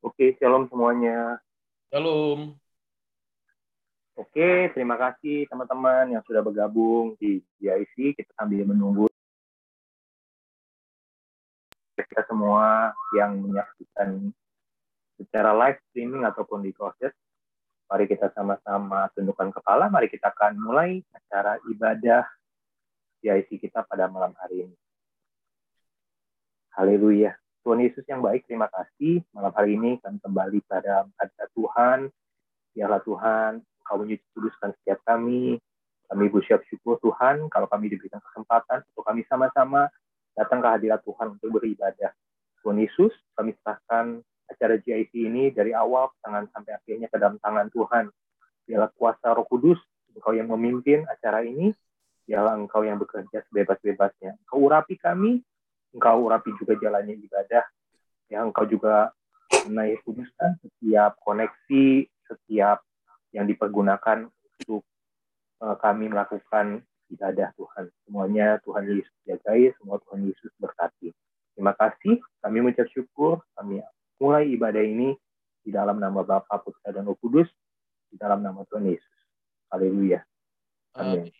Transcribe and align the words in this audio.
Oke, 0.00 0.36
shalom 0.36 0.68
semuanya. 0.68 1.40
Shalom. 1.88 2.52
Oke, 4.20 4.68
terima 4.76 5.00
kasih 5.00 5.48
teman-teman 5.48 6.12
yang 6.12 6.22
sudah 6.28 6.44
bergabung 6.44 7.16
di 7.16 7.40
GIC. 7.56 8.20
Kita 8.20 8.36
sambil 8.36 8.68
menunggu 8.68 9.08
kita 11.96 12.26
semua 12.28 12.92
yang 13.16 13.40
menyaksikan 13.40 14.28
secara 15.16 15.56
live 15.56 15.80
streaming 15.88 16.28
ataupun 16.28 16.68
di 16.68 16.72
proses. 16.76 17.16
Mari 17.88 18.04
kita 18.04 18.28
sama-sama 18.36 19.08
tundukkan 19.16 19.56
kepala. 19.56 19.88
Mari 19.88 20.12
kita 20.12 20.36
akan 20.36 20.52
mulai 20.58 21.00
acara 21.16 21.56
ibadah 21.70 22.28
GIC 23.24 23.56
kita 23.56 23.88
pada 23.88 24.04
malam 24.04 24.36
hari 24.36 24.68
ini. 24.68 24.76
Haleluya. 26.70 27.34
Tuhan 27.66 27.82
Yesus 27.82 28.06
yang 28.06 28.22
baik, 28.22 28.46
terima 28.46 28.70
kasih. 28.70 29.26
Malam 29.34 29.50
hari 29.58 29.74
ini 29.74 29.98
kami 29.98 30.22
kembali 30.22 30.62
pada 30.70 31.02
hadirat 31.18 31.50
Tuhan. 31.58 31.98
Biarlah 32.70 33.02
Tuhan, 33.02 33.52
Kau 33.82 33.98
menyuci 33.98 34.22
kuduskan 34.30 34.70
setiap 34.78 35.02
kami. 35.02 35.58
Kami 36.06 36.24
bersyukur 36.30 36.62
syukur 36.70 36.94
Tuhan, 37.02 37.50
kalau 37.50 37.66
kami 37.66 37.90
diberikan 37.90 38.22
kesempatan 38.22 38.86
untuk 38.86 39.02
kami 39.02 39.26
sama-sama 39.26 39.90
datang 40.38 40.62
ke 40.62 40.68
hadirat 40.70 41.02
Tuhan 41.02 41.34
untuk 41.34 41.58
beribadah. 41.58 42.14
Tuhan 42.62 42.78
Yesus, 42.78 43.10
kami 43.34 43.50
serahkan 43.58 44.22
acara 44.46 44.78
GIC 44.78 45.10
ini 45.26 45.50
dari 45.50 45.74
awal 45.74 46.14
tangan 46.22 46.46
sampai 46.54 46.78
akhirnya 46.78 47.10
ke 47.10 47.18
dalam 47.18 47.42
tangan 47.42 47.66
Tuhan. 47.74 48.14
Biarlah 48.70 48.94
kuasa 48.94 49.34
Roh 49.34 49.46
Kudus, 49.50 49.82
Engkau 50.14 50.38
yang 50.38 50.46
memimpin 50.46 51.02
acara 51.10 51.42
ini, 51.42 51.74
biarlah 52.30 52.54
Engkau 52.54 52.86
yang 52.86 53.02
bekerja 53.02 53.42
sebebas-bebasnya. 53.50 54.38
Engkau 54.46 54.70
urapi 54.70 54.94
kami, 55.02 55.42
Engkau 55.90 56.30
urapi 56.30 56.54
juga 56.58 56.78
jalannya 56.78 57.18
ibadah, 57.18 57.64
yang 58.30 58.50
Engkau 58.50 58.66
juga 58.66 59.10
menaik 59.66 60.00
kuduskan 60.06 60.56
setiap 60.62 61.18
koneksi, 61.20 62.06
setiap 62.30 62.82
yang 63.34 63.46
dipergunakan 63.50 64.30
untuk 64.30 64.86
uh, 65.62 65.76
kami 65.78 66.06
melakukan 66.06 66.82
ibadah 67.10 67.50
Tuhan. 67.58 67.90
Semuanya 68.06 68.62
Tuhan 68.62 68.86
Yesus 68.86 69.16
jagai, 69.26 69.74
semua 69.82 69.98
Tuhan 70.06 70.30
Yesus 70.30 70.50
berkati. 70.62 71.10
Terima 71.58 71.74
kasih, 71.74 72.22
kami 72.40 72.56
mengucap 72.62 72.86
syukur, 72.94 73.42
kami 73.58 73.82
mulai 74.22 74.46
ibadah 74.54 74.80
ini 74.80 75.18
di 75.60 75.74
dalam 75.74 75.98
nama 75.98 76.22
Bapa, 76.22 76.62
Putra, 76.62 76.94
dan 76.94 77.04
Roh 77.04 77.18
Kudus, 77.18 77.50
di 78.08 78.16
dalam 78.16 78.40
nama 78.40 78.62
Tuhan 78.70 78.86
Yesus. 78.86 79.18
Haleluya. 79.68 80.22
Amin. 80.96 81.26
Amin. 81.26 81.39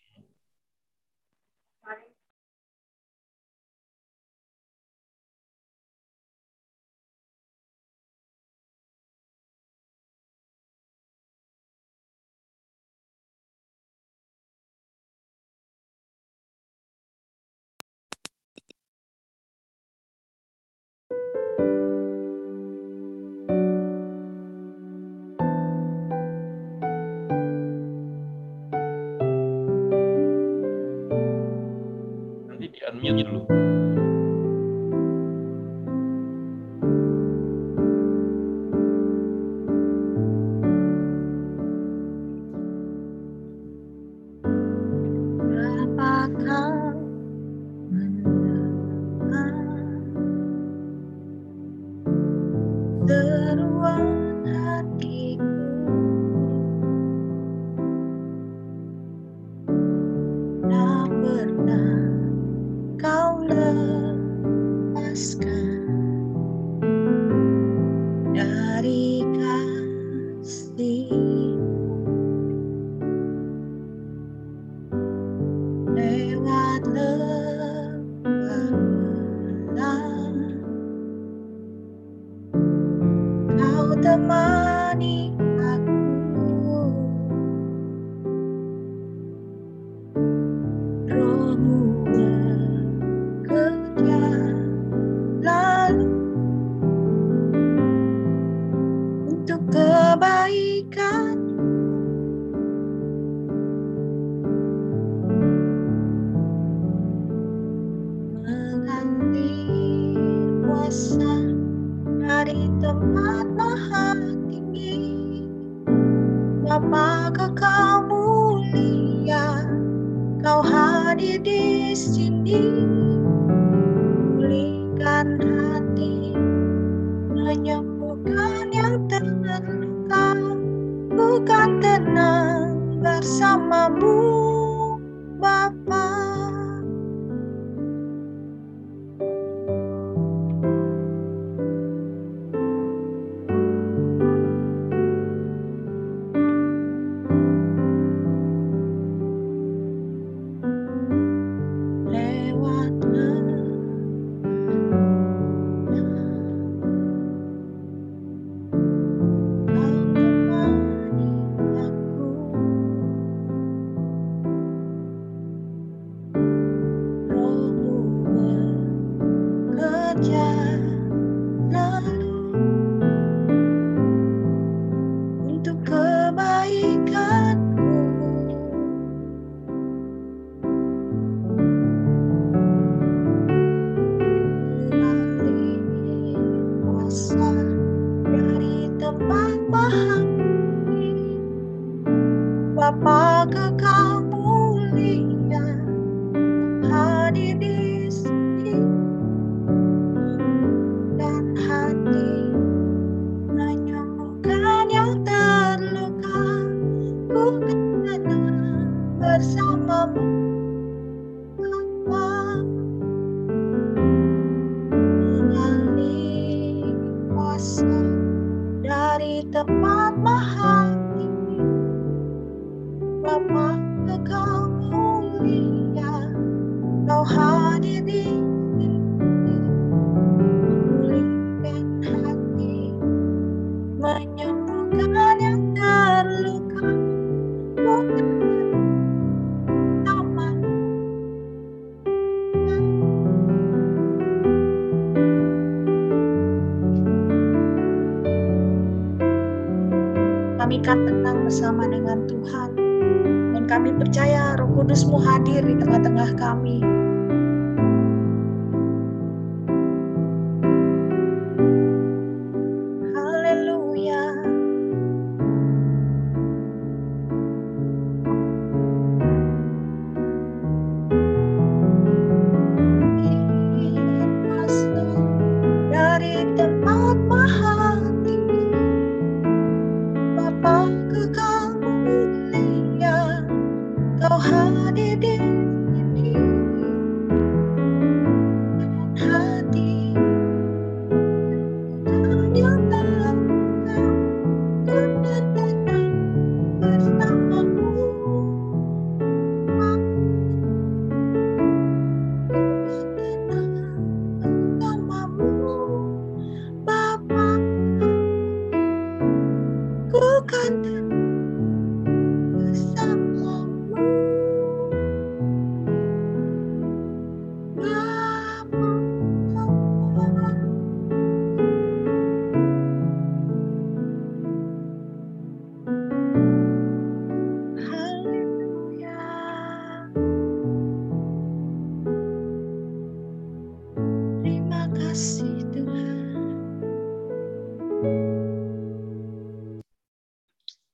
that 53.07 53.57
one 53.59 54.30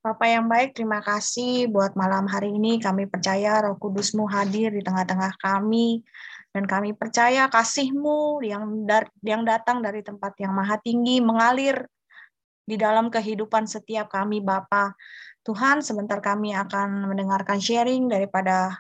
Bapak 0.07 0.31
yang 0.31 0.47
baik, 0.47 0.79
terima 0.79 1.03
kasih 1.03 1.67
buat 1.67 1.99
malam 1.99 2.31
hari 2.31 2.55
ini. 2.55 2.79
Kami 2.79 3.11
percaya 3.11 3.59
roh 3.59 3.75
kudusmu 3.75 4.31
hadir 4.31 4.71
di 4.71 4.79
tengah-tengah 4.79 5.35
kami. 5.35 6.07
Dan 6.55 6.63
kami 6.63 6.95
percaya 6.95 7.51
kasihmu 7.51 8.39
yang, 8.47 8.87
dar- 8.87 9.11
yang 9.27 9.43
datang 9.43 9.83
dari 9.83 10.07
tempat 10.07 10.39
yang 10.39 10.55
maha 10.55 10.79
tinggi 10.79 11.19
mengalir 11.19 11.91
di 12.63 12.79
dalam 12.79 13.11
kehidupan 13.11 13.67
setiap 13.67 14.07
kami 14.07 14.39
Bapa. 14.39 14.95
Tuhan, 15.43 15.83
sebentar 15.83 16.23
kami 16.23 16.55
akan 16.55 17.11
mendengarkan 17.11 17.59
sharing 17.59 18.07
daripada 18.07 18.79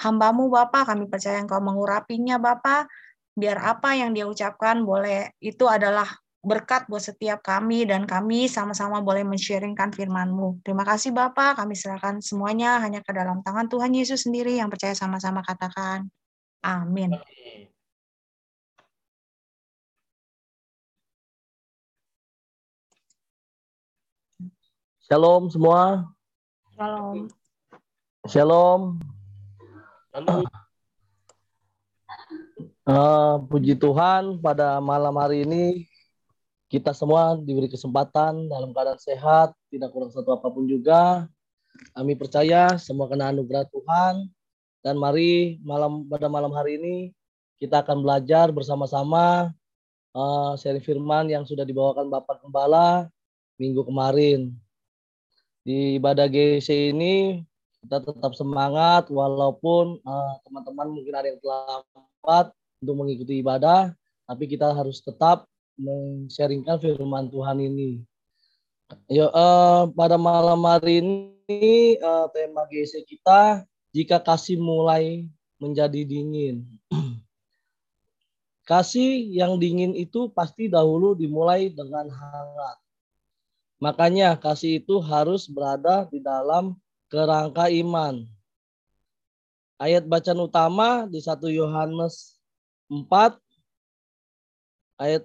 hambamu 0.00 0.48
Bapa. 0.48 0.88
Kami 0.88 1.12
percaya 1.12 1.44
Engkau 1.44 1.60
mengurapinya 1.60 2.40
Bapa. 2.40 2.88
Biar 3.36 3.60
apa 3.60 4.00
yang 4.00 4.16
dia 4.16 4.24
ucapkan 4.24 4.80
boleh 4.80 5.28
itu 5.44 5.68
adalah 5.68 6.08
berkat 6.38 6.86
buat 6.86 7.02
setiap 7.02 7.42
kami 7.42 7.82
dan 7.82 8.06
kami 8.06 8.46
sama-sama 8.46 9.02
boleh 9.02 9.26
men-sharingkan 9.26 9.90
firman-Mu. 9.90 10.62
Terima 10.62 10.86
kasih 10.86 11.10
Bapak, 11.10 11.58
kami 11.58 11.74
serahkan 11.74 12.22
semuanya 12.22 12.78
hanya 12.78 13.02
ke 13.02 13.10
dalam 13.10 13.42
tangan 13.42 13.66
Tuhan 13.66 13.90
Yesus 13.90 14.26
sendiri 14.26 14.54
yang 14.54 14.70
percaya 14.70 14.94
sama-sama 14.94 15.42
katakan. 15.42 16.06
Amin. 16.62 17.14
Amin. 17.14 17.66
Shalom 25.08 25.48
semua. 25.48 26.04
Shalom. 26.76 27.32
Shalom. 28.28 29.00
Eh, 32.88 33.34
puji 33.52 33.76
Tuhan 33.76 34.40
pada 34.40 34.80
malam 34.84 35.12
hari 35.16 35.48
ini 35.48 35.88
kita 36.68 36.92
semua 36.92 37.40
diberi 37.40 37.66
kesempatan 37.72 38.44
dalam 38.52 38.76
keadaan 38.76 39.00
sehat, 39.00 39.56
tidak 39.72 39.88
kurang 39.88 40.12
satu 40.12 40.36
apa 40.36 40.52
pun 40.52 40.68
juga. 40.68 41.24
Kami 41.96 42.12
percaya 42.12 42.76
semua 42.76 43.08
kena 43.08 43.32
anugerah 43.32 43.64
Tuhan. 43.72 44.28
Dan 44.84 45.00
mari 45.00 45.58
malam 45.64 46.06
pada 46.06 46.28
malam 46.30 46.52
hari 46.54 46.78
ini 46.78 46.96
kita 47.58 47.82
akan 47.82 48.04
belajar 48.04 48.52
bersama-sama 48.54 49.50
eh, 50.12 50.52
sharing 50.60 50.84
firman 50.84 51.26
yang 51.32 51.42
sudah 51.48 51.66
dibawakan 51.66 52.06
Bapak 52.12 52.44
Gembala 52.44 53.08
minggu 53.58 53.82
kemarin. 53.82 54.52
Di 55.64 55.98
ibadah 55.98 56.28
GC 56.30 56.94
ini 56.94 57.42
kita 57.82 58.04
tetap 58.04 58.36
semangat 58.36 59.08
walaupun 59.08 59.98
eh, 60.04 60.34
teman-teman 60.44 60.88
mungkin 60.92 61.16
ada 61.16 61.32
yang 61.32 61.40
terlambat 61.40 62.52
untuk 62.84 62.94
mengikuti 62.94 63.40
ibadah, 63.40 63.90
tapi 64.28 64.44
kita 64.46 64.70
harus 64.70 65.00
tetap 65.02 65.48
men-sharingkan 65.78 66.76
firman 66.82 67.30
Tuhan 67.30 67.62
ini. 67.62 68.02
Yo, 69.06 69.30
eh, 69.30 69.82
pada 69.94 70.18
malam 70.18 70.60
hari 70.66 71.00
ini 71.00 71.96
eh, 71.96 72.26
tema 72.34 72.66
GC 72.66 73.06
kita 73.06 73.62
jika 73.94 74.18
kasih 74.18 74.58
mulai 74.58 75.24
menjadi 75.62 76.02
dingin. 76.04 76.66
kasih 78.68 79.24
yang 79.32 79.56
dingin 79.56 79.96
itu 79.96 80.28
pasti 80.34 80.68
dahulu 80.68 81.16
dimulai 81.16 81.72
dengan 81.72 82.10
hangat. 82.10 82.76
Makanya 83.78 84.34
kasih 84.36 84.82
itu 84.82 84.98
harus 84.98 85.46
berada 85.46 86.04
di 86.10 86.18
dalam 86.18 86.74
kerangka 87.06 87.70
iman. 87.70 88.26
Ayat 89.78 90.04
bacaan 90.04 90.42
utama 90.42 91.06
di 91.06 91.22
1 91.22 91.38
Yohanes 91.54 92.34
4 92.90 93.38
ayat 94.98 95.22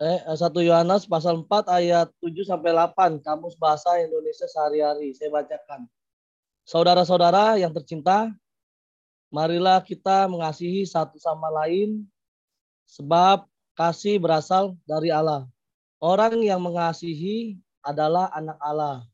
eh 0.00 0.24
1 0.24 0.40
Yohanes 0.64 1.04
pasal 1.04 1.44
4 1.44 1.68
ayat 1.68 2.08
7 2.24 2.32
sampai 2.48 2.72
8 2.72 3.20
kamus 3.20 3.52
bahasa 3.60 4.00
Indonesia 4.00 4.48
sehari-hari 4.48 5.12
saya 5.12 5.28
bacakan. 5.28 5.84
Saudara-saudara 6.64 7.60
yang 7.60 7.68
tercinta, 7.68 8.32
marilah 9.28 9.84
kita 9.84 10.24
mengasihi 10.24 10.88
satu 10.88 11.20
sama 11.20 11.52
lain 11.52 12.08
sebab 12.88 13.44
kasih 13.76 14.16
berasal 14.16 14.72
dari 14.88 15.12
Allah. 15.12 15.44
Orang 16.00 16.40
yang 16.40 16.64
mengasihi 16.64 17.60
adalah 17.84 18.32
anak 18.32 18.56
Allah 18.56 19.04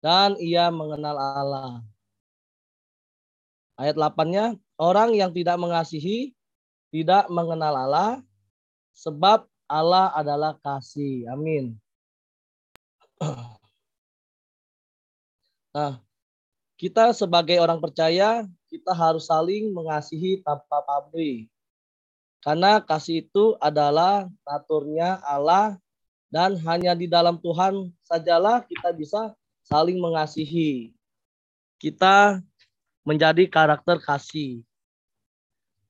dan 0.00 0.32
ia 0.40 0.72
mengenal 0.72 1.12
Allah. 1.12 1.84
Ayat 3.76 4.00
8-nya, 4.00 4.56
orang 4.80 5.12
yang 5.12 5.28
tidak 5.36 5.60
mengasihi 5.60 6.32
tidak 6.88 7.28
mengenal 7.28 7.76
Allah 7.76 8.24
sebab 8.96 9.44
Allah 9.66 10.14
adalah 10.14 10.54
kasih. 10.62 11.26
Amin. 11.30 11.76
Nah, 15.76 16.00
kita 16.80 17.12
sebagai 17.12 17.60
orang 17.60 17.76
percaya, 17.84 18.48
kita 18.72 18.96
harus 18.96 19.28
saling 19.28 19.76
mengasihi 19.76 20.40
tanpa 20.40 20.80
pamrih. 20.88 21.52
Karena 22.40 22.80
kasih 22.80 23.28
itu 23.28 23.60
adalah 23.60 24.24
naturnya 24.40 25.20
Allah 25.20 25.76
dan 26.32 26.56
hanya 26.64 26.96
di 26.96 27.04
dalam 27.04 27.36
Tuhan 27.44 27.92
sajalah 28.08 28.64
kita 28.64 28.88
bisa 28.96 29.36
saling 29.68 30.00
mengasihi. 30.00 30.96
Kita 31.76 32.40
menjadi 33.04 33.44
karakter 33.50 34.00
kasih. 34.00 34.62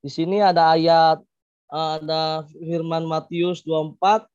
Di 0.02 0.10
sini 0.10 0.42
ada 0.42 0.74
ayat 0.74 1.22
ada 1.70 2.46
firman 2.46 3.06
Matius 3.06 3.62
24 3.66 4.26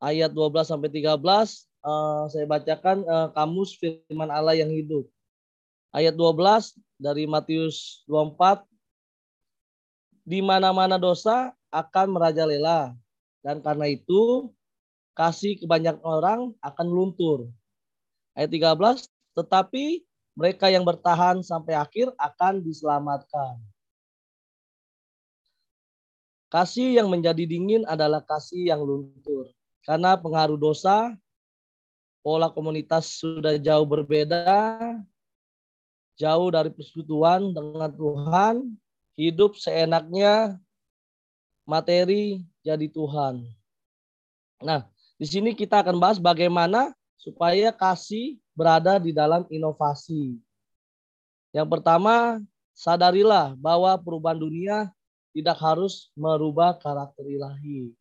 ayat 0.00 0.30
12 0.32 0.64
sampai 0.64 0.88
13 0.88 1.16
eh, 1.20 2.22
saya 2.32 2.46
bacakan 2.48 3.04
eh, 3.04 3.28
kamus 3.36 3.76
firman 3.76 4.32
Allah 4.32 4.56
yang 4.56 4.72
hidup. 4.72 5.04
ayat 5.96 6.12
12 6.12 6.76
dari 7.00 7.24
Matius 7.24 8.04
24 8.08 8.64
di 10.26 10.42
mana-mana 10.42 10.98
dosa 10.98 11.54
akan 11.72 12.18
merajalela 12.18 12.92
dan 13.40 13.62
karena 13.62 13.86
itu 13.88 14.50
kasih 15.16 15.56
kebanyakan 15.62 16.02
orang 16.04 16.40
akan 16.60 16.86
luntur. 16.90 17.48
Ayat 18.36 18.52
13 18.52 19.08
tetapi 19.36 20.04
mereka 20.36 20.68
yang 20.68 20.84
bertahan 20.84 21.40
sampai 21.40 21.76
akhir 21.80 22.12
akan 22.20 22.60
diselamatkan. 22.60 23.56
Kasih 26.46 27.02
yang 27.02 27.10
menjadi 27.10 27.42
dingin 27.42 27.82
adalah 27.90 28.22
kasih 28.22 28.70
yang 28.70 28.80
luntur. 28.82 29.50
Karena 29.82 30.14
pengaruh 30.14 30.58
dosa, 30.58 31.14
pola 32.22 32.50
komunitas 32.50 33.18
sudah 33.18 33.58
jauh 33.58 33.86
berbeda, 33.86 34.46
jauh 36.18 36.48
dari 36.50 36.70
persekutuan 36.70 37.50
dengan 37.50 37.90
Tuhan, 37.94 38.54
hidup 39.18 39.54
seenaknya, 39.58 40.58
materi 41.66 42.42
jadi 42.62 42.86
Tuhan. 42.90 43.42
Nah, 44.62 44.88
di 45.18 45.26
sini 45.26 45.52
kita 45.52 45.82
akan 45.82 45.98
bahas 45.98 46.22
bagaimana 46.22 46.94
supaya 47.18 47.74
kasih 47.74 48.38
berada 48.54 48.96
di 49.02 49.10
dalam 49.10 49.44
inovasi. 49.50 50.38
Yang 51.50 51.68
pertama, 51.78 52.40
sadarilah 52.72 53.58
bahwa 53.58 53.92
perubahan 54.00 54.40
dunia 54.40 54.92
tidak 55.36 55.60
harus 55.60 56.08
merubah 56.16 56.72
karakter 56.80 57.28
ilahi. 57.28 57.92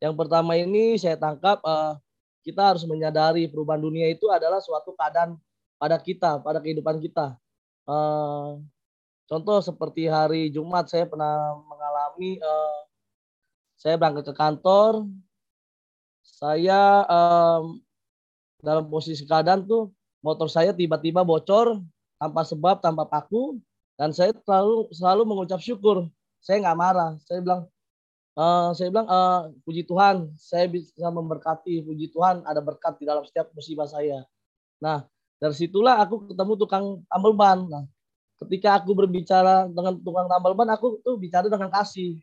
Yang 0.00 0.14
pertama 0.16 0.56
ini 0.56 0.96
saya 0.96 1.20
tangkap 1.20 1.60
uh, 1.60 2.00
kita 2.40 2.72
harus 2.72 2.88
menyadari 2.88 3.44
perubahan 3.44 3.84
dunia 3.84 4.08
itu 4.08 4.32
adalah 4.32 4.56
suatu 4.64 4.96
keadaan 4.96 5.36
pada 5.76 6.00
kita, 6.00 6.40
pada 6.40 6.64
kehidupan 6.64 6.96
kita. 7.04 7.36
Uh, 7.84 8.64
contoh 9.28 9.60
seperti 9.60 10.08
hari 10.08 10.48
Jumat 10.48 10.88
saya 10.88 11.04
pernah 11.04 11.60
mengalami, 11.68 12.40
uh, 12.40 12.80
saya 13.76 14.00
berangkat 14.00 14.32
ke 14.32 14.34
kantor, 14.34 15.04
saya 16.24 17.04
um, 17.04 17.84
dalam 18.64 18.88
posisi 18.88 19.28
keadaan 19.28 19.68
tuh 19.68 19.92
motor 20.24 20.48
saya 20.48 20.72
tiba-tiba 20.72 21.20
bocor 21.20 21.78
tanpa 22.16 22.42
sebab, 22.48 22.80
tanpa 22.80 23.04
paku, 23.06 23.60
dan 23.94 24.10
saya 24.10 24.34
selalu 24.42 24.88
selalu 24.90 25.22
mengucap 25.28 25.60
syukur. 25.62 26.08
Saya 26.42 26.62
nggak 26.62 26.78
marah. 26.78 27.12
Saya 27.26 27.42
bilang, 27.44 27.66
Uh, 28.38 28.70
saya 28.70 28.86
bilang 28.94 29.10
uh, 29.10 29.50
puji 29.66 29.82
Tuhan 29.82 30.30
saya 30.38 30.70
bisa 30.70 31.10
memberkati 31.10 31.82
puji 31.82 32.14
Tuhan 32.14 32.46
ada 32.46 32.62
berkat 32.62 32.94
di 32.94 33.02
dalam 33.02 33.26
setiap 33.26 33.50
musibah 33.50 33.90
saya. 33.90 34.22
Nah 34.78 35.02
dari 35.42 35.58
situlah 35.58 35.98
aku 35.98 36.30
ketemu 36.30 36.54
tukang 36.54 37.02
tambal 37.10 37.34
ban. 37.34 37.66
Nah 37.66 37.82
ketika 38.38 38.78
aku 38.78 38.94
berbicara 38.94 39.66
dengan 39.66 39.98
tukang 39.98 40.30
tambal 40.30 40.54
ban 40.54 40.70
aku 40.70 41.02
tuh 41.02 41.18
bicara 41.18 41.50
dengan 41.50 41.66
kasih. 41.66 42.22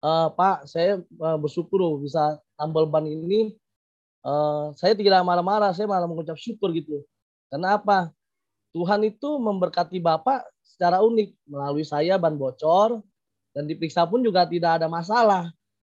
Uh, 0.00 0.32
Pak 0.32 0.64
saya 0.64 1.04
uh, 1.20 1.36
bersyukur 1.36 1.84
bisa 2.00 2.40
tambal 2.56 2.88
ban 2.88 3.04
ini. 3.04 3.52
Uh, 4.24 4.72
saya 4.80 4.96
tidak 4.96 5.20
marah-marah 5.28 5.76
saya 5.76 5.84
malah 5.84 6.08
mengucap 6.08 6.40
syukur 6.40 6.72
gitu. 6.72 7.04
Karena 7.52 7.76
apa? 7.76 8.08
Tuhan 8.72 9.04
itu 9.04 9.28
memberkati 9.36 10.00
Bapak 10.00 10.48
secara 10.64 11.04
unik 11.04 11.36
melalui 11.52 11.84
saya 11.84 12.16
ban 12.16 12.32
bocor, 12.40 13.04
dan 13.50 13.66
diperiksa 13.66 14.06
pun 14.06 14.22
juga 14.22 14.46
tidak 14.46 14.82
ada 14.82 14.86
masalah. 14.86 15.50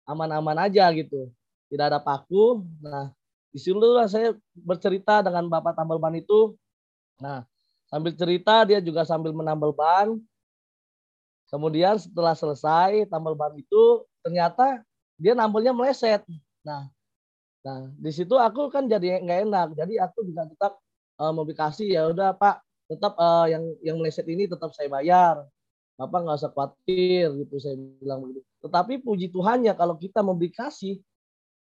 Aman-aman 0.07 0.67
aja 0.67 0.87
gitu. 0.95 1.31
Tidak 1.71 1.85
ada 1.91 1.99
paku. 1.99 2.63
Nah 2.83 3.11
di 3.51 3.59
situlah 3.59 4.07
saya 4.07 4.31
bercerita 4.55 5.19
dengan 5.19 5.47
bapak 5.51 5.75
tambal 5.75 5.99
ban 5.99 6.15
itu. 6.15 6.55
Nah 7.19 7.43
sambil 7.91 8.15
cerita 8.15 8.63
dia 8.63 8.79
juga 8.79 9.03
sambil 9.03 9.35
menambal 9.35 9.75
ban. 9.75 10.15
Kemudian 11.51 11.99
setelah 11.99 12.31
selesai 12.31 13.07
tambal 13.11 13.35
ban 13.35 13.51
itu 13.59 14.07
ternyata 14.23 14.79
dia 15.19 15.35
nambelnya 15.35 15.75
meleset. 15.75 16.23
Nah 16.63 16.87
nah 17.61 17.91
di 17.93 18.09
situ 18.09 18.33
aku 18.39 18.71
kan 18.71 18.87
jadi 18.87 19.19
nggak 19.19 19.39
enak. 19.47 19.67
Jadi 19.75 19.99
aku 19.99 20.23
juga 20.23 20.47
tetap 20.47 20.79
uh, 21.19 21.31
memberi 21.35 21.55
kasih 21.55 21.87
ya 21.91 22.01
udah 22.07 22.33
pak 22.33 22.63
tetap 22.91 23.15
uh, 23.15 23.47
yang 23.47 23.63
yang 23.79 23.95
meleset 23.99 24.27
ini 24.27 24.47
tetap 24.47 24.75
saya 24.75 24.91
bayar 24.91 25.47
Bapak 25.99 26.19
nggak 26.25 26.37
usah 26.41 26.51
khawatir 26.51 27.29
gitu 27.45 27.55
saya 27.61 27.75
bilang 27.77 28.25
begitu. 28.25 28.41
Tetapi 28.61 28.93
puji 29.01 29.27
Tuhan 29.29 29.65
ya 29.65 29.73
kalau 29.77 29.97
kita 29.97 30.25
memberi 30.25 30.49
kasih, 30.49 30.97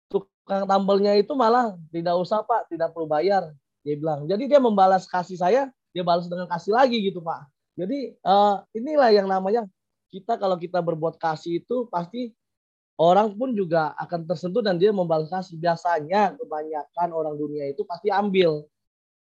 tukang 0.09 0.65
tambelnya 0.65 1.17
itu 1.17 1.33
malah 1.37 1.77
tidak 1.93 2.15
usah 2.21 2.41
Pak, 2.45 2.73
tidak 2.73 2.93
perlu 2.93 3.09
bayar. 3.09 3.53
Dia 3.85 4.01
bilang. 4.01 4.25
Jadi 4.25 4.49
dia 4.49 4.61
membalas 4.61 5.05
kasih 5.05 5.37
saya, 5.37 5.69
dia 5.93 6.03
balas 6.03 6.25
dengan 6.27 6.49
kasih 6.49 6.73
lagi 6.73 6.99
gitu 7.05 7.21
Pak. 7.21 7.49
Jadi 7.75 8.17
uh, 8.23 8.63
inilah 8.73 9.11
yang 9.11 9.27
namanya 9.27 9.67
kita 10.09 10.39
kalau 10.39 10.55
kita 10.55 10.79
berbuat 10.79 11.19
kasih 11.19 11.61
itu 11.61 11.91
pasti 11.91 12.31
orang 12.95 13.35
pun 13.35 13.51
juga 13.51 13.93
akan 13.99 14.31
tersentuh 14.31 14.63
dan 14.63 14.79
dia 14.79 14.95
membalas 14.95 15.29
kasih. 15.29 15.59
Biasanya 15.59 16.39
kebanyakan 16.39 17.09
orang 17.13 17.35
dunia 17.37 17.69
itu 17.69 17.83
pasti 17.85 18.09
ambil. 18.09 18.65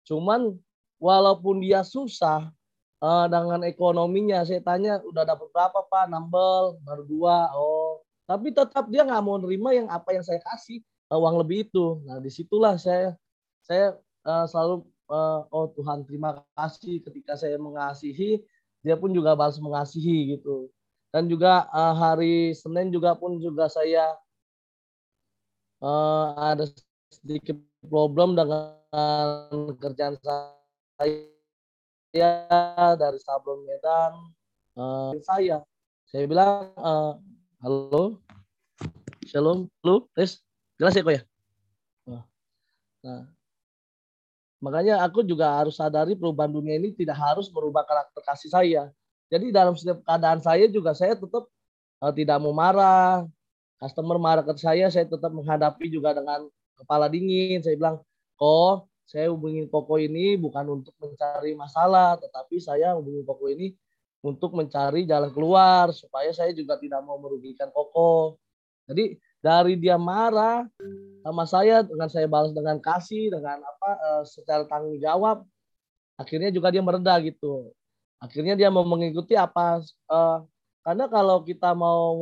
Cuman 0.06 0.54
walaupun 1.02 1.64
dia 1.64 1.82
susah, 1.82 2.54
uh, 3.02 3.26
dengan 3.28 3.66
ekonominya 3.66 4.46
saya 4.46 4.62
tanya 4.64 5.02
udah 5.04 5.26
dapat 5.26 5.50
berapa 5.52 5.80
pak? 5.90 6.06
Nambel 6.08 6.80
baru 6.86 7.04
dua. 7.10 7.52
Oh 7.58 8.02
tapi 8.32 8.56
tetap 8.56 8.88
dia 8.88 9.04
nggak 9.04 9.24
mau 9.28 9.36
nerima 9.36 9.76
yang 9.76 9.92
apa 9.92 10.16
yang 10.16 10.24
saya 10.24 10.40
kasih 10.40 10.80
uh, 11.12 11.20
uang 11.20 11.44
lebih 11.44 11.68
itu. 11.68 12.00
Nah 12.08 12.24
di 12.24 12.32
situlah 12.32 12.80
saya 12.80 13.12
saya 13.60 14.00
uh, 14.24 14.48
selalu 14.48 14.88
uh, 15.12 15.44
oh 15.52 15.68
Tuhan 15.76 16.08
terima 16.08 16.40
kasih 16.56 17.04
ketika 17.04 17.36
saya 17.36 17.60
mengasihi. 17.60 18.40
Dia 18.82 18.96
pun 18.96 19.12
juga 19.12 19.36
balas 19.36 19.60
mengasihi 19.60 20.38
gitu. 20.38 20.72
Dan 21.12 21.28
juga 21.28 21.68
uh, 21.76 21.92
hari 21.92 22.56
Senin 22.56 22.88
juga 22.88 23.20
pun 23.20 23.36
juga 23.38 23.68
saya 23.68 24.16
uh, 25.84 26.56
ada 26.56 26.66
sedikit 27.12 27.60
problem 27.84 28.40
dengan 28.40 28.80
kerjaan 29.76 30.16
saya 30.24 31.28
saya 32.12 33.00
dari 33.00 33.20
Sablon 33.24 33.64
Medan. 33.64 34.14
Uh, 34.76 35.16
saya 35.24 35.64
saya 36.12 36.28
bilang 36.28 36.76
uh, 36.76 37.16
halo. 37.64 38.20
Shalom 39.32 39.72
lu 39.88 40.04
tes 40.12 40.44
jelas 40.76 40.92
ya 40.92 41.08
kok 41.08 41.16
ya? 41.16 41.24
Nah 43.02 43.24
makanya 44.62 45.02
aku 45.02 45.26
juga 45.26 45.58
harus 45.58 45.74
sadari 45.80 46.14
perubahan 46.14 46.52
dunia 46.52 46.78
ini 46.78 46.94
tidak 46.94 47.18
harus 47.18 47.48
merubah 47.48 47.88
karakter 47.88 48.22
kasih 48.28 48.52
saya. 48.52 48.84
Jadi 49.32 49.56
dalam 49.56 49.80
setiap 49.80 50.04
keadaan 50.04 50.44
saya 50.44 50.68
juga 50.68 50.92
saya 50.92 51.16
tetap 51.16 51.48
uh, 52.04 52.12
tidak 52.12 52.38
mau 52.44 52.52
marah. 52.52 53.24
Customer 53.80 54.20
marah 54.20 54.44
ke 54.44 54.54
saya 54.60 54.92
saya 54.92 55.08
tetap 55.08 55.32
menghadapi 55.32 55.88
juga 55.88 56.12
dengan 56.12 56.44
kepala 56.76 57.08
dingin. 57.08 57.64
Saya 57.64 57.80
bilang 57.80 58.04
kok 58.36 58.91
saya 59.12 59.28
hubungi 59.28 59.68
Koko 59.68 60.00
ini 60.00 60.40
bukan 60.40 60.80
untuk 60.80 60.96
mencari 61.04 61.52
masalah, 61.52 62.16
tetapi 62.16 62.64
saya 62.64 62.96
hubungi 62.96 63.28
Koko 63.28 63.52
ini 63.52 63.76
untuk 64.24 64.56
mencari 64.56 65.04
jalan 65.04 65.36
keluar 65.36 65.92
supaya 65.92 66.32
saya 66.32 66.56
juga 66.56 66.80
tidak 66.80 67.04
mau 67.04 67.20
merugikan 67.20 67.68
Koko. 67.76 68.40
Jadi 68.88 69.20
dari 69.44 69.76
dia 69.76 70.00
marah 70.00 70.64
sama 71.28 71.44
saya 71.44 71.84
dengan 71.84 72.08
saya 72.08 72.24
balas 72.32 72.56
dengan 72.56 72.80
kasih 72.80 73.36
dengan 73.36 73.60
apa 73.60 73.90
uh, 74.00 74.24
secara 74.24 74.64
tanggung 74.72 74.96
jawab, 75.04 75.44
akhirnya 76.16 76.48
juga 76.48 76.72
dia 76.72 76.80
mereda 76.80 77.20
gitu. 77.20 77.76
Akhirnya 78.16 78.56
dia 78.56 78.72
mau 78.72 78.88
mengikuti 78.88 79.36
apa 79.36 79.84
uh, 80.08 80.40
karena 80.88 81.12
kalau 81.12 81.44
kita 81.44 81.76
mau 81.76 82.16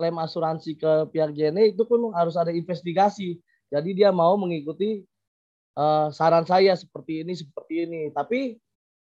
klaim 0.00 0.16
asuransi 0.16 0.80
ke 0.80 1.12
pihak 1.12 1.36
JNE 1.36 1.76
itu 1.76 1.84
pun 1.84 2.08
harus 2.16 2.40
ada 2.40 2.48
investigasi. 2.48 3.36
Jadi 3.68 4.00
dia 4.00 4.08
mau 4.08 4.32
mengikuti 4.40 5.04
uh, 5.76 6.08
saran 6.14 6.46
saya 6.46 6.74
seperti 6.74 7.22
ini 7.22 7.36
seperti 7.36 7.86
ini. 7.86 8.02
Tapi 8.10 8.56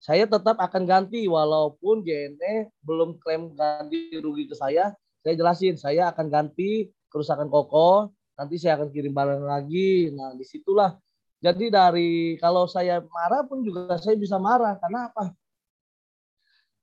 saya 0.03 0.27
tetap 0.27 0.59
akan 0.59 0.83
ganti 0.83 1.23
walaupun 1.31 2.03
JNE 2.03 2.71
belum 2.83 3.19
klaim 3.23 3.55
ganti 3.55 4.13
rugi 4.19 4.51
ke 4.51 4.55
saya. 4.55 4.91
Saya 5.23 5.33
jelasin 5.39 5.79
saya 5.79 6.11
akan 6.11 6.27
ganti 6.27 6.91
kerusakan 7.07 7.47
koko. 7.47 8.11
Nanti 8.35 8.59
saya 8.59 8.75
akan 8.79 8.91
kirim 8.91 9.15
barang 9.15 9.47
lagi. 9.47 10.11
Nah 10.11 10.35
di 10.35 10.43
situlah. 10.43 10.99
Jadi 11.43 11.71
dari 11.71 12.35
kalau 12.39 12.67
saya 12.67 13.03
marah 13.03 13.43
pun 13.47 13.63
juga 13.63 13.95
saya 13.99 14.19
bisa 14.19 14.35
marah. 14.35 14.75
Karena 14.79 15.07
apa? 15.07 15.31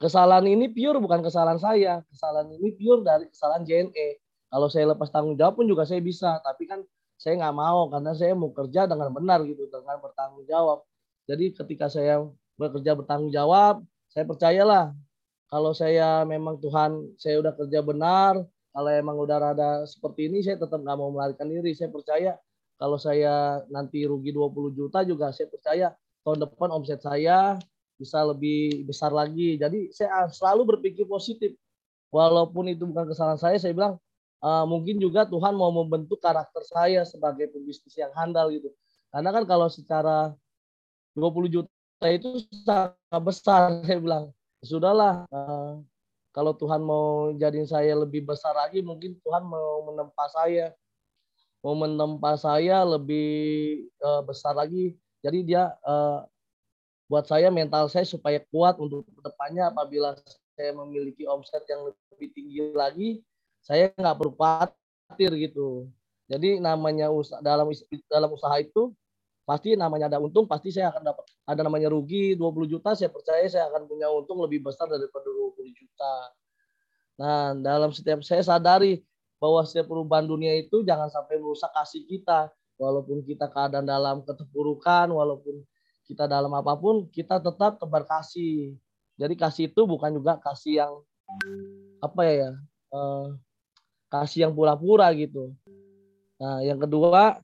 Kesalahan 0.01 0.49
ini 0.49 0.73
pure 0.73 0.97
bukan 0.97 1.21
kesalahan 1.21 1.61
saya. 1.61 2.01
Kesalahan 2.09 2.49
ini 2.57 2.73
pure 2.73 3.05
dari 3.05 3.29
kesalahan 3.29 3.69
JNE 3.69 4.17
kalau 4.51 4.67
saya 4.67 4.91
lepas 4.91 5.13
tanggung 5.13 5.37
jawab 5.37 5.61
pun 5.61 5.69
juga 5.69 5.85
saya 5.85 6.01
bisa. 6.01 6.41
Tapi 6.41 6.65
kan 6.65 6.81
saya 7.21 7.37
nggak 7.37 7.57
mau 7.57 7.93
karena 7.93 8.17
saya 8.17 8.33
mau 8.33 8.49
kerja 8.49 8.89
dengan 8.89 9.13
benar 9.13 9.45
gitu 9.45 9.69
dengan 9.69 10.01
bertanggung 10.01 10.49
jawab 10.49 10.81
jadi 11.29 11.53
ketika 11.53 11.93
saya 11.93 12.25
bekerja 12.57 12.97
bertanggung 12.97 13.29
jawab 13.29 13.85
saya 14.09 14.25
percayalah 14.25 14.97
kalau 15.53 15.77
saya 15.77 16.25
memang 16.25 16.57
Tuhan 16.65 17.21
saya 17.21 17.45
udah 17.45 17.53
kerja 17.53 17.85
benar 17.85 18.41
kalau 18.73 18.89
emang 18.89 19.21
udah 19.21 19.37
rada 19.37 19.71
seperti 19.85 20.33
ini 20.33 20.41
saya 20.41 20.57
tetap 20.57 20.81
nggak 20.81 20.97
mau 20.97 21.13
melarikan 21.13 21.45
diri 21.45 21.77
saya 21.77 21.93
percaya 21.93 22.41
kalau 22.81 22.97
saya 22.97 23.61
nanti 23.69 24.09
rugi 24.09 24.33
20 24.33 24.73
juta 24.73 25.05
juga 25.05 25.29
saya 25.37 25.53
percaya 25.53 25.93
tahun 26.25 26.49
depan 26.49 26.73
omset 26.73 27.05
saya 27.05 27.61
bisa 28.01 28.25
lebih 28.25 28.89
besar 28.89 29.13
lagi. 29.13 29.61
Jadi 29.61 29.93
saya 29.93 30.25
selalu 30.33 30.77
berpikir 30.77 31.05
positif. 31.05 31.53
Walaupun 32.09 32.73
itu 32.73 32.89
bukan 32.89 33.13
kesalahan 33.13 33.39
saya, 33.39 33.57
saya 33.61 33.77
bilang 33.77 34.01
uh, 34.45 34.65
mungkin 34.67 34.97
juga 35.01 35.29
Tuhan 35.29 35.55
mau 35.55 35.71
membentuk 35.73 36.21
karakter 36.21 36.65
saya 36.67 37.05
sebagai 37.05 37.49
pebisnis 37.53 37.95
yang 37.97 38.13
handal 38.17 38.49
gitu. 38.53 38.73
Karena 39.13 39.31
kan 39.33 39.45
kalau 39.45 39.69
secara 39.69 40.33
20 41.15 41.51
juta 41.51 42.07
itu 42.09 42.45
sangat 42.65 43.23
besar, 43.23 43.69
saya 43.87 44.01
bilang. 44.01 44.25
Sudahlah, 44.61 45.25
uh, 45.33 45.81
kalau 46.37 46.53
Tuhan 46.53 46.85
mau 46.85 47.33
jadiin 47.33 47.65
saya 47.65 47.97
lebih 47.97 48.29
besar 48.29 48.53
lagi, 48.53 48.85
mungkin 48.85 49.17
Tuhan 49.25 49.41
mau 49.49 49.89
menempa 49.89 50.29
saya. 50.29 50.77
Mau 51.65 51.73
menempa 51.77 52.37
saya 52.37 52.85
lebih 52.85 53.29
uh, 54.05 54.21
besar 54.25 54.53
lagi. 54.57 54.97
Jadi 55.25 55.49
dia 55.49 55.73
uh, 55.85 56.25
buat 57.09 57.25
saya 57.25 57.49
mental 57.49 57.89
saya 57.89 58.05
supaya 58.05 58.41
kuat 58.53 58.77
untuk 58.81 59.05
ke 59.05 59.21
depannya 59.25 59.69
apabila 59.69 60.17
saya 60.57 60.77
memiliki 60.77 61.25
omset 61.25 61.65
yang 61.69 61.89
lebih 61.89 62.29
tinggi 62.37 62.61
lagi 62.73 63.09
saya 63.65 63.93
nggak 63.95 64.17
perlu 64.17 64.33
khawatir 64.37 65.31
gitu. 65.37 65.89
Jadi 66.31 66.63
namanya 66.63 67.11
usaha, 67.11 67.43
dalam 67.43 67.69
dalam 68.07 68.31
usaha 68.31 68.55
itu 68.63 68.95
pasti 69.43 69.75
namanya 69.75 70.07
ada 70.07 70.23
untung 70.23 70.47
pasti 70.47 70.71
saya 70.71 70.95
akan 70.95 71.03
dapat 71.11 71.27
ada 71.43 71.67
namanya 71.67 71.91
rugi 71.91 72.39
20 72.39 72.71
juta 72.71 72.95
saya 72.95 73.11
percaya 73.11 73.43
saya 73.51 73.67
akan 73.67 73.91
punya 73.91 74.07
untung 74.07 74.39
lebih 74.39 74.63
besar 74.63 74.87
daripada 74.87 75.27
20 75.27 75.75
juta. 75.75 76.15
Nah 77.19 77.59
dalam 77.59 77.91
setiap 77.91 78.23
saya 78.23 78.47
sadari 78.47 79.03
bahwa 79.43 79.67
setiap 79.67 79.91
perubahan 79.91 80.29
dunia 80.29 80.55
itu 80.55 80.87
jangan 80.87 81.11
sampai 81.11 81.41
merusak 81.43 81.73
kasih 81.75 82.07
kita. 82.07 82.53
Walaupun 82.81 83.21
kita 83.29 83.45
keadaan 83.53 83.85
dalam 83.85 84.25
keterpurukan 84.25 85.13
walaupun 85.13 85.61
kita 86.11 86.27
dalam 86.27 86.51
apa 86.59 86.75
pun 86.75 87.07
kita 87.07 87.39
tetap 87.39 87.79
tebar 87.79 88.03
kasih 88.03 88.75
jadi 89.15 89.35
kasih 89.39 89.71
itu 89.71 89.87
bukan 89.87 90.11
juga 90.19 90.35
kasih 90.43 90.83
yang 90.83 90.93
apa 92.03 92.23
ya 92.27 92.51
eh, 92.91 93.27
kasih 94.11 94.49
yang 94.49 94.53
pura-pura 94.53 95.09
gitu 95.15 95.55
nah 96.37 96.61
yang 96.61 96.77
kedua 96.77 97.39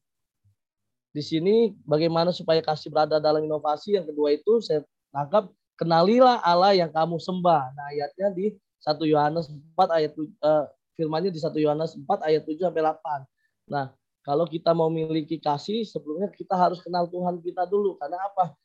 di 1.15 1.23
sini 1.25 1.73
bagaimana 1.87 2.35
supaya 2.35 2.61
kasih 2.61 2.93
berada 2.93 3.17
dalam 3.17 3.41
inovasi 3.41 3.97
yang 3.97 4.05
kedua 4.05 4.37
itu 4.37 4.61
saya 4.61 4.85
tangkap 5.15 5.49
kenalilah 5.81 6.45
Allah 6.45 6.77
yang 6.77 6.93
kamu 6.93 7.17
sembah 7.17 7.73
nah 7.73 7.87
ayatnya 7.95 8.29
di 8.35 8.53
1 8.85 9.01
Yohanes 9.09 9.49
4 9.49 9.97
ayat 9.97 10.13
eh, 10.19 10.65
firmannya 10.99 11.33
di 11.33 11.41
1 11.41 11.57
Yohanes 11.57 11.97
4 11.97 12.05
ayat 12.29 12.43
7 12.45 12.69
sampai 12.69 12.83
8 12.85 13.71
nah 13.73 13.95
kalau 14.27 14.43
kita 14.43 14.75
mau 14.75 14.91
memiliki 14.91 15.39
kasih, 15.39 15.87
sebelumnya 15.87 16.27
kita 16.35 16.59
harus 16.59 16.83
kenal 16.83 17.07
Tuhan 17.07 17.39
kita 17.39 17.63
dulu. 17.63 17.95
Karena 17.95 18.19
apa? 18.27 18.59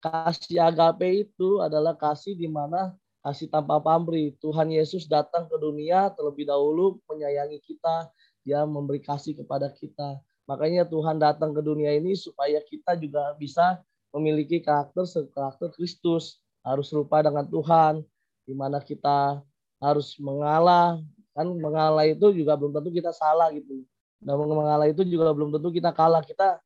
Kasih 0.00 0.64
agape 0.64 1.28
itu 1.28 1.60
adalah 1.60 1.92
kasih 1.92 2.32
di 2.32 2.48
mana 2.48 2.96
kasih 3.24 3.48
tanpa 3.48 3.80
pamrih. 3.80 4.36
Tuhan 4.38 4.68
Yesus 4.68 5.08
datang 5.08 5.48
ke 5.48 5.56
dunia 5.56 6.12
terlebih 6.12 6.44
dahulu 6.44 7.00
menyayangi 7.08 7.58
kita. 7.64 8.12
Dia 8.44 8.68
memberi 8.68 9.00
kasih 9.00 9.40
kepada 9.40 9.72
kita. 9.72 10.20
Makanya 10.44 10.84
Tuhan 10.84 11.16
datang 11.16 11.56
ke 11.56 11.64
dunia 11.64 11.96
ini 11.96 12.12
supaya 12.12 12.60
kita 12.60 13.00
juga 13.00 13.32
bisa 13.40 13.80
memiliki 14.12 14.60
karakter 14.60 15.08
karakter 15.32 15.72
Kristus. 15.72 16.44
Harus 16.60 16.92
serupa 16.92 17.24
dengan 17.24 17.48
Tuhan. 17.48 18.04
Di 18.44 18.52
mana 18.52 18.84
kita 18.84 19.40
harus 19.80 20.20
mengalah. 20.20 21.00
Kan 21.32 21.48
mengalah 21.56 22.04
itu 22.04 22.30
juga 22.36 22.54
belum 22.60 22.76
tentu 22.76 22.92
kita 22.92 23.10
salah 23.10 23.48
gitu 23.50 23.82
dan 24.24 24.40
mengalah 24.40 24.88
itu 24.88 25.04
juga 25.04 25.30
belum 25.36 25.52
tentu 25.52 25.68
kita 25.68 25.92
kalah. 25.92 26.24
Kita 26.24 26.56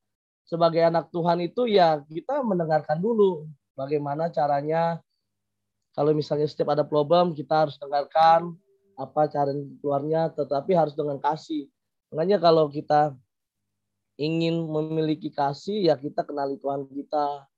sebagai 0.47 0.81
anak 0.87 1.11
Tuhan 1.11 1.43
itu 1.43 1.67
ya 1.67 1.99
kita 2.07 2.41
mendengarkan 2.47 3.03
dulu 3.03 3.51
bagaimana 3.75 4.31
caranya 4.31 5.03
kalau 5.99 6.15
misalnya 6.15 6.47
setiap 6.47 6.79
ada 6.79 6.87
problem 6.87 7.35
kita 7.35 7.67
harus 7.67 7.75
dengarkan 7.75 8.55
apa 8.95 9.27
cara 9.27 9.51
keluarnya 9.83 10.31
tetapi 10.31 10.71
harus 10.71 10.95
dengan 10.95 11.19
kasih. 11.19 11.67
Makanya 12.15 12.39
kalau 12.39 12.71
kita 12.71 13.19
ingin 14.15 14.63
memiliki 14.63 15.27
kasih 15.27 15.91
ya 15.91 15.99
kita 15.99 16.23
kenali 16.23 16.55
Tuhan 16.63 16.87
kita. 16.87 17.51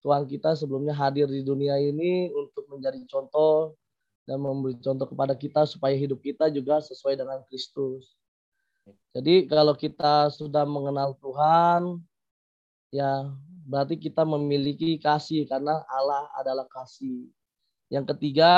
Tuhan 0.00 0.24
kita 0.24 0.56
sebelumnya 0.56 0.96
hadir 0.96 1.28
di 1.28 1.44
dunia 1.44 1.76
ini 1.76 2.32
untuk 2.32 2.64
menjadi 2.72 3.04
contoh 3.04 3.76
dan 4.24 4.40
memberi 4.40 4.80
contoh 4.80 5.04
kepada 5.04 5.36
kita 5.36 5.68
supaya 5.68 5.92
hidup 5.92 6.24
kita 6.24 6.48
juga 6.48 6.80
sesuai 6.80 7.20
dengan 7.20 7.44
Kristus. 7.52 8.16
Jadi 9.12 9.44
kalau 9.44 9.76
kita 9.76 10.32
sudah 10.32 10.64
mengenal 10.64 11.16
Tuhan, 11.20 12.00
ya 12.92 13.28
berarti 13.68 14.00
kita 14.00 14.24
memiliki 14.24 14.96
kasih 15.00 15.44
karena 15.44 15.84
Allah 15.88 16.32
adalah 16.36 16.64
kasih. 16.68 17.28
Yang 17.94 18.18
ketiga, 18.18 18.52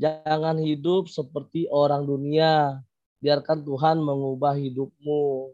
jangan 0.00 0.56
hidup 0.56 1.12
seperti 1.12 1.68
orang 1.68 2.08
dunia. 2.08 2.80
Biarkan 3.20 3.60
Tuhan 3.68 4.00
mengubah 4.00 4.56
hidupmu. 4.56 5.52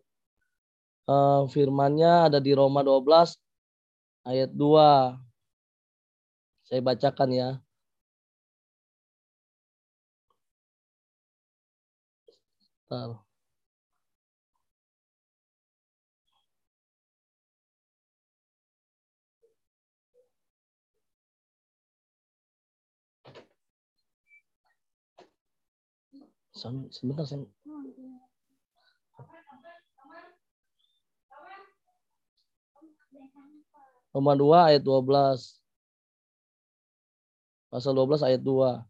Uh, 1.02 1.50
firmannya 1.50 2.30
ada 2.30 2.38
di 2.38 2.54
Roma 2.54 2.86
12 2.86 3.34
ayat 4.22 4.54
2. 4.54 5.18
Saya 6.62 6.78
bacakan 6.78 7.30
ya. 7.34 7.50
Bentar. 12.86 13.31
Sebentar 26.94 27.26
saya 27.26 27.42
Roma 34.12 34.36
2 34.36 34.68
ayat 34.68 34.82
12. 34.84 35.56
Pasal 37.72 37.92
12 37.96 38.20
ayat 38.28 38.44
2. 38.44 38.84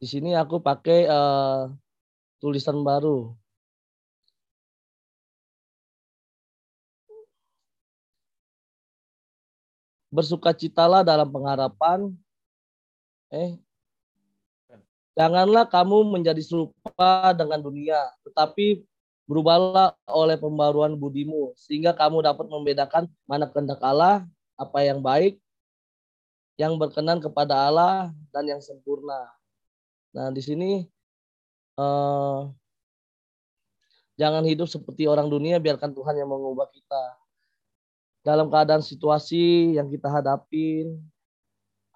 Di 0.00 0.06
sini 0.08 0.36
aku 0.36 0.60
pakai 0.60 1.08
uh, 1.08 1.72
tulisan 2.40 2.76
baru. 2.84 3.32
Bersukacitalah 10.12 11.00
dalam 11.02 11.28
pengharapan. 11.32 12.12
Eh, 13.32 13.56
Janganlah 15.14 15.70
kamu 15.70 16.10
menjadi 16.10 16.42
serupa 16.42 17.30
dengan 17.38 17.62
dunia, 17.62 18.02
tetapi 18.26 18.82
berubahlah 19.30 19.94
oleh 20.10 20.34
pembaruan 20.34 20.98
budimu, 20.98 21.54
sehingga 21.54 21.94
kamu 21.94 22.26
dapat 22.26 22.50
membedakan 22.50 23.06
mana 23.24 23.46
kehendak 23.46 23.78
Allah, 23.78 24.26
apa 24.58 24.78
yang 24.82 24.98
baik, 24.98 25.38
yang 26.58 26.74
berkenan 26.74 27.22
kepada 27.22 27.70
Allah, 27.70 28.10
dan 28.34 28.44
yang 28.50 28.58
sempurna. 28.58 29.30
Nah, 30.10 30.34
di 30.34 30.42
sini 30.42 30.82
eh, 31.78 32.40
jangan 34.18 34.42
hidup 34.42 34.66
seperti 34.66 35.06
orang 35.06 35.30
dunia, 35.30 35.62
biarkan 35.62 35.94
Tuhan 35.94 36.18
yang 36.18 36.30
mengubah 36.30 36.66
kita. 36.74 37.04
Dalam 38.26 38.50
keadaan 38.50 38.82
situasi 38.82 39.78
yang 39.78 39.86
kita 39.86 40.10
hadapin, 40.10 40.98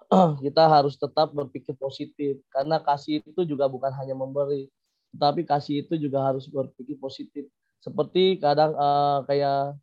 kita 0.45 0.63
harus 0.65 0.97
tetap 0.97 1.31
berpikir 1.31 1.77
positif. 1.77 2.41
Karena 2.49 2.81
kasih 2.81 3.21
itu 3.21 3.41
juga 3.45 3.69
bukan 3.69 3.93
hanya 3.93 4.17
memberi 4.17 4.69
tetapi 5.13 5.41
kasih 5.45 5.85
itu 5.85 5.97
juga 5.97 6.21
harus 6.21 6.45
berpikir 6.45 6.97
positif. 7.01 7.49
Seperti 7.81 8.37
kadang 8.37 8.75
uh, 8.75 9.25
kayak 9.25 9.79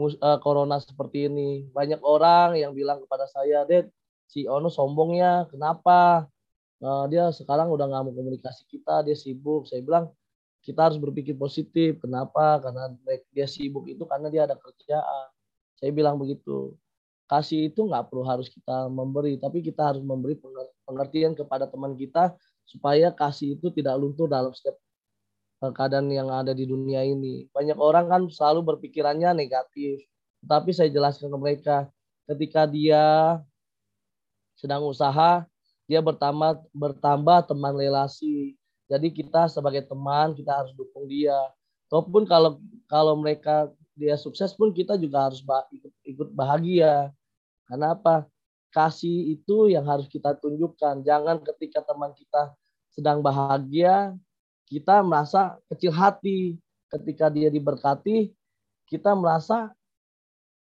uh, 0.00 0.38
corona 0.40 0.80
seperti 0.80 1.28
ini. 1.28 1.68
Banyak 1.70 2.00
orang 2.00 2.56
yang 2.56 2.72
bilang 2.72 3.02
kepada 3.04 3.28
saya 3.28 3.66
Ded 3.68 3.90
si 4.26 4.48
Ono 4.48 4.72
sombongnya 4.72 5.46
kenapa? 5.52 6.26
Uh, 6.76 7.08
dia 7.08 7.32
sekarang 7.32 7.72
udah 7.72 7.88
nggak 7.88 8.02
mau 8.04 8.14
komunikasi 8.14 8.64
kita 8.68 9.04
dia 9.04 9.16
sibuk. 9.16 9.68
Saya 9.68 9.84
bilang 9.84 10.12
kita 10.64 10.88
harus 10.88 10.98
berpikir 11.00 11.36
positif. 11.36 12.00
Kenapa? 12.00 12.60
Karena 12.62 12.92
dia 13.32 13.46
sibuk 13.48 13.84
itu 13.90 14.08
karena 14.08 14.32
dia 14.32 14.48
ada 14.48 14.56
kerjaan. 14.56 15.28
Saya 15.76 15.90
bilang 15.92 16.16
begitu 16.16 16.72
kasih 17.26 17.70
itu 17.74 17.82
nggak 17.86 18.06
perlu 18.10 18.22
harus 18.22 18.46
kita 18.46 18.86
memberi, 18.86 19.38
tapi 19.38 19.62
kita 19.62 19.94
harus 19.94 20.02
memberi 20.02 20.38
pengertian 20.86 21.34
kepada 21.34 21.66
teman 21.66 21.98
kita 21.98 22.34
supaya 22.66 23.10
kasih 23.10 23.58
itu 23.58 23.70
tidak 23.74 23.98
luntur 23.98 24.30
dalam 24.30 24.54
setiap 24.54 24.78
eh, 25.66 25.72
keadaan 25.74 26.10
yang 26.10 26.30
ada 26.30 26.54
di 26.54 26.66
dunia 26.66 27.02
ini. 27.02 27.50
Banyak 27.50 27.78
orang 27.78 28.06
kan 28.06 28.22
selalu 28.30 28.74
berpikirannya 28.74 29.34
negatif, 29.34 30.06
tapi 30.46 30.70
saya 30.70 30.86
jelaskan 30.90 31.30
ke 31.34 31.38
mereka, 31.38 31.76
ketika 32.30 32.66
dia 32.66 33.36
sedang 34.54 34.86
usaha, 34.86 35.44
dia 35.86 36.00
bertambah 36.02 36.62
bertambah 36.70 37.50
teman 37.50 37.74
relasi. 37.74 38.54
Jadi 38.86 39.10
kita 39.10 39.50
sebagai 39.50 39.82
teman 39.82 40.34
kita 40.34 40.62
harus 40.62 40.72
dukung 40.78 41.10
dia. 41.10 41.34
Ataupun 41.90 42.26
kalau 42.26 42.58
kalau 42.86 43.14
mereka 43.18 43.70
dia 43.96 44.14
sukses 44.20 44.52
pun 44.52 44.70
kita 44.76 45.00
juga 45.00 45.26
harus 45.26 45.40
ikut, 45.72 45.92
ikut 46.04 46.28
bahagia. 46.36 47.08
Karena 47.64 47.96
apa? 47.96 48.28
Kasih 48.68 49.32
itu 49.32 49.72
yang 49.72 49.88
harus 49.88 50.04
kita 50.06 50.36
tunjukkan. 50.36 51.00
Jangan 51.00 51.40
ketika 51.40 51.80
teman 51.80 52.12
kita 52.12 52.52
sedang 52.92 53.24
bahagia, 53.24 54.12
kita 54.68 55.00
merasa 55.00 55.56
kecil 55.72 55.90
hati. 55.96 56.60
Ketika 56.86 57.26
dia 57.32 57.50
diberkati, 57.50 58.30
kita 58.86 59.16
merasa 59.16 59.74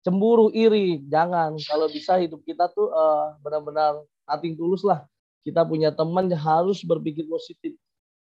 cemburu, 0.02 0.50
iri. 0.56 1.04
Jangan. 1.06 1.60
Kalau 1.62 1.86
bisa 1.92 2.18
hidup 2.18 2.42
kita 2.48 2.72
tuh 2.72 2.90
uh, 2.90 3.36
benar-benar 3.44 4.02
nating 4.26 4.56
tulus 4.58 4.82
lah. 4.82 5.06
Kita 5.44 5.68
punya 5.68 5.92
teman 5.94 6.32
yang 6.32 6.40
harus 6.40 6.82
berpikir 6.82 7.28
positif. 7.28 7.76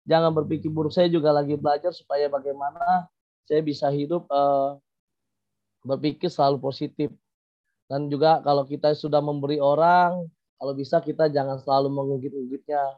Jangan 0.07 0.31
berpikir 0.33 0.69
buruk. 0.69 0.93
Saya 0.93 1.09
juga 1.11 1.33
lagi 1.33 1.57
belajar 1.57 1.89
supaya 1.91 2.29
bagaimana 2.29 3.09
saya 3.45 3.61
bisa 3.61 3.87
hidup 3.93 4.25
uh, 4.29 4.77
berpikir 5.85 6.27
selalu 6.27 6.57
positif. 6.57 7.13
Dan 7.85 8.09
juga 8.09 8.41
kalau 8.41 8.65
kita 8.65 8.97
sudah 8.97 9.21
memberi 9.21 9.61
orang, 9.61 10.25
kalau 10.57 10.73
bisa 10.73 10.97
kita 10.97 11.29
jangan 11.29 11.61
selalu 11.61 11.93
mengungkit-ungkitnya. 11.93 12.97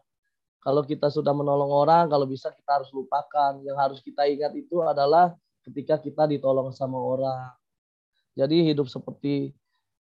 Kalau 0.64 0.84
kita 0.84 1.12
sudah 1.12 1.32
menolong 1.36 1.72
orang, 1.72 2.08
kalau 2.08 2.24
bisa 2.24 2.52
kita 2.56 2.80
harus 2.80 2.92
lupakan. 2.96 3.60
Yang 3.64 3.78
harus 3.78 4.00
kita 4.00 4.24
ingat 4.28 4.56
itu 4.56 4.80
adalah 4.84 5.36
ketika 5.68 6.00
kita 6.00 6.24
ditolong 6.32 6.72
sama 6.72 6.96
orang. 6.96 7.52
Jadi 8.40 8.72
hidup 8.72 8.88
seperti 8.88 9.52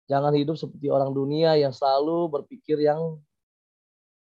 jangan 0.09 0.33
hidup 0.33 0.57
seperti 0.57 0.89
orang 0.89 1.13
dunia 1.13 1.53
yang 1.53 1.69
selalu 1.69 2.41
berpikir 2.41 2.81
yang 2.81 3.21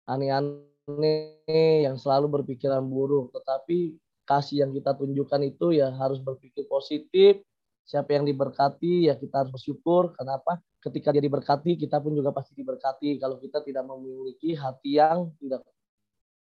aneh-aneh, 0.04 1.88
yang 1.88 1.96
selalu 1.96 2.42
berpikiran 2.42 2.84
buruk. 2.84 3.32
Tetapi 3.32 3.96
kasih 4.24 4.66
yang 4.68 4.72
kita 4.72 4.96
tunjukkan 4.96 5.42
itu 5.44 5.76
ya 5.76 5.92
harus 5.96 6.22
berpikir 6.22 6.66
positif, 6.70 7.42
siapa 7.86 8.16
yang 8.16 8.24
diberkati 8.24 9.10
ya 9.10 9.18
kita 9.18 9.44
harus 9.46 9.52
bersyukur. 9.52 10.14
Kenapa? 10.16 10.62
Ketika 10.82 11.14
dia 11.14 11.22
diberkati 11.22 11.78
kita 11.78 12.02
pun 12.02 12.18
juga 12.18 12.34
pasti 12.34 12.58
diberkati. 12.58 13.22
Kalau 13.22 13.38
kita 13.38 13.62
tidak 13.62 13.86
memiliki 13.86 14.58
hati 14.58 14.98
yang 14.98 15.30
tidak 15.38 15.62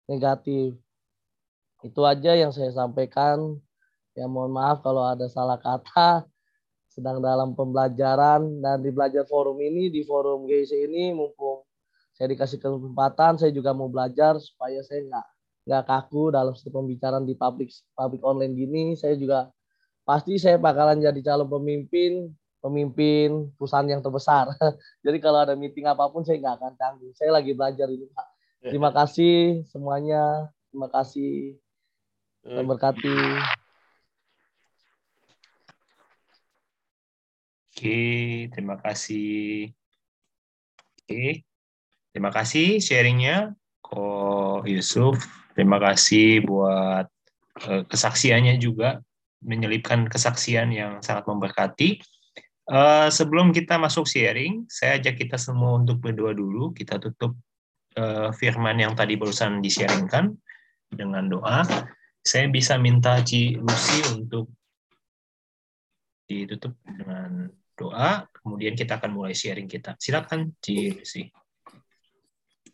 negatif. 0.05 0.77
Itu 1.81 2.05
aja 2.05 2.37
yang 2.37 2.53
saya 2.53 2.69
sampaikan. 2.73 3.57
Ya 4.17 4.25
mohon 4.25 4.53
maaf 4.53 4.81
kalau 4.85 5.05
ada 5.05 5.25
salah 5.29 5.57
kata. 5.57 6.25
Sedang 6.89 7.21
dalam 7.21 7.57
pembelajaran. 7.57 8.61
Dan 8.61 8.85
di 8.85 8.93
belajar 8.93 9.25
forum 9.25 9.57
ini 9.57 9.89
di 9.89 10.05
forum 10.05 10.45
GC 10.45 10.85
ini 10.85 11.17
mumpung 11.17 11.67
saya 12.17 12.33
dikasih 12.33 12.57
kesempatan 12.57 13.37
saya 13.37 13.53
juga 13.53 13.77
mau 13.77 13.85
belajar 13.85 14.41
supaya 14.41 14.81
saya 14.81 15.05
nggak 15.05 15.27
nggak 15.67 15.83
kaku 15.83 16.31
dalam 16.31 16.55
setiap 16.55 16.79
pembicaraan 16.79 17.27
di 17.27 17.35
public 17.35 17.75
public 17.91 18.23
online 18.23 18.55
gini 18.55 18.83
saya 18.95 19.19
juga 19.19 19.51
pasti 20.07 20.39
saya 20.39 20.55
bakalan 20.55 21.03
jadi 21.03 21.19
calon 21.19 21.51
pemimpin 21.51 22.31
pemimpin 22.67 23.53
perusahaan 23.55 23.85
yang 23.85 24.01
terbesar. 24.01 24.49
Jadi 25.05 25.17
kalau 25.21 25.39
ada 25.45 25.53
meeting 25.53 25.85
apa 25.87 26.09
pun 26.09 26.25
saya 26.25 26.41
nggak 26.41 26.55
akan 26.57 26.73
canggung. 26.75 27.13
Saya 27.13 27.31
lagi 27.31 27.53
belajar 27.53 27.87
ini 27.87 28.09
Pak. 28.11 28.27
Terima 28.67 28.89
kasih 28.91 29.63
semuanya. 29.69 30.51
Terima 30.73 30.89
kasih. 30.91 31.55
Dan 32.43 32.65
berkati. 32.65 33.17
Oke, 37.77 38.01
terima 38.49 38.75
kasih. 38.81 39.69
Oke, 41.05 41.45
terima 42.09 42.33
kasih 42.33 42.81
sharingnya, 42.81 43.53
Ko 43.85 44.65
Yusuf. 44.65 45.46
Terima 45.57 45.81
kasih 45.81 46.45
buat 46.45 47.09
uh, 47.65 47.83
kesaksiannya 47.89 48.61
juga 48.61 49.01
menyelipkan 49.41 50.05
kesaksian 50.05 50.69
yang 50.69 51.01
sangat 51.01 51.25
memberkati. 51.25 51.97
Uh, 52.69 53.09
sebelum 53.09 53.49
kita 53.49 53.81
masuk 53.81 54.05
sharing, 54.05 54.69
saya 54.69 55.01
ajak 55.01 55.17
kita 55.17 55.41
semua 55.41 55.81
untuk 55.81 55.97
berdoa 55.97 56.37
dulu. 56.37 56.77
Kita 56.77 57.01
tutup 57.01 57.33
uh, 57.97 58.29
firman 58.37 58.77
yang 58.77 58.93
tadi 58.93 59.17
barusan 59.17 59.57
di-sharingkan 59.57 60.37
dengan 60.93 61.25
doa. 61.25 61.65
Saya 62.21 62.45
bisa 62.53 62.77
minta 62.77 63.17
Ci 63.25 63.57
Lucy 63.57 64.13
untuk 64.13 64.53
ditutup 66.29 66.77
dengan 66.85 67.49
doa. 67.73 68.29
Kemudian 68.29 68.77
kita 68.77 69.01
akan 69.01 69.09
mulai 69.09 69.33
sharing 69.33 69.65
kita. 69.65 69.97
Silakan 69.97 70.53
Ci 70.61 71.01
Lucy. 71.01 71.33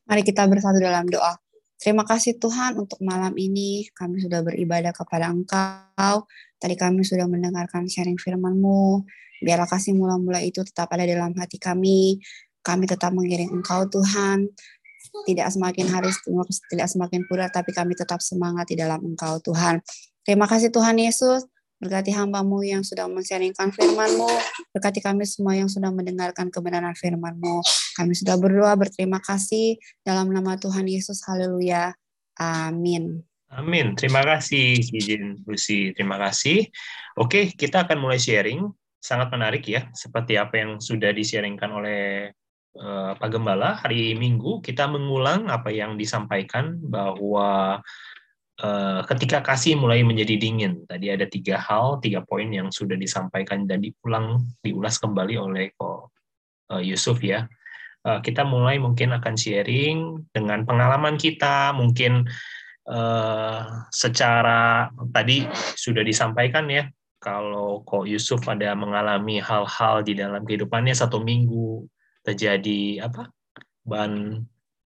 Mari 0.03 0.25
kita 0.27 0.43
bersatu 0.51 0.83
dalam 0.83 1.07
doa. 1.07 1.42
Terima 1.83 2.07
kasih 2.07 2.39
Tuhan 2.39 2.79
untuk 2.79 2.95
malam 3.03 3.35
ini 3.35 3.83
kami 3.91 4.23
sudah 4.23 4.39
beribadah 4.39 4.95
kepada 4.95 5.27
Engkau. 5.27 6.23
Tadi 6.55 6.79
kami 6.79 7.03
sudah 7.03 7.27
mendengarkan 7.27 7.91
sharing 7.91 8.15
firman-Mu. 8.15 9.03
Biarlah 9.43 9.67
kasih 9.67 9.91
mula-mula 9.91 10.39
itu 10.39 10.63
tetap 10.63 10.87
ada 10.95 11.03
dalam 11.03 11.35
hati 11.35 11.59
kami. 11.59 12.23
Kami 12.63 12.87
tetap 12.87 13.11
mengiring 13.11 13.51
Engkau 13.51 13.83
Tuhan. 13.91 14.47
Tidak 15.27 15.43
semakin 15.51 15.91
hari, 15.91 16.07
tidak 16.71 16.87
semakin 16.87 17.27
pudar, 17.27 17.51
tapi 17.51 17.75
kami 17.75 17.99
tetap 17.99 18.23
semangat 18.23 18.71
di 18.71 18.79
dalam 18.79 19.03
Engkau 19.03 19.43
Tuhan. 19.43 19.83
Terima 20.23 20.47
kasih 20.47 20.71
Tuhan 20.71 20.95
Yesus. 20.95 21.43
Berkati 21.83 22.15
hambamu 22.15 22.63
yang 22.63 22.79
sudah 22.79 23.11
men-sharingkan 23.11 23.75
firman-Mu. 23.75 24.31
Berkati 24.71 25.03
kami 25.03 25.27
semua 25.27 25.59
yang 25.59 25.67
sudah 25.67 25.91
mendengarkan 25.91 26.47
kebenaran 26.47 26.95
firman-Mu. 26.95 27.59
Kami 27.99 28.15
sudah 28.15 28.39
berdoa 28.39 28.71
berterima 28.79 29.19
kasih 29.19 29.75
dalam 30.07 30.31
nama 30.31 30.55
Tuhan 30.55 30.87
Yesus. 30.87 31.19
Haleluya. 31.27 31.91
Amin. 32.39 33.27
Amin. 33.51 33.99
Terima 33.99 34.23
kasih 34.23 34.79
izin 34.79 35.43
Lucy. 35.43 35.91
Terima 35.91 36.15
kasih. 36.15 36.71
Oke, 37.19 37.51
kita 37.51 37.83
akan 37.83 37.99
mulai 37.99 38.15
sharing. 38.15 38.63
Sangat 39.03 39.27
menarik 39.35 39.67
ya, 39.67 39.91
seperti 39.91 40.39
apa 40.39 40.63
yang 40.63 40.79
sudah 40.79 41.11
di-sharingkan 41.11 41.67
oleh 41.67 42.31
uh, 42.79 43.11
Pak 43.19 43.27
Gembala 43.27 43.75
hari 43.75 44.15
Minggu. 44.15 44.63
Kita 44.63 44.87
mengulang 44.87 45.51
apa 45.51 45.67
yang 45.67 45.99
disampaikan 45.99 46.79
bahwa 46.79 47.83
Eh, 48.63 49.01
ketika 49.11 49.43
kasih 49.43 49.75
mulai 49.75 50.07
menjadi 50.07 50.39
dingin. 50.39 50.87
Tadi 50.87 51.11
ada 51.11 51.27
tiga 51.27 51.59
hal, 51.59 51.99
tiga 51.99 52.23
poin 52.23 52.47
yang 52.47 52.71
sudah 52.71 52.95
disampaikan 52.95 53.67
dan 53.67 53.83
diulang, 53.83 54.39
diulas 54.63 54.95
kembali 55.03 55.35
oleh 55.35 55.75
Ko 55.75 56.07
eh, 56.71 56.79
Yusuf 56.87 57.19
ya. 57.19 57.43
Eh, 58.07 58.19
kita 58.23 58.47
mulai 58.47 58.79
mungkin 58.79 59.11
akan 59.19 59.35
sharing 59.35 60.31
dengan 60.31 60.63
pengalaman 60.63 61.19
kita, 61.19 61.75
mungkin 61.75 62.23
secara 63.95 64.91
tadi 65.15 65.47
sudah 65.55 66.03
disampaikan 66.03 66.67
ya, 66.67 66.83
kalau 67.15 67.79
Ko 67.87 68.03
Yusuf 68.03 68.43
ada 68.51 68.75
mengalami 68.75 69.39
hal-hal 69.39 70.03
di 70.03 70.19
dalam 70.19 70.43
kehidupannya 70.43 70.91
satu 70.91 71.23
minggu 71.23 71.87
terjadi 72.27 73.07
apa 73.07 73.31
ban 73.87 74.43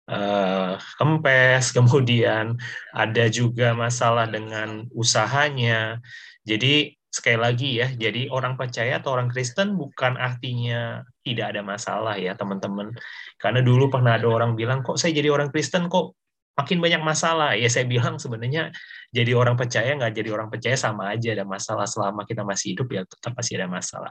uh, 0.09 0.77
kempes, 0.99 1.71
kemudian 1.77 2.59
ada 2.93 3.25
juga 3.29 3.73
masalah 3.73 4.29
dengan 4.29 4.89
usahanya. 4.93 6.01
Jadi 6.45 6.93
sekali 7.09 7.39
lagi 7.39 7.79
ya, 7.79 7.89
jadi 7.95 8.27
orang 8.29 8.59
percaya 8.59 8.99
atau 8.99 9.15
orang 9.15 9.31
Kristen 9.31 9.79
bukan 9.79 10.19
artinya 10.19 11.07
tidak 11.23 11.55
ada 11.55 11.63
masalah 11.63 12.19
ya 12.19 12.35
teman-teman. 12.35 12.91
Karena 13.39 13.63
dulu 13.63 13.87
pernah 13.89 14.19
ada 14.19 14.27
orang 14.27 14.59
bilang, 14.59 14.83
kok 14.83 14.99
saya 14.99 15.15
jadi 15.15 15.31
orang 15.31 15.49
Kristen 15.55 15.87
kok 15.87 16.19
makin 16.59 16.79
banyak 16.83 17.03
masalah. 17.03 17.55
Ya 17.55 17.71
saya 17.71 17.87
bilang 17.87 18.19
sebenarnya 18.19 18.75
jadi 19.15 19.35
orang 19.35 19.55
percaya 19.55 19.95
nggak 19.95 20.15
jadi 20.15 20.31
orang 20.35 20.49
percaya 20.51 20.75
sama 20.75 21.15
aja 21.15 21.35
ada 21.35 21.47
masalah 21.47 21.87
selama 21.87 22.27
kita 22.27 22.43
masih 22.43 22.75
hidup 22.75 22.89
ya 22.91 23.03
tetap 23.07 23.35
pasti 23.35 23.59
ada 23.59 23.71
masalah. 23.71 24.11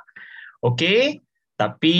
Oke, 0.63 1.19
tapi 1.63 1.95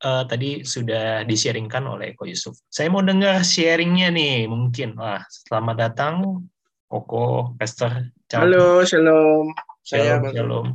uh, 0.00 0.24
tadi 0.24 0.64
sudah 0.64 1.28
di-sharingkan 1.28 1.84
oleh 1.84 2.16
Ko 2.16 2.24
Yusuf. 2.24 2.56
Saya 2.72 2.88
mau 2.88 3.04
dengar 3.04 3.44
sharingnya 3.44 4.08
nih, 4.08 4.48
mungkin. 4.48 4.96
Wah, 4.96 5.20
selamat 5.28 5.76
datang, 5.76 6.14
Koko, 6.88 7.52
Pastor. 7.60 8.08
Halo, 8.32 8.80
shalom. 8.88 9.52
Saya 9.84 10.16
shalom, 10.16 10.32
shalom. 10.32 10.66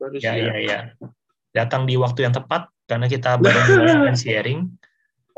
Baru 0.00 0.16
ya, 0.16 0.32
ya, 0.40 0.54
ya. 0.56 0.80
Datang 1.52 1.84
di 1.84 2.00
waktu 2.00 2.24
yang 2.24 2.32
tepat, 2.32 2.72
karena 2.88 3.12
kita 3.12 3.36
baru 3.36 4.08
sharing. 4.16 4.72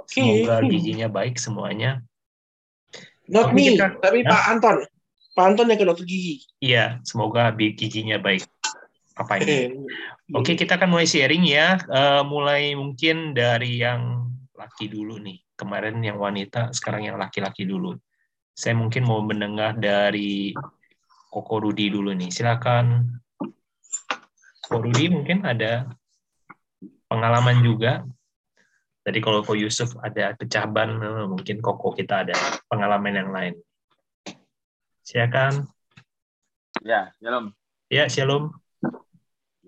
Okay. 0.07 0.47
Semoga 0.47 0.63
giginya 0.63 1.09
baik 1.11 1.43
semuanya. 1.43 2.07
Not 3.27 3.51
me, 3.51 3.75
kita, 3.75 3.99
tapi 3.99 4.23
ya? 4.23 4.31
Pak 4.31 4.43
Anton. 4.55 4.77
Pak 5.35 5.45
Anton 5.45 5.67
yang 5.75 5.79
ke 5.79 5.87
dokter 5.91 6.07
gigi. 6.07 6.47
Iya, 6.63 7.03
semoga 7.03 7.51
giginya 7.51 8.17
baik. 8.23 8.47
Apa 9.19 9.43
ini? 9.43 9.75
Oke, 10.31 10.55
kita 10.55 10.79
akan 10.79 10.95
mulai 10.95 11.11
sharing 11.11 11.43
ya. 11.43 11.83
Uh, 11.91 12.23
mulai 12.23 12.79
mungkin 12.79 13.35
dari 13.35 13.83
yang 13.83 14.31
laki 14.55 14.87
dulu 14.87 15.19
nih. 15.19 15.43
Kemarin 15.59 15.99
yang 15.99 16.23
wanita, 16.23 16.71
sekarang 16.71 17.11
yang 17.11 17.19
laki-laki 17.19 17.67
dulu. 17.67 17.99
Saya 18.55 18.79
mungkin 18.79 19.03
mau 19.03 19.19
mendengar 19.19 19.75
dari 19.75 20.55
Koko 21.35 21.59
Rudi 21.59 21.91
dulu 21.91 22.15
nih. 22.15 22.31
Silakan. 22.31 23.11
Koko 24.63 24.87
Rudi 24.87 25.11
mungkin 25.11 25.43
ada 25.43 25.91
pengalaman 27.11 27.59
juga. 27.67 28.07
Tadi 29.03 29.19
kalau 29.19 29.43
Koko 29.43 29.59
Yusuf 29.59 29.99
ada 29.99 30.39
pecah 30.39 30.63
ban, 30.71 30.95
eh, 30.95 31.27
mungkin 31.27 31.59
Koko 31.59 31.91
kita 31.91 32.23
ada 32.23 32.39
pengalaman 32.71 33.19
yang 33.19 33.31
lain. 33.35 33.55
Silakan. 35.03 35.67
Ya, 36.87 37.11
shalom. 37.19 37.51
Ya, 37.91 38.07
shalom 38.07 38.55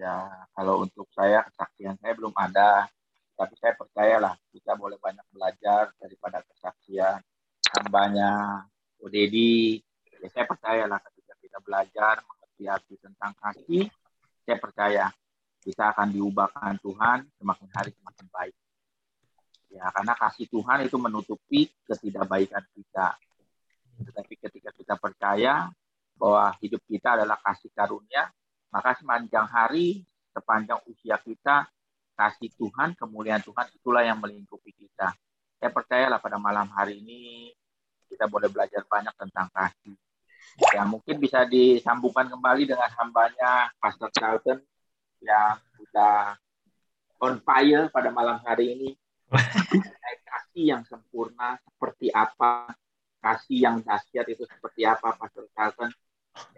ya 0.01 0.49
kalau 0.57 0.81
untuk 0.81 1.05
saya 1.13 1.45
kesaksian 1.45 2.01
saya 2.01 2.17
belum 2.17 2.33
ada 2.33 2.89
tapi 3.37 3.53
saya 3.61 3.77
percayalah 3.77 4.33
kita 4.49 4.73
boleh 4.77 4.97
banyak 4.97 5.25
belajar 5.33 5.93
daripada 6.01 6.41
kesaksian 6.45 7.21
hambanya 7.77 8.65
Udedi. 9.01 9.81
Ya, 10.21 10.29
saya 10.29 10.45
percayalah 10.45 11.01
ketika 11.09 11.35
kita 11.41 11.59
belajar 11.65 12.21
mengerti 12.21 12.65
arti 12.69 12.95
tentang 13.01 13.33
kasih, 13.41 13.89
saya 14.45 14.59
percaya 14.61 15.05
kita 15.65 15.93
akan 15.97 16.13
diubahkan 16.13 16.77
Tuhan 16.85 17.19
semakin 17.41 17.69
hari 17.73 17.91
semakin 17.97 18.27
baik. 18.29 18.57
Ya, 19.73 19.89
karena 19.89 20.13
kasih 20.19 20.47
Tuhan 20.53 20.79
itu 20.85 20.97
menutupi 21.01 21.61
ketidakbaikan 21.89 22.65
kita. 22.77 23.17
Tetapi 24.05 24.35
ketika 24.37 24.71
kita 24.77 24.95
percaya 25.01 25.73
bahwa 26.21 26.53
hidup 26.61 26.85
kita 26.85 27.17
adalah 27.17 27.41
kasih 27.41 27.73
karunia, 27.73 28.29
maka 28.71 28.97
sepanjang 28.99 29.47
hari, 29.51 30.07
sepanjang 30.31 30.81
usia 30.87 31.19
kita, 31.21 31.67
kasih 32.15 32.51
Tuhan, 32.55 32.95
kemuliaan 32.95 33.43
Tuhan 33.43 33.67
itulah 33.75 34.03
yang 34.07 34.19
melingkupi 34.23 34.73
kita. 34.75 35.13
Saya 35.61 35.71
percayalah 35.75 36.23
pada 36.23 36.41
malam 36.41 36.71
hari 36.73 37.03
ini 37.03 37.53
kita 38.09 38.27
boleh 38.27 38.49
belajar 38.49 38.83
banyak 38.87 39.15
tentang 39.15 39.47
kasih. 39.53 39.97
Ya 40.75 40.83
mungkin 40.83 41.21
bisa 41.23 41.47
disambungkan 41.47 42.27
kembali 42.27 42.67
dengan 42.67 42.91
hambanya 42.99 43.71
Pastor 43.79 44.11
Charlton 44.11 44.59
yang 45.23 45.61
sudah 45.79 46.35
on 47.21 47.39
fire 47.45 47.93
pada 47.93 48.09
malam 48.09 48.41
hari 48.43 48.73
ini 48.75 48.91
kasih 50.51 50.75
yang 50.77 50.83
sempurna 50.83 51.57
seperti 51.63 52.11
apa, 52.11 52.75
kasih 53.23 53.59
yang 53.71 53.77
dahsyat 53.87 54.27
itu 54.27 54.43
seperti 54.51 54.83
apa, 54.83 55.15
Pastor 55.15 55.47
Carlton, 55.55 55.91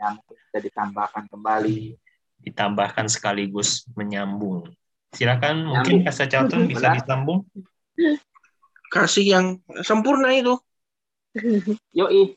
yang 0.01 0.16
bisa 0.25 0.59
ditambahkan 0.59 1.29
kembali. 1.29 1.92
Ditambahkan 2.42 3.07
sekaligus 3.07 3.87
menyambung. 3.94 4.66
Silakan 5.12 5.68
mungkin 5.68 6.02
Pastor 6.02 6.26
Carlton 6.26 6.66
bisa 6.66 6.96
disambung. 6.96 7.46
Kasih 8.92 9.24
yang 9.24 9.46
sempurna 9.85 10.33
itu. 10.35 10.57
Yoi. 11.98 12.37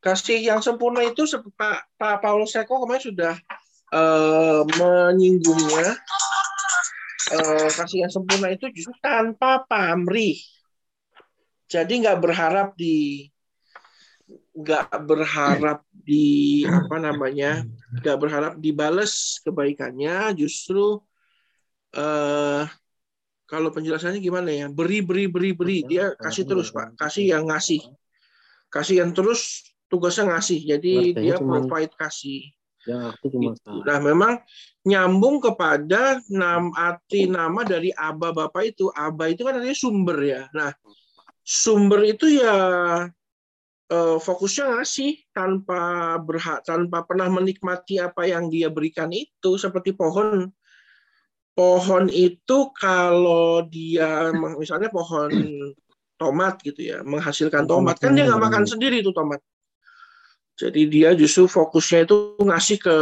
Kasih 0.00 0.40
yang 0.40 0.64
sempurna 0.64 1.04
itu 1.04 1.26
Pak, 1.56 1.92
Pak 2.00 2.16
Paulus 2.24 2.56
Eko 2.56 2.80
kemarin 2.80 3.04
sudah 3.04 3.34
uh, 3.92 4.64
menyinggungnya 4.64 6.00
uh, 7.36 7.68
kasih 7.68 8.06
yang 8.06 8.12
sempurna 8.12 8.50
itu 8.50 8.70
justru 8.72 8.94
tanpa 9.02 9.62
pamrih. 9.66 10.38
Jadi 11.70 12.02
nggak 12.02 12.18
berharap 12.18 12.68
di 12.74 13.28
nggak 14.50 14.90
berharap 15.06 15.86
di 15.92 16.62
apa 16.66 16.96
namanya 16.98 17.62
nggak 17.90 18.16
berharap 18.22 18.52
dibales 18.62 19.42
kebaikannya 19.42 20.38
justru 20.38 21.02
uh, 21.98 22.62
kalau 23.50 23.74
penjelasannya 23.74 24.22
gimana 24.22 24.46
ya? 24.54 24.66
Beri 24.70 25.02
beri 25.02 25.26
beri 25.26 25.50
beri. 25.50 25.78
Dia 25.82 26.14
kasih 26.14 26.46
terus 26.46 26.70
pak. 26.70 26.94
kasih 26.94 27.34
yang 27.34 27.50
ngasih. 27.50 27.82
Kasih 28.70 29.02
yang 29.02 29.10
terus 29.10 29.66
tugasnya 29.90 30.30
ngasih. 30.30 30.62
Jadi 30.62 31.18
dia 31.18 31.34
provide 31.42 31.90
kasih. 31.98 32.46
Ya, 32.86 33.12
aku 33.12 33.28
cuma 33.28 33.52
gitu. 33.52 33.84
Nah, 33.84 33.98
memang 34.00 34.40
nyambung 34.86 35.42
kepada 35.42 36.22
nam 36.32 36.72
arti 36.72 37.28
nama 37.28 37.60
dari 37.66 37.90
Aba 37.92 38.30
Bapak 38.30 38.70
itu. 38.70 38.88
Aba 38.94 39.28
itu 39.28 39.42
kan 39.42 39.58
artinya 39.58 39.76
sumber 39.76 40.18
ya. 40.22 40.42
Nah, 40.54 40.70
sumber 41.44 42.06
itu 42.06 42.40
ya 42.40 42.56
fokusnya 43.90 44.78
ngasih 44.78 45.18
tanpa 45.34 46.14
berhak 46.22 46.62
tanpa 46.62 47.02
pernah 47.02 47.26
menikmati 47.26 47.98
apa 47.98 48.22
yang 48.22 48.46
dia 48.46 48.70
berikan 48.70 49.10
itu 49.10 49.58
seperti 49.58 49.90
pohon. 49.90 50.46
Pohon 51.50 52.06
itu 52.06 52.70
kalau 52.78 53.66
dia 53.66 54.30
misalnya 54.30 54.88
pohon 54.88 55.30
tomat 56.14 56.62
gitu 56.62 56.94
ya 56.94 57.02
menghasilkan 57.02 57.66
tomat. 57.66 57.98
kan 57.98 58.14
dia 58.14 58.30
nggak 58.30 58.42
makan 58.46 58.64
sendiri 58.68 59.02
itu 59.02 59.10
tomat. 59.10 59.42
Jadi 60.54 60.86
dia 60.86 61.16
justru 61.16 61.50
fokusnya 61.50 62.06
itu 62.06 62.36
ngasih 62.38 62.78
ke 62.78 62.96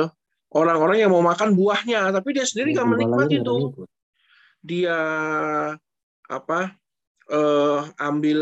orang-orang 0.55 1.05
yang 1.05 1.11
mau 1.13 1.21
makan 1.21 1.53
buahnya, 1.53 2.09
tapi 2.15 2.33
dia 2.33 2.47
sendiri 2.49 2.73
nggak 2.79 2.89
menikmati 2.89 3.43
itu. 3.43 3.85
Dia 4.65 4.99
apa 6.29 6.61
uh, 7.29 7.81
ambil 7.99 8.41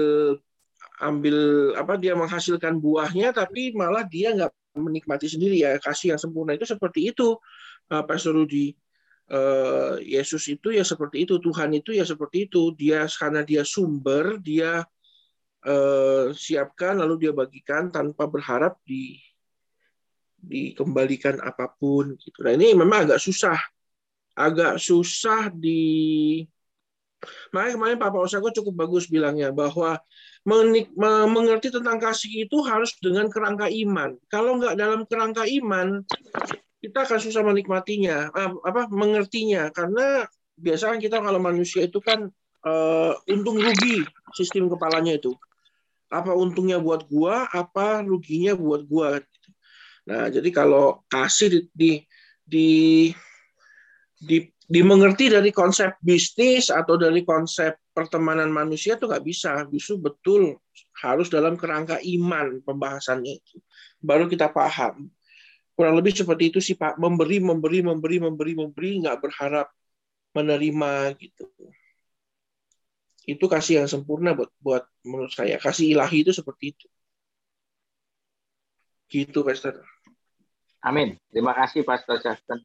ambil 1.00 1.36
apa 1.76 2.00
dia 2.00 2.16
menghasilkan 2.16 2.80
buahnya, 2.80 3.32
tapi 3.36 3.76
malah 3.76 4.04
dia 4.04 4.32
nggak 4.32 4.52
menikmati 4.76 5.28
sendiri 5.28 5.56
ya 5.60 5.80
kasih 5.80 6.16
yang 6.16 6.20
sempurna 6.20 6.52
itu 6.52 6.68
seperti 6.68 7.12
itu 7.12 7.36
uh, 7.92 8.04
Pastor 8.04 8.36
Rudi. 8.36 8.76
Uh, 9.26 9.98
Yesus 10.06 10.46
itu 10.46 10.70
ya 10.70 10.86
seperti 10.86 11.26
itu, 11.26 11.42
Tuhan 11.42 11.74
itu 11.74 11.90
ya 11.90 12.06
seperti 12.06 12.46
itu. 12.46 12.70
Dia 12.78 13.10
karena 13.10 13.42
dia 13.42 13.66
sumber, 13.66 14.38
dia 14.38 14.86
uh, 15.66 16.30
siapkan 16.30 16.94
lalu 17.02 17.26
dia 17.26 17.32
bagikan 17.34 17.90
tanpa 17.90 18.30
berharap 18.30 18.78
di 18.86 19.18
dikembalikan 20.38 21.42
apa 21.42 21.74
pun 21.74 22.14
gitu. 22.22 22.38
Nah 22.46 22.54
ini 22.54 22.70
memang 22.78 23.10
agak 23.10 23.18
susah, 23.18 23.58
agak 24.38 24.78
susah 24.78 25.50
di. 25.50 26.46
Makanya 27.50 27.72
kemarin 27.74 27.96
Pak 27.98 28.12
Osako 28.12 28.52
cukup 28.52 28.86
bagus 28.86 29.08
bilangnya 29.08 29.50
bahwa 29.50 29.98
mengerti 31.26 31.74
tentang 31.74 31.98
kasih 31.98 32.46
itu 32.46 32.62
harus 32.62 32.94
dengan 33.02 33.26
kerangka 33.26 33.66
iman. 33.66 34.14
Kalau 34.30 34.60
nggak 34.60 34.78
dalam 34.78 35.02
kerangka 35.08 35.42
iman, 35.48 36.04
kita 36.78 37.08
akan 37.08 37.18
susah 37.18 37.42
menikmatinya, 37.42 38.30
apa 38.62 38.86
mengertinya. 38.92 39.72
Karena 39.74 40.28
biasanya 40.54 41.02
kita 41.02 41.18
kalau 41.18 41.40
manusia 41.42 41.88
itu 41.88 41.98
kan 41.98 42.30
uh, 42.62 43.12
untung 43.26 43.58
rugi 43.58 44.06
sistem 44.36 44.70
kepalanya 44.70 45.18
itu 45.18 45.34
apa 46.06 46.30
untungnya 46.38 46.78
buat 46.78 47.06
gua, 47.10 47.50
apa 47.50 48.06
ruginya 48.06 48.54
buat 48.54 48.86
gua. 48.86 49.18
Nah, 50.06 50.30
jadi 50.30 50.54
kalau 50.54 51.02
kasih 51.10 51.66
di, 51.74 52.06
di, 52.46 53.10
di 54.22 54.38
dimengerti 54.66 55.30
dari 55.30 55.54
konsep 55.54 55.94
bisnis 56.02 56.74
atau 56.74 56.98
dari 56.98 57.22
konsep 57.22 57.78
pertemanan 57.94 58.50
manusia 58.50 58.98
itu 58.98 59.06
nggak 59.06 59.24
bisa. 59.24 59.64
Justru 59.70 60.02
betul 60.02 60.58
harus 61.02 61.30
dalam 61.30 61.54
kerangka 61.54 62.02
iman 62.02 62.60
pembahasannya 62.66 63.38
itu. 63.38 63.56
Baru 64.02 64.26
kita 64.26 64.50
paham. 64.50 65.08
Kurang 65.76 65.94
lebih 65.96 66.16
seperti 66.16 66.50
itu 66.50 66.58
sih 66.58 66.74
Pak. 66.74 66.96
Memberi, 66.98 67.38
memberi, 67.38 67.84
memberi, 67.84 68.16
memberi, 68.18 68.52
memberi, 68.56 68.90
nggak 69.04 69.18
berharap 69.22 69.68
menerima 70.36 71.16
gitu 71.16 71.48
itu 73.26 73.44
kasih 73.50 73.82
yang 73.82 73.88
sempurna 73.90 74.38
buat 74.38 74.52
buat 74.62 74.84
menurut 75.02 75.34
saya 75.34 75.58
kasih 75.58 75.98
ilahi 75.98 76.22
itu 76.22 76.30
seperti 76.30 76.76
itu 76.78 76.86
gitu 79.10 79.42
Pastor 79.42 79.82
Amin 80.78 81.18
terima 81.34 81.50
kasih 81.58 81.82
Pastor 81.82 82.22
Justin 82.22 82.62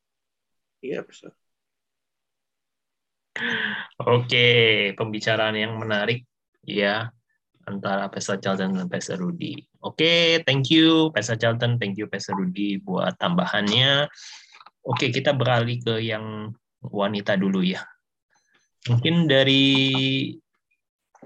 iya 0.86 1.02
Pastor 1.02 1.34
Oke, 4.02 4.48
pembicaraan 4.98 5.58
yang 5.58 5.78
menarik 5.78 6.26
ya 6.66 7.10
antara 7.66 8.10
Pastor 8.10 8.42
Charlton 8.42 8.78
dan 8.78 8.88
Pastor 8.90 9.22
Rudy. 9.22 9.62
Oke, 9.82 10.42
thank 10.46 10.74
you 10.74 11.14
Pastor 11.14 11.38
Charlton, 11.38 11.78
thank 11.78 11.98
you 11.98 12.10
Pastor 12.10 12.38
Rudy 12.38 12.82
buat 12.82 13.18
tambahannya. 13.22 14.10
Oke, 14.82 15.14
kita 15.14 15.38
beralih 15.38 15.78
ke 15.82 16.02
yang 16.02 16.50
wanita 16.82 17.38
dulu 17.38 17.62
ya. 17.62 17.86
Mungkin 18.90 19.30
dari 19.30 19.64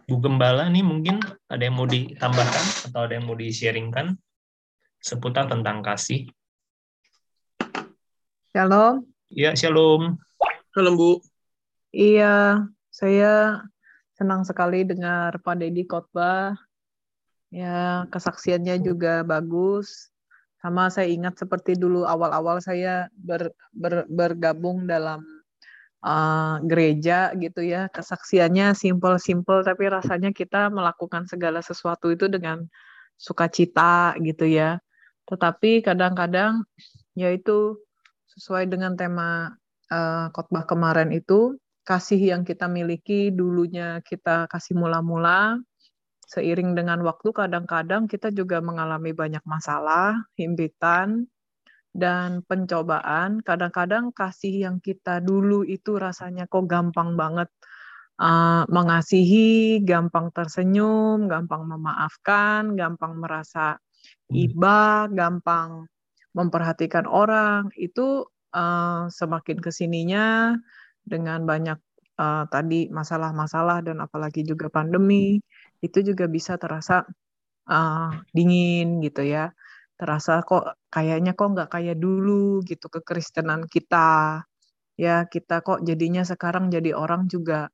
Bu 0.05 0.19
Gembala 0.19 0.67
nih 0.67 0.83
mungkin 0.83 1.23
ada 1.47 1.63
yang 1.63 1.79
mau 1.79 1.87
ditambahkan 1.87 2.91
atau 2.91 3.07
ada 3.07 3.15
yang 3.15 3.25
mau 3.25 3.39
di-sharingkan 3.39 4.19
seputar 4.99 5.47
tentang 5.47 5.79
kasih. 5.79 6.27
Shalom. 8.51 9.07
Iya, 9.31 9.55
shalom. 9.55 10.19
Shalom, 10.75 10.93
Bu. 10.99 11.23
Iya, 11.95 12.59
saya 12.91 13.63
senang 14.19 14.43
sekali 14.43 14.83
dengar 14.83 15.39
Pak 15.39 15.55
Dedi 15.63 15.87
khotbah. 15.87 16.51
Ya, 17.47 18.03
kesaksiannya 18.11 18.83
juga 18.83 19.23
bagus. 19.23 20.11
Sama 20.59 20.91
saya 20.91 21.07
ingat 21.07 21.39
seperti 21.39 21.79
dulu 21.79 22.03
awal-awal 22.03 22.59
saya 22.59 23.07
ber, 23.15 23.47
ber, 23.71 24.03
bergabung 24.11 24.83
dalam 24.91 25.23
uh, 26.03 26.59
gereja 26.67 27.31
gitu 27.37 27.65
ya 27.65 27.87
kesaksiannya 27.89 28.77
simpel-simpel 28.77 29.65
tapi 29.65 29.89
rasanya 29.89 30.35
kita 30.35 30.69
melakukan 30.73 31.25
segala 31.25 31.59
sesuatu 31.65 32.13
itu 32.13 32.29
dengan 32.29 32.65
sukacita 33.17 34.17
gitu 34.21 34.45
ya 34.49 34.81
tetapi 35.29 35.81
kadang-kadang 35.85 36.65
yaitu 37.17 37.77
sesuai 38.37 38.69
dengan 38.69 38.93
tema 38.97 39.53
uh, 39.89 40.29
khotbah 40.33 40.65
kemarin 40.65 41.09
itu 41.13 41.57
kasih 41.85 42.33
yang 42.35 42.41
kita 42.41 42.65
miliki 42.65 43.29
dulunya 43.29 44.01
kita 44.01 44.49
kasih 44.49 44.73
mula-mula 44.73 45.61
seiring 46.25 46.73
dengan 46.73 47.05
waktu 47.05 47.29
kadang-kadang 47.29 48.09
kita 48.09 48.33
juga 48.33 48.57
mengalami 48.59 49.13
banyak 49.13 49.45
masalah 49.45 50.25
himpitan 50.33 51.29
dan 51.95 52.43
pencobaan, 52.43 53.39
kadang-kadang 53.39 54.11
kasih 54.11 54.67
yang 54.67 54.83
kita 54.83 55.23
dulu 55.23 55.63
itu 55.63 55.95
rasanya 55.95 56.43
kok 56.43 56.67
gampang 56.67 57.15
banget 57.15 57.47
uh, 58.19 58.67
mengasihi, 58.67 59.79
gampang 59.79 60.27
tersenyum, 60.35 61.31
gampang 61.31 61.63
memaafkan, 61.63 62.75
gampang 62.75 63.15
merasa 63.15 63.79
iba, 64.27 65.07
gampang 65.07 65.87
memperhatikan 66.35 67.07
orang. 67.07 67.71
Itu 67.79 68.27
uh, 68.51 69.07
semakin 69.07 69.63
ke 69.63 69.71
sininya 69.71 70.51
dengan 71.05 71.45
banyak 71.45 71.77
uh, 72.17 72.43
tadi 72.49 72.89
masalah-masalah 72.89 73.85
dan 73.85 74.01
apalagi 74.01 74.41
juga 74.41 74.67
pandemi, 74.73 75.39
itu 75.79 75.99
juga 76.01 76.25
bisa 76.25 76.57
terasa 76.57 77.05
uh, 77.69 78.09
dingin 78.35 78.99
gitu 79.05 79.21
ya. 79.23 79.53
Terasa 79.95 80.43
kok 80.43 80.75
kayaknya 80.91 81.37
kok 81.37 81.55
nggak 81.55 81.69
kayak 81.71 81.97
dulu 82.01 82.59
gitu 82.67 82.89
kekristenan 82.91 83.69
kita. 83.69 84.43
Ya 84.99 85.27
kita 85.27 85.63
kok 85.63 85.83
jadinya 85.87 86.23
sekarang 86.23 86.71
jadi 86.71 86.95
orang 86.95 87.27
juga 87.31 87.71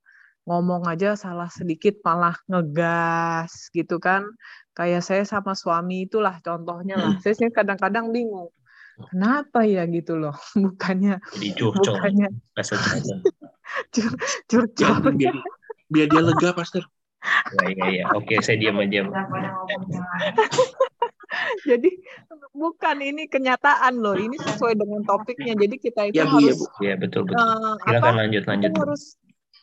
ngomong 0.50 0.89
aja 0.89 1.13
salah 1.13 1.50
sedikit 1.54 2.02
malah 2.06 2.38
ngegas 2.50 3.72
gitu 3.74 3.98
kan. 3.98 4.26
Kayak 4.78 5.02
saya 5.08 5.24
sama 5.26 5.54
suami 5.58 6.06
itulah 6.10 6.38
contohnya 6.46 6.96
lah. 6.98 7.13
Saya 7.24 7.34
sih 7.38 7.50
kadang-kadang 7.54 8.13
bingung 8.13 8.50
kenapa 9.10 9.66
ya 9.66 9.86
gitu 9.90 10.18
loh? 10.18 10.36
Bukannya 10.64 11.22
bukannya 11.38 12.28
curcol. 14.50 14.96
Biar, 15.16 15.36
biar 15.90 16.08
dia 16.10 16.22
lega 16.22 16.50
pastor. 16.54 16.86
Ya 17.62 17.70
ya 17.78 17.88
ya 18.02 18.06
oke 18.18 18.34
saya 18.42 18.58
diam 18.58 18.82
aja. 18.82 19.06
Jadi 21.70 21.90
bukan 22.52 22.98
ini 23.00 23.30
kenyataan 23.30 24.02
loh. 24.02 24.18
Ini 24.18 24.36
sesuai 24.42 24.74
dengan 24.76 25.06
topiknya. 25.06 25.54
Jadi 25.54 25.76
kita 25.78 26.10
itu 26.10 26.18
ya, 26.18 26.26
harus 26.28 26.60
ya, 26.82 26.92
ya 26.92 26.96
betul 26.98 27.30
betul. 27.30 27.40
uh, 27.40 27.78
silakan 27.86 28.12
apa, 28.12 28.20
lanjut 28.26 28.44
lanjut 28.50 28.72
harus 28.74 29.04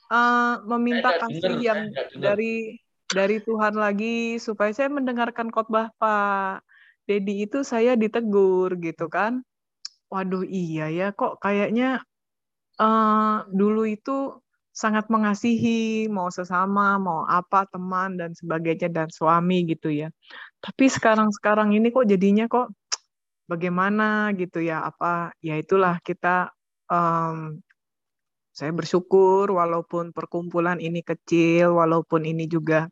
uh, 0.09 0.62
meminta 0.64 1.11
kasih 1.18 1.61
yang 1.61 1.92
dari 2.16 2.79
dari 3.09 3.40
Tuhan 3.40 3.74
lagi 3.74 4.37
supaya 4.38 4.70
saya 4.70 4.92
mendengarkan 4.92 5.48
khotbah 5.48 5.90
Pak 5.96 6.67
Dedi 7.09 7.49
itu 7.49 7.64
saya 7.64 7.97
ditegur 7.97 8.77
gitu 8.85 9.09
kan. 9.09 9.40
Waduh 10.12 10.44
iya 10.44 10.92
ya 10.92 11.07
kok 11.16 11.40
kayaknya 11.40 12.05
uh, 12.81 13.49
dulu 13.49 13.88
itu 13.88 14.37
sangat 14.73 15.11
mengasihi 15.11 16.07
mau 16.07 16.29
sesama 16.31 17.01
mau 17.03 17.27
apa 17.27 17.66
teman 17.73 18.14
dan 18.21 18.31
sebagainya 18.37 18.88
dan 18.92 19.09
suami 19.09 19.64
gitu 19.73 19.88
ya. 19.90 20.09
Tapi 20.61 20.85
sekarang-sekarang 20.92 21.73
ini 21.73 21.88
kok 21.90 22.07
jadinya 22.07 22.44
kok 22.47 22.71
bagaimana 23.51 24.31
gitu 24.37 24.61
ya 24.61 24.85
apa 24.85 25.33
ya 25.40 25.57
itulah 25.57 25.97
kita 26.05 26.53
um, 26.92 27.59
saya 28.53 28.75
bersyukur 28.75 29.49
walaupun 29.55 30.12
perkumpulan 30.12 30.79
ini 30.83 31.01
kecil 31.01 31.79
walaupun 31.79 32.27
ini 32.29 32.44
juga 32.51 32.90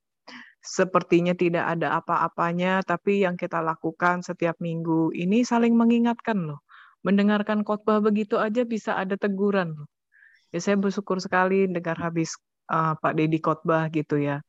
sepertinya 0.66 1.32
tidak 1.38 1.64
ada 1.78 2.02
apa-apanya 2.02 2.82
tapi 2.82 3.22
yang 3.22 3.38
kita 3.38 3.62
lakukan 3.62 4.26
setiap 4.26 4.58
minggu 4.58 5.14
ini 5.14 5.46
saling 5.46 5.78
mengingatkan 5.78 6.42
loh 6.42 6.60
mendengarkan 7.06 7.62
khotbah 7.62 8.02
begitu 8.02 8.36
aja 8.36 8.66
bisa 8.66 8.98
ada 8.98 9.14
teguran 9.14 9.78
loh 9.78 9.88
ya 10.50 10.58
saya 10.58 10.74
bersyukur 10.74 11.22
sekali 11.22 11.70
dengar 11.70 11.94
habis 11.94 12.34
uh, 12.70 12.94
Pak 12.98 13.12
Dedi 13.16 13.38
khotbah 13.38 13.88
gitu 13.90 14.18
ya. 14.18 14.42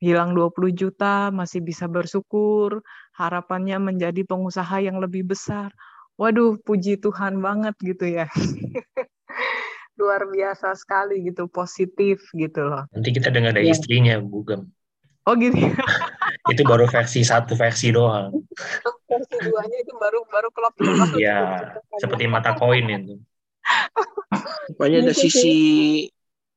Hilang 0.00 0.32
20 0.32 0.72
juta 0.72 1.28
masih 1.28 1.60
bisa 1.60 1.84
bersyukur, 1.84 2.80
harapannya 3.12 3.76
menjadi 3.76 4.24
pengusaha 4.24 4.80
yang 4.80 4.96
lebih 4.96 5.28
besar. 5.28 5.76
Waduh, 6.16 6.56
puji 6.64 6.96
Tuhan 7.00 7.40
banget 7.44 7.76
gitu 7.84 8.08
ya. 8.08 8.26
Luar 10.00 10.24
biasa 10.32 10.72
sekali 10.72 11.20
gitu, 11.28 11.44
positif 11.52 12.24
gitu 12.32 12.64
loh. 12.64 12.88
Nanti 12.96 13.12
kita 13.12 13.28
dengar 13.28 13.52
dari 13.52 13.68
ya. 13.68 13.76
istrinya, 13.76 14.16
Bu 14.24 14.40
Gem. 14.48 14.72
Oh 15.28 15.36
gitu. 15.36 15.56
Ya? 15.56 15.76
itu 16.48 16.62
baru 16.64 16.88
versi 16.88 17.20
satu 17.20 17.52
versi 17.52 17.92
doang. 17.92 18.32
versi 19.04 19.36
duanya 19.44 19.78
itu 19.84 19.92
baru 20.00 20.24
baru 20.26 20.48
kelop. 20.54 20.74
Iya, 21.16 21.76
seperti 22.00 22.24
mata 22.24 22.56
koin 22.56 22.88
itu. 22.88 23.14
Pokoknya 24.74 25.04
ada 25.04 25.12
gitu 25.12 25.28
sisi 25.28 25.56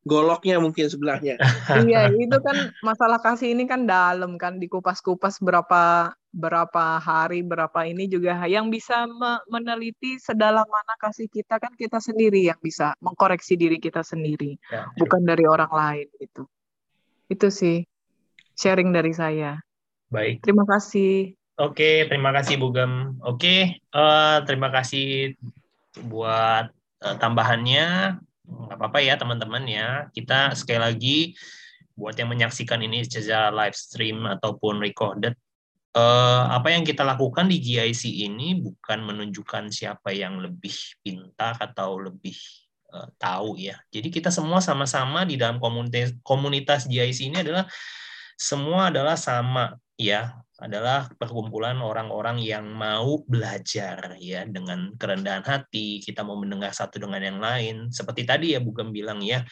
goloknya 0.03 0.59
mungkin 0.59 0.87
sebelahnya. 0.87 1.39
iya, 1.87 2.11
itu 2.11 2.37
kan 2.43 2.71
masalah 2.83 3.19
kasih 3.19 3.55
ini 3.55 3.67
kan 3.67 3.87
dalam 3.87 4.35
kan 4.35 4.59
dikupas-kupas 4.59 5.39
berapa 5.39 6.13
berapa 6.33 6.83
hari, 6.99 7.45
berapa 7.45 7.79
ini 7.87 8.09
juga 8.09 8.41
yang 8.49 8.67
bisa 8.67 9.07
meneliti 9.47 10.17
sedalam 10.17 10.65
mana 10.65 10.95
kasih 10.99 11.29
kita 11.29 11.61
kan 11.61 11.71
kita 11.77 12.01
sendiri 12.01 12.49
yang 12.49 12.59
bisa 12.59 12.97
mengkoreksi 12.99 13.53
diri 13.55 13.77
kita 13.77 14.01
sendiri, 14.01 14.57
ya, 14.71 14.89
bukan 14.97 15.21
dari 15.23 15.45
orang 15.47 15.71
lain 15.71 16.07
itu. 16.19 16.43
Itu 17.31 17.47
sih 17.53 17.85
sharing 18.63 18.95
dari 18.95 19.11
saya. 19.11 19.59
Baik. 20.07 20.39
Terima 20.39 20.63
kasih. 20.63 21.35
Oke, 21.59 22.07
terima 22.07 22.31
kasih 22.31 22.55
Bu 22.55 22.71
Gem. 22.71 23.19
Oke, 23.19 23.83
uh, 23.91 24.39
terima 24.47 24.71
kasih 24.71 25.35
buat 26.07 26.71
uh, 27.03 27.15
tambahannya 27.19 28.17
nggak 28.43 28.77
apa-apa 28.79 28.99
ya 28.99 29.15
teman-teman 29.15 29.63
ya 29.67 29.87
kita 30.11 30.51
sekali 30.57 30.79
lagi 30.79 31.17
buat 31.95 32.17
yang 32.17 32.33
menyaksikan 32.33 32.81
ini 32.83 33.05
secara 33.05 33.53
live 33.53 33.77
stream 33.77 34.25
ataupun 34.25 34.81
recorded 34.83 35.37
uh, 35.95 36.51
apa 36.51 36.73
yang 36.73 36.83
kita 36.83 37.05
lakukan 37.05 37.47
di 37.47 37.61
GIC 37.61 38.03
ini 38.09 38.59
bukan 38.59 38.99
menunjukkan 39.05 39.71
siapa 39.71 40.11
yang 40.11 40.41
lebih 40.41 40.73
pintar 41.05 41.55
atau 41.55 42.01
lebih 42.01 42.35
uh, 42.91 43.07
tahu 43.15 43.55
ya 43.61 43.79
jadi 43.93 44.11
kita 44.11 44.29
semua 44.33 44.59
sama-sama 44.59 45.23
di 45.23 45.39
dalam 45.39 45.61
komunitas 45.61 46.11
komunitas 46.25 46.89
GIC 46.89 47.31
ini 47.31 47.37
adalah 47.45 47.63
semua 48.37 48.89
adalah 48.93 49.17
sama 49.17 49.77
ya. 49.97 50.37
Adalah 50.63 51.11
perkumpulan 51.19 51.75
orang-orang 51.81 52.39
yang 52.39 52.63
mau 52.71 53.19
belajar 53.27 54.15
ya. 54.21 54.47
Dengan 54.47 54.95
kerendahan 54.95 55.43
hati 55.43 55.99
kita 55.99 56.23
mau 56.23 56.39
mendengar 56.39 56.71
satu 56.71 57.03
dengan 57.03 57.19
yang 57.19 57.39
lain. 57.41 57.75
Seperti 57.91 58.23
tadi 58.23 58.55
ya 58.55 58.63
Bugem 58.63 58.95
bilang 58.95 59.19
ya. 59.19 59.43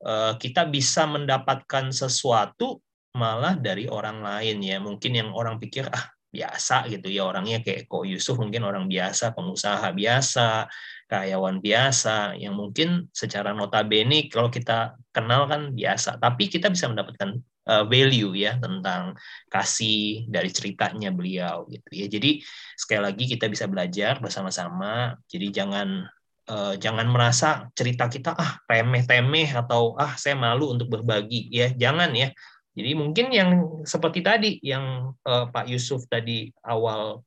Eh, 0.00 0.32
kita 0.40 0.64
bisa 0.68 1.04
mendapatkan 1.04 1.92
sesuatu 1.92 2.80
malah 3.12 3.60
dari 3.60 3.90
orang 3.90 4.24
lain 4.24 4.64
ya. 4.64 4.80
Mungkin 4.80 5.12
yang 5.12 5.30
orang 5.36 5.60
pikir 5.60 5.90
ah 5.92 6.10
biasa 6.32 6.88
gitu 6.88 7.12
ya. 7.12 7.28
Orangnya 7.28 7.60
kayak 7.60 7.84
Ko 7.84 8.02
Yusuf 8.08 8.40
mungkin 8.40 8.64
orang 8.64 8.88
biasa 8.88 9.36
pengusaha 9.36 9.84
biasa 9.92 10.66
karyawan 11.04 11.60
biasa 11.60 12.40
yang 12.40 12.56
mungkin 12.56 13.06
secara 13.12 13.52
notabene 13.52 14.32
kalau 14.32 14.48
kita 14.48 14.96
kenal 15.12 15.44
kan 15.44 15.76
biasa. 15.76 16.16
Tapi 16.16 16.48
kita 16.48 16.72
bisa 16.72 16.88
mendapatkan 16.88 17.36
uh, 17.68 17.84
value 17.88 18.32
ya 18.36 18.56
tentang 18.60 19.16
kasih 19.48 20.28
dari 20.28 20.50
ceritanya 20.52 21.10
beliau 21.10 21.64
gitu 21.68 21.90
ya. 21.92 22.06
Jadi 22.08 22.40
sekali 22.76 23.00
lagi 23.02 23.24
kita 23.28 23.46
bisa 23.48 23.64
belajar 23.68 24.20
bersama-sama. 24.20 25.16
Jadi 25.28 25.46
jangan 25.52 26.08
uh, 26.48 26.74
jangan 26.76 27.06
merasa 27.08 27.68
cerita 27.72 28.08
kita 28.08 28.36
ah 28.36 28.60
remeh-temeh 28.68 29.52
atau 29.52 29.96
ah 29.96 30.16
saya 30.16 30.36
malu 30.36 30.72
untuk 30.72 30.92
berbagi 30.92 31.48
ya. 31.52 31.72
Jangan 31.72 32.12
ya. 32.12 32.30
Jadi 32.74 32.90
mungkin 32.98 33.26
yang 33.30 33.50
seperti 33.86 34.20
tadi 34.20 34.50
yang 34.60 35.14
uh, 35.22 35.46
Pak 35.46 35.70
Yusuf 35.70 36.10
tadi 36.10 36.50
awal 36.66 37.22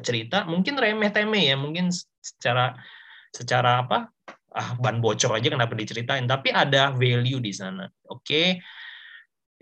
cerita 0.00 0.48
mungkin 0.48 0.78
remeh-temeh 0.78 1.52
ya, 1.52 1.56
mungkin 1.58 1.92
secara 2.22 2.72
secara 3.34 3.84
apa? 3.84 4.08
ah 4.52 4.76
ban 4.76 5.00
bocor 5.00 5.32
aja 5.32 5.48
kenapa 5.48 5.72
diceritain 5.72 6.28
tapi 6.28 6.52
ada 6.52 6.92
value 6.92 7.40
di 7.40 7.52
sana 7.56 7.88
oke 8.08 8.20
okay? 8.20 8.60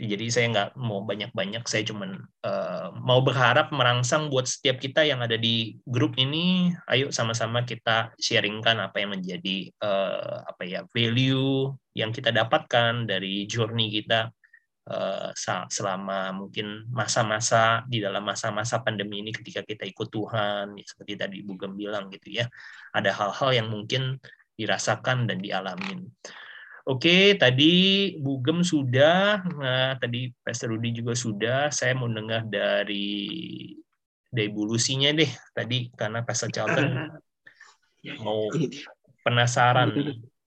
Jadi 0.00 0.26
saya 0.32 0.46
nggak 0.48 0.70
mau 0.80 1.04
banyak-banyak 1.04 1.64
saya 1.68 1.84
cuman 1.84 2.24
uh, 2.40 2.88
mau 2.96 3.20
berharap 3.20 3.68
merangsang 3.68 4.32
buat 4.32 4.48
setiap 4.48 4.80
kita 4.80 5.04
yang 5.04 5.20
ada 5.20 5.36
di 5.36 5.76
grup 5.84 6.16
ini 6.16 6.72
ayo 6.88 7.12
sama-sama 7.12 7.68
kita 7.68 8.16
sharingkan 8.16 8.80
apa 8.80 8.96
yang 9.04 9.12
menjadi 9.12 9.68
uh, 9.84 10.40
apa 10.48 10.62
ya 10.64 10.80
value 10.96 11.76
yang 11.92 12.16
kita 12.16 12.32
dapatkan 12.32 13.04
dari 13.04 13.44
journey 13.44 13.92
kita 13.92 14.32
uh, 14.88 15.36
selama 15.68 16.32
mungkin 16.32 16.88
masa-masa 16.88 17.84
di 17.84 18.00
dalam 18.00 18.24
masa-masa 18.24 18.80
pandemi 18.80 19.20
ini 19.20 19.36
ketika 19.36 19.60
kita 19.60 19.84
ikut 19.84 20.08
Tuhan 20.08 20.80
ya, 20.80 20.84
seperti 20.88 21.12
tadi 21.20 21.36
Bu 21.44 21.60
Gem 21.60 21.76
bilang 21.76 22.08
gitu 22.08 22.40
ya 22.40 22.48
ada 22.96 23.12
hal-hal 23.12 23.52
yang 23.52 23.68
mungkin 23.68 24.16
dirasakan 24.60 25.24
dan 25.24 25.40
dialamin. 25.40 26.04
Oke, 26.88 27.36
tadi 27.36 28.16
Bu 28.16 28.40
Gem 28.40 28.64
sudah, 28.64 29.44
nah, 29.56 29.92
tadi 30.00 30.32
Pastor 30.40 30.72
Rudi 30.72 30.96
juga 30.96 31.12
sudah. 31.12 31.68
Saya 31.68 31.92
mau 31.92 32.08
dengar 32.08 32.48
dari 32.48 33.28
dari 34.30 34.48
Bu 34.48 34.64
Lusinya 34.64 35.10
deh 35.10 35.28
tadi 35.52 35.90
karena 35.98 36.22
Pastor 36.22 36.48
Charlton 36.54 37.10
mau 38.22 38.46
penasaran 39.26 39.90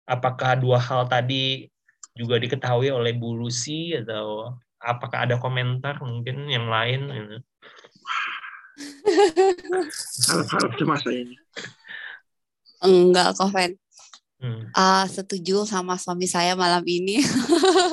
apakah 0.04 0.58
dua 0.58 0.82
hal 0.82 1.06
tadi 1.06 1.70
juga 2.18 2.36
diketahui 2.42 2.90
oleh 2.90 3.14
Bu 3.14 3.38
Lucy 3.38 3.94
atau 3.94 4.58
apakah 4.82 5.30
ada 5.30 5.38
komentar 5.38 6.02
mungkin 6.02 6.50
yang 6.50 6.66
lain? 6.66 7.06
Harap-harap 10.28 10.72
cemas 10.78 11.02
ini. 11.06 11.34
Enggak, 12.82 13.34
kok, 13.38 13.50
Fen. 13.50 13.74
Hmm. 14.38 14.70
Uh, 14.70 15.02
setuju 15.10 15.66
sama 15.66 15.98
suami 15.98 16.30
saya 16.30 16.54
malam 16.54 16.86
ini. 16.86 17.18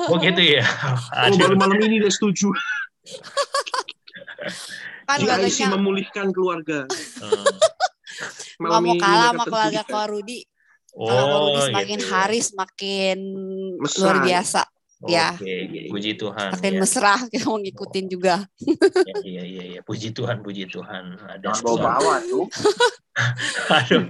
Oh 0.06 0.22
gitu 0.22 0.38
ya. 0.38 0.62
Oh, 1.26 1.34
baru 1.34 1.58
malam 1.58 1.82
ini 1.82 1.98
udah 1.98 2.14
setuju. 2.14 2.54
kan 5.06 5.22
GIC 5.22 5.70
memulihkan 5.70 6.34
keluarga. 6.34 6.86
Malam 8.62 8.82
mau 8.88 8.96
kalah 8.96 9.30
sama 9.34 9.44
keluarga 9.44 9.82
Ko 9.86 9.98
Rudi. 10.08 10.40
Oh, 10.96 11.06
Kalau 11.06 11.52
Rudi 11.52 11.60
semakin 11.68 12.00
gitu. 12.00 12.10
hari 12.10 12.38
semakin 12.40 13.18
Mesra. 13.78 14.00
luar 14.00 14.16
biasa. 14.24 14.62
Oke, 14.96 15.12
ya. 15.12 15.28
puji 15.92 16.16
Tuhan. 16.16 16.56
Makin 16.56 16.72
ya. 16.72 16.80
mesra 16.80 17.20
kita 17.28 17.52
mau 17.52 17.60
ngikutin 17.60 18.06
juga. 18.08 18.48
Iya, 18.64 19.20
iya, 19.20 19.42
iya, 19.44 19.64
ya. 19.76 19.80
puji 19.84 20.16
Tuhan, 20.16 20.40
puji 20.40 20.72
Tuhan. 20.72 21.20
Ada 21.36 21.52
bawa 21.60 22.00
bawa 22.00 22.16
tuh. 22.24 22.48
Aduh. 23.76 24.08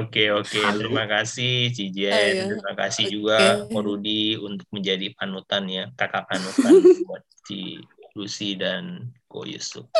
Oke, 0.00 0.34
oke. 0.34 0.58
Terima 0.58 1.04
kasih 1.06 1.70
Cijen. 1.70 2.10
Iya. 2.10 2.44
Terima 2.50 2.72
kasih 2.74 3.04
juga 3.06 3.38
okay. 3.66 3.78
Rudi 3.78 4.34
untuk 4.40 4.66
menjadi 4.74 5.14
panutan 5.14 5.70
ya, 5.70 5.84
kakak 5.94 6.26
panutan 6.26 6.72
buat 7.06 7.22
si 7.46 7.78
Lucy 8.14 8.58
dan 8.58 9.10
Ko 9.26 9.42
Yusuf. 9.46 9.90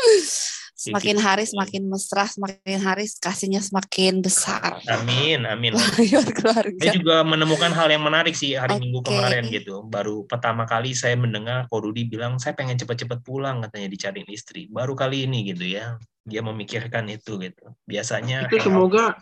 Semakin 0.74 1.16
hari 1.22 1.46
semakin 1.46 1.86
mesra, 1.86 2.26
semakin 2.26 2.78
hari 2.82 3.06
kasihnya 3.06 3.62
semakin 3.62 4.18
besar. 4.20 4.82
Amin, 4.90 5.46
amin. 5.46 5.78
Saya 5.78 6.92
juga 6.92 7.22
menemukan 7.22 7.70
hal 7.70 7.94
yang 7.94 8.02
menarik 8.02 8.34
sih 8.34 8.58
hari 8.58 8.78
okay. 8.78 8.82
Minggu 8.82 9.00
kemarin 9.06 9.46
gitu. 9.48 9.86
Baru 9.86 10.26
pertama 10.26 10.66
kali 10.66 10.90
saya 10.92 11.14
mendengar 11.14 11.70
Ko 11.70 11.78
Rudi 11.78 12.10
bilang 12.10 12.42
saya 12.42 12.58
pengen 12.58 12.74
cepat-cepat 12.74 13.22
pulang 13.22 13.62
katanya 13.62 13.86
dicariin 13.86 14.28
istri. 14.28 14.66
Baru 14.66 14.98
kali 14.98 15.30
ini 15.30 15.46
gitu 15.46 15.62
ya. 15.62 15.94
Dia 16.26 16.42
memikirkan 16.42 17.06
itu 17.06 17.38
gitu. 17.38 17.70
Biasanya 17.86 18.50
itu 18.50 18.58
semoga 18.60 19.14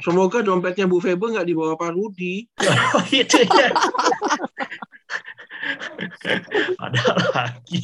semoga 0.00 0.40
dompetnya 0.40 0.86
Bu 0.86 1.02
Febe 1.02 1.30
nggak 1.30 1.46
dibawa 1.46 1.74
Pak 1.74 1.92
Rudi. 1.94 2.46
oh, 2.96 3.04
itu 3.10 3.38
ya. 3.42 3.68
Ada 6.78 7.02
lagi. 7.32 7.80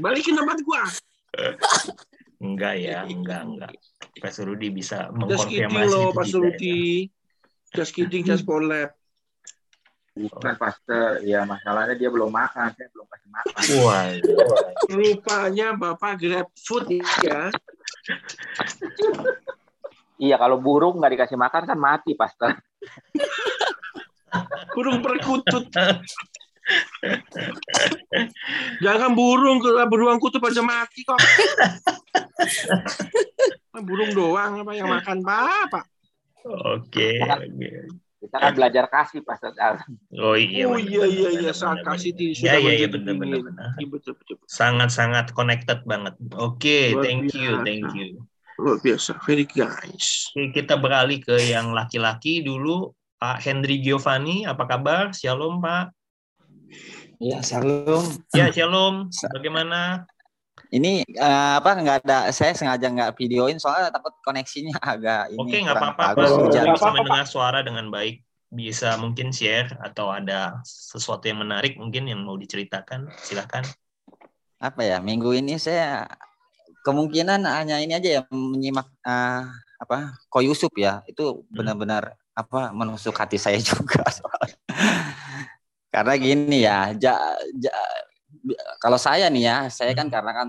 Balikin 0.00 0.36
tempat 0.36 0.58
gua 0.62 0.84
enggak 2.40 2.74
ya, 2.80 3.04
enggak, 3.04 3.42
enggak. 3.44 3.72
Pak 4.18 4.32
Rudi 4.42 4.68
bisa 4.72 5.12
mengkonfirmasi. 5.12 5.76
Just 5.76 5.92
loh, 5.92 6.08
Pak 6.16 6.26
Rudi. 6.32 7.12
Just 7.76 7.92
kidding, 7.94 8.26
just 8.26 8.42
for 8.42 8.64
lab. 8.64 8.90
Bukan, 10.16 10.58
Pastor. 10.58 11.22
Ya, 11.22 11.46
masalahnya 11.46 11.94
dia 11.94 12.10
belum 12.10 12.34
makan. 12.34 12.74
Saya 12.74 12.90
belum 12.90 13.06
kasih 13.06 13.30
makan. 13.30 13.62
Wah. 13.86 14.10
Rupanya 14.90 15.68
Bapak 15.78 16.18
grab 16.18 16.50
food 16.58 16.90
ya. 17.22 17.54
iya, 20.20 20.36
kalau 20.36 20.60
burung 20.60 21.00
nggak 21.00 21.16
dikasih 21.16 21.40
makan 21.40 21.64
kan 21.64 21.80
mati, 21.80 22.12
Pastor. 22.12 22.52
burung 24.76 25.00
perkutut. 25.00 25.72
Jangan 28.84 29.16
burung, 29.16 29.64
beruang 29.64 30.20
kutub 30.22 30.44
aja 30.46 30.62
mati 30.62 31.02
kok. 31.02 31.18
burung 33.88 34.12
doang 34.12 34.60
apa 34.60 34.72
yang 34.76 34.92
makan 34.92 35.24
apa? 35.24 35.88
Oke, 36.44 37.16
oke. 37.20 37.70
Kita 38.20 38.36
kan 38.36 38.52
belajar 38.52 38.84
kasih 38.92 39.24
pas 39.24 39.40
Oh 40.20 40.36
iya. 40.36 40.68
Oh 40.68 40.76
iya 40.76 41.08
iya 41.08 41.30
iya 41.40 41.52
sangat 41.56 41.88
kasih 41.88 42.12
di 42.12 42.36
sudah 42.36 42.60
iya, 42.60 42.84
iya, 42.84 42.88
benar, 42.92 43.16
benar, 43.16 43.40
benar. 43.40 43.80
Iya, 43.80 43.88
betul, 43.88 44.12
betul. 44.20 44.36
Sangat 44.44 44.92
sangat 44.92 45.32
connected 45.32 45.80
banget. 45.88 46.20
Oke, 46.36 46.92
okay, 46.92 47.00
thank 47.00 47.32
you, 47.32 47.64
thank 47.64 47.88
you. 47.96 48.28
Luar 48.60 48.76
biasa, 48.76 49.16
very 49.24 49.48
guys. 49.48 50.28
Oke, 50.36 50.52
kita 50.52 50.76
beralih 50.76 51.24
ke 51.24 51.32
yang 51.48 51.72
laki-laki 51.72 52.44
dulu. 52.44 52.92
Pak 53.16 53.40
Henry 53.40 53.80
Giovanni, 53.80 54.44
apa 54.44 54.68
kabar? 54.68 55.16
Shalom, 55.16 55.64
Pak. 55.64 55.96
Ya, 57.16 57.40
shalom. 57.40 58.04
Ya, 58.36 58.52
shalom. 58.52 59.08
Bagaimana? 59.32 60.04
Ini 60.68 61.08
uh, 61.16 61.56
apa 61.58 61.72
nggak 61.72 61.96
ada 62.04 62.30
saya 62.30 62.54
sengaja 62.54 62.86
nggak 62.92 63.16
videoin 63.18 63.58
soalnya 63.58 63.90
takut 63.90 64.14
koneksinya 64.22 64.76
agak 64.92 65.32
ini 65.32 65.40
Oke, 65.40 65.56
nggak 65.64 65.76
apa-apa. 65.80 66.20
Bisa 66.20 66.60
apa 66.62 66.76
-apa. 66.76 66.88
mendengar 67.00 67.26
suara 67.26 67.58
dengan 67.64 67.88
baik. 67.88 68.20
Bisa 68.52 69.00
mungkin 69.00 69.32
share 69.32 69.72
atau 69.80 70.12
ada 70.12 70.60
sesuatu 70.68 71.24
yang 71.24 71.40
menarik 71.42 71.80
mungkin 71.80 72.04
yang 72.12 72.28
mau 72.28 72.36
diceritakan. 72.36 73.08
Silahkan. 73.24 73.64
Apa 74.60 74.84
ya? 74.84 75.00
Minggu 75.00 75.32
ini 75.32 75.56
saya 75.56 76.04
kemungkinan 76.84 77.44
hanya 77.44 77.80
ini 77.80 77.96
aja 77.96 78.08
ya 78.08 78.22
menyimak 78.32 78.88
uh, 79.04 79.44
apa 79.80 80.16
Ko 80.28 80.44
Yusuf 80.44 80.72
ya. 80.76 81.00
Itu 81.08 81.44
hmm. 81.44 81.56
benar-benar 81.56 82.02
hmm. 82.14 82.40
apa 82.40 82.60
menusuk 82.76 83.16
hati 83.16 83.40
saya 83.40 83.58
juga 83.70 84.04
soalnya. 84.08 84.58
Karena 85.90 86.14
gini 86.14 86.58
ya, 86.62 86.94
ja, 86.94 87.18
ja, 87.58 87.74
kalau 88.78 88.94
saya 88.94 89.26
nih 89.26 89.42
ya, 89.42 89.56
saya 89.66 89.90
kan 89.90 90.06
hmm. 90.06 90.14
karena 90.14 90.32
kan 90.32 90.48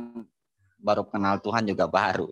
baru 0.77 1.03
kenal 1.09 1.41
Tuhan 1.41 1.65
juga 1.65 1.89
baru. 1.89 2.29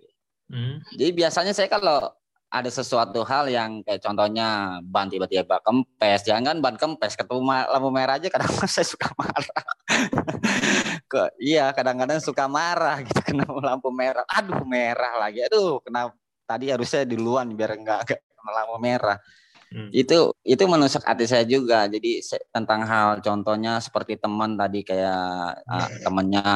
Hmm. 0.50 0.82
Jadi 0.94 1.10
biasanya 1.14 1.54
saya 1.54 1.66
kalau 1.70 2.10
ada 2.50 2.66
sesuatu 2.66 3.22
hal 3.22 3.46
yang 3.46 3.86
kayak 3.86 4.02
contohnya 4.02 4.78
ban 4.82 5.06
tiba-tiba 5.06 5.62
kempes, 5.62 6.26
jangan 6.26 6.42
kan 6.50 6.56
ban 6.58 6.74
kempes 6.74 7.14
ketemu 7.14 7.46
lampu 7.46 7.90
merah 7.94 8.18
aja 8.18 8.26
kadang 8.26 8.50
kadang 8.50 8.72
saya 8.74 8.86
suka 8.86 9.06
marah. 9.14 9.46
Ke, 11.10 11.34
iya 11.42 11.74
kadang-kadang 11.74 12.22
suka 12.22 12.46
marah 12.46 13.02
gitu 13.06 13.18
kena 13.26 13.42
lampu 13.50 13.90
merah. 13.90 14.22
Aduh 14.30 14.62
merah 14.62 15.18
lagi. 15.18 15.42
Aduh 15.42 15.82
kenapa 15.82 16.14
tadi 16.46 16.70
harusnya 16.70 17.02
di 17.02 17.18
luar 17.18 17.50
biar 17.50 17.74
enggak, 17.74 18.06
enggak 18.06 18.54
lampu 18.54 18.76
merah. 18.78 19.18
Hmm. 19.70 19.90
Itu 19.90 20.34
itu 20.46 20.62
menusuk 20.70 21.02
hati 21.02 21.26
saya 21.26 21.42
juga. 21.42 21.90
Jadi 21.90 22.22
tentang 22.54 22.86
hal 22.86 23.18
contohnya 23.22 23.82
seperti 23.82 24.18
teman 24.22 24.54
tadi 24.54 24.86
kayak 24.86 25.62
uh, 25.66 25.88
temennya 26.06 26.46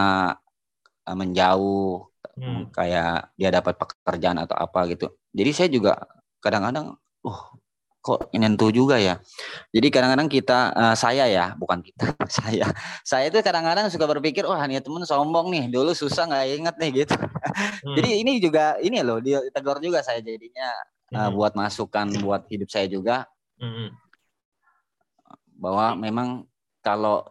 uh, 1.06 1.16
menjauh, 1.18 2.06
hmm. 2.38 2.70
kayak 2.74 3.34
dia 3.34 3.50
dapat 3.50 3.74
pekerjaan 3.74 4.38
atau 4.42 4.54
apa 4.54 4.86
gitu. 4.90 5.10
Jadi 5.34 5.50
saya 5.50 5.68
juga 5.70 5.92
kadang-kadang, 6.38 6.94
uh 7.26 7.42
kok 8.04 8.28
nyentuh 8.36 8.68
juga 8.68 9.00
ya. 9.00 9.16
Jadi 9.72 9.88
kadang-kadang 9.88 10.28
kita, 10.28 10.76
uh, 10.76 10.92
saya 10.92 11.24
ya, 11.24 11.56
bukan 11.56 11.80
kita, 11.80 12.12
saya, 12.28 12.68
saya 13.00 13.32
itu 13.32 13.40
kadang-kadang 13.40 13.88
suka 13.88 14.04
berpikir, 14.04 14.44
wah 14.44 14.60
nih 14.68 14.84
temen 14.84 15.08
sombong 15.08 15.48
nih, 15.48 15.72
dulu 15.72 15.96
susah 15.96 16.28
nggak 16.28 16.44
inget 16.60 16.74
nih 16.76 16.90
gitu. 17.00 17.16
Hmm. 17.16 17.96
Jadi 17.96 18.10
ini 18.20 18.32
juga, 18.44 18.76
ini 18.84 19.00
loh, 19.00 19.24
dia 19.24 19.40
tegur 19.48 19.80
juga 19.80 20.04
saya 20.04 20.20
jadinya 20.20 20.68
uh, 21.16 21.30
buat 21.32 21.56
masukan 21.56 22.12
buat 22.20 22.44
hidup 22.52 22.68
saya 22.68 22.90
juga 22.92 23.24
hmm. 23.56 23.88
bahwa 25.56 25.96
memang 25.96 26.44
kalau 26.84 27.24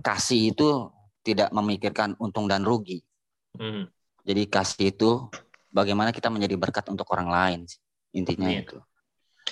kasih 0.00 0.56
itu 0.56 0.88
tidak 1.20 1.52
memikirkan 1.52 2.16
untung 2.16 2.48
dan 2.48 2.64
rugi. 2.64 3.04
Hmm. 3.52 3.90
Jadi 4.24 4.48
kasih 4.48 4.96
itu 4.96 5.28
bagaimana 5.68 6.14
kita 6.14 6.32
menjadi 6.32 6.56
berkat 6.56 6.88
untuk 6.88 7.04
orang 7.12 7.28
lain 7.28 7.60
intinya 8.16 8.48
hmm. 8.48 8.60
itu. 8.64 8.78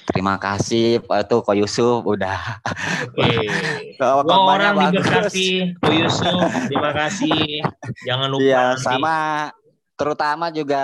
Terima 0.04 0.36
kasih 0.36 1.00
Pak 1.00 1.24
itu 1.24 1.36
Ko 1.40 1.52
Yusuf 1.56 2.04
udah. 2.04 2.60
Oke. 3.08 3.48
orang 4.28 4.92
diberkati 4.92 5.76
Ko 5.80 5.90
Yusuf. 5.92 6.50
Terima 6.68 6.92
kasih. 6.92 7.64
Jangan 8.04 8.28
lupa. 8.28 8.44
Iya, 8.44 8.64
sama 8.76 9.16
terutama 9.94 10.50
juga 10.50 10.82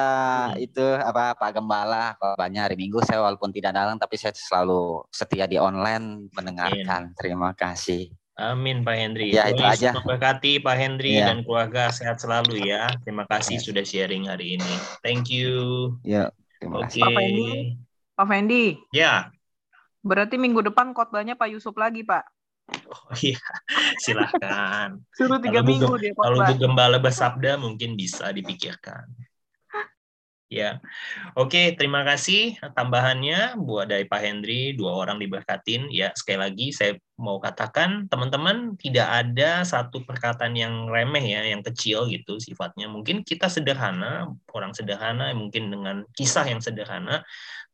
hmm. 0.55 0.67
itu 0.71 0.87
apa 1.03 1.35
Pak 1.35 1.51
Gembala 1.59 2.15
banyak 2.39 2.63
hari 2.63 2.77
Minggu 2.79 3.03
saya 3.03 3.19
walaupun 3.27 3.51
tidak 3.51 3.75
datang 3.75 3.99
tapi 3.99 4.15
saya 4.15 4.31
selalu 4.33 5.05
setia 5.13 5.45
di 5.45 5.61
online 5.61 6.31
mendengarkan. 6.33 7.11
Amin. 7.11 7.19
Terima 7.19 7.51
kasih. 7.53 8.09
Amin 8.41 8.81
Pak 8.81 8.97
Hendri. 8.97 9.37
Ya 9.37 9.53
itu 9.53 9.61
aja. 9.61 9.93
Berkati 10.01 10.65
Pak 10.65 10.77
Hendri 10.81 11.21
ya. 11.21 11.29
dan 11.29 11.45
keluarga 11.45 11.93
sehat 11.93 12.25
selalu 12.25 12.65
ya. 12.65 12.89
Terima 13.05 13.29
kasih 13.29 13.61
ya. 13.61 13.65
sudah 13.69 13.85
sharing 13.85 14.33
hari 14.33 14.57
ini. 14.57 14.75
Thank 15.05 15.29
you. 15.29 15.93
Ya, 16.09 16.33
terima 16.57 16.89
kasih. 16.89 17.05
Pak 17.05 17.13
Fendi. 17.13 17.51
Pak 18.21 18.29
Fendi. 18.29 18.77
Ya. 18.93 19.33
Berarti 20.05 20.37
minggu 20.37 20.61
depan 20.61 20.93
khotbahnya 20.93 21.41
Pak 21.41 21.57
Yusuf 21.57 21.73
lagi, 21.81 22.05
Pak. 22.05 22.29
Oh 22.93 23.17
iya, 23.25 23.41
silahkan. 24.05 25.01
Suruh 25.17 25.41
tiga 25.41 25.65
kalau 25.65 25.71
minggu 25.73 25.95
dia. 25.97 26.13
Kalau 26.13 26.39
Bu 26.45 26.55
Gembala 26.61 27.01
bersabda 27.01 27.57
mungkin 27.57 27.97
bisa 27.97 28.29
dipikirkan. 28.29 29.09
Ya, 30.51 30.83
oke. 31.39 31.79
Terima 31.79 32.03
kasih 32.03 32.59
tambahannya 32.75 33.55
buat 33.55 33.87
dari 33.87 34.03
Pak 34.03 34.19
Hendri 34.19 34.75
dua 34.75 34.99
orang 34.99 35.23
diberkatin. 35.23 35.87
Ya, 35.95 36.11
sekali 36.19 36.43
lagi 36.43 36.67
saya 36.75 36.99
mau 37.15 37.39
katakan 37.39 38.11
teman-teman 38.11 38.75
tidak 38.75 39.07
ada 39.07 39.63
satu 39.63 40.03
perkataan 40.03 40.59
yang 40.59 40.91
remeh 40.91 41.23
ya, 41.23 41.47
yang 41.47 41.63
kecil 41.63 42.11
gitu 42.11 42.43
sifatnya. 42.43 42.91
Mungkin 42.91 43.23
kita 43.23 43.47
sederhana, 43.47 44.27
orang 44.51 44.75
sederhana, 44.75 45.31
mungkin 45.39 45.71
dengan 45.71 46.03
kisah 46.19 46.43
yang 46.43 46.59
sederhana, 46.59 47.23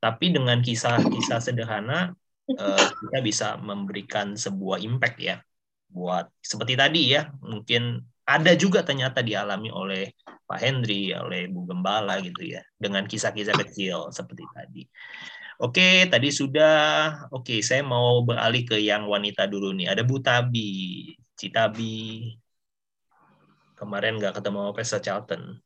tapi 0.07 0.30
dengan 0.30 0.62
kisah-kisah 0.62 1.42
sederhana 1.42 2.14
uh, 2.54 2.86
kita 3.02 3.18
bisa 3.26 3.48
memberikan 3.59 4.38
sebuah 4.38 4.78
impact 4.78 5.18
ya 5.18 5.42
buat 5.90 6.30
seperti 6.38 6.78
tadi 6.78 7.18
ya 7.18 7.34
mungkin 7.42 8.07
ada 8.22 8.54
juga 8.54 8.86
ternyata 8.86 9.22
dialami 9.22 9.70
oleh 9.70 10.14
Pak 10.46 10.59
Hendri, 10.62 11.14
oleh 11.14 11.46
Bu 11.46 11.66
Gembala 11.66 12.18
gitu 12.22 12.42
ya, 12.42 12.62
dengan 12.74 13.07
kisah-kisah 13.07 13.54
kecil 13.54 14.11
seperti 14.11 14.42
tadi. 14.50 14.82
Oke, 15.62 16.11
tadi 16.11 16.34
sudah. 16.34 16.74
Oke, 17.30 17.62
saya 17.62 17.86
mau 17.86 18.22
beralih 18.26 18.66
ke 18.66 18.76
yang 18.82 19.07
wanita 19.07 19.46
dulu 19.46 19.70
nih. 19.74 19.90
Ada 19.94 20.02
Bu 20.02 20.18
Tabi, 20.22 21.14
Citabi. 21.38 22.30
Kemarin 23.78 24.18
nggak 24.18 24.42
ketemu 24.42 24.74
Pesta 24.74 24.98
Charlton. 24.98 25.62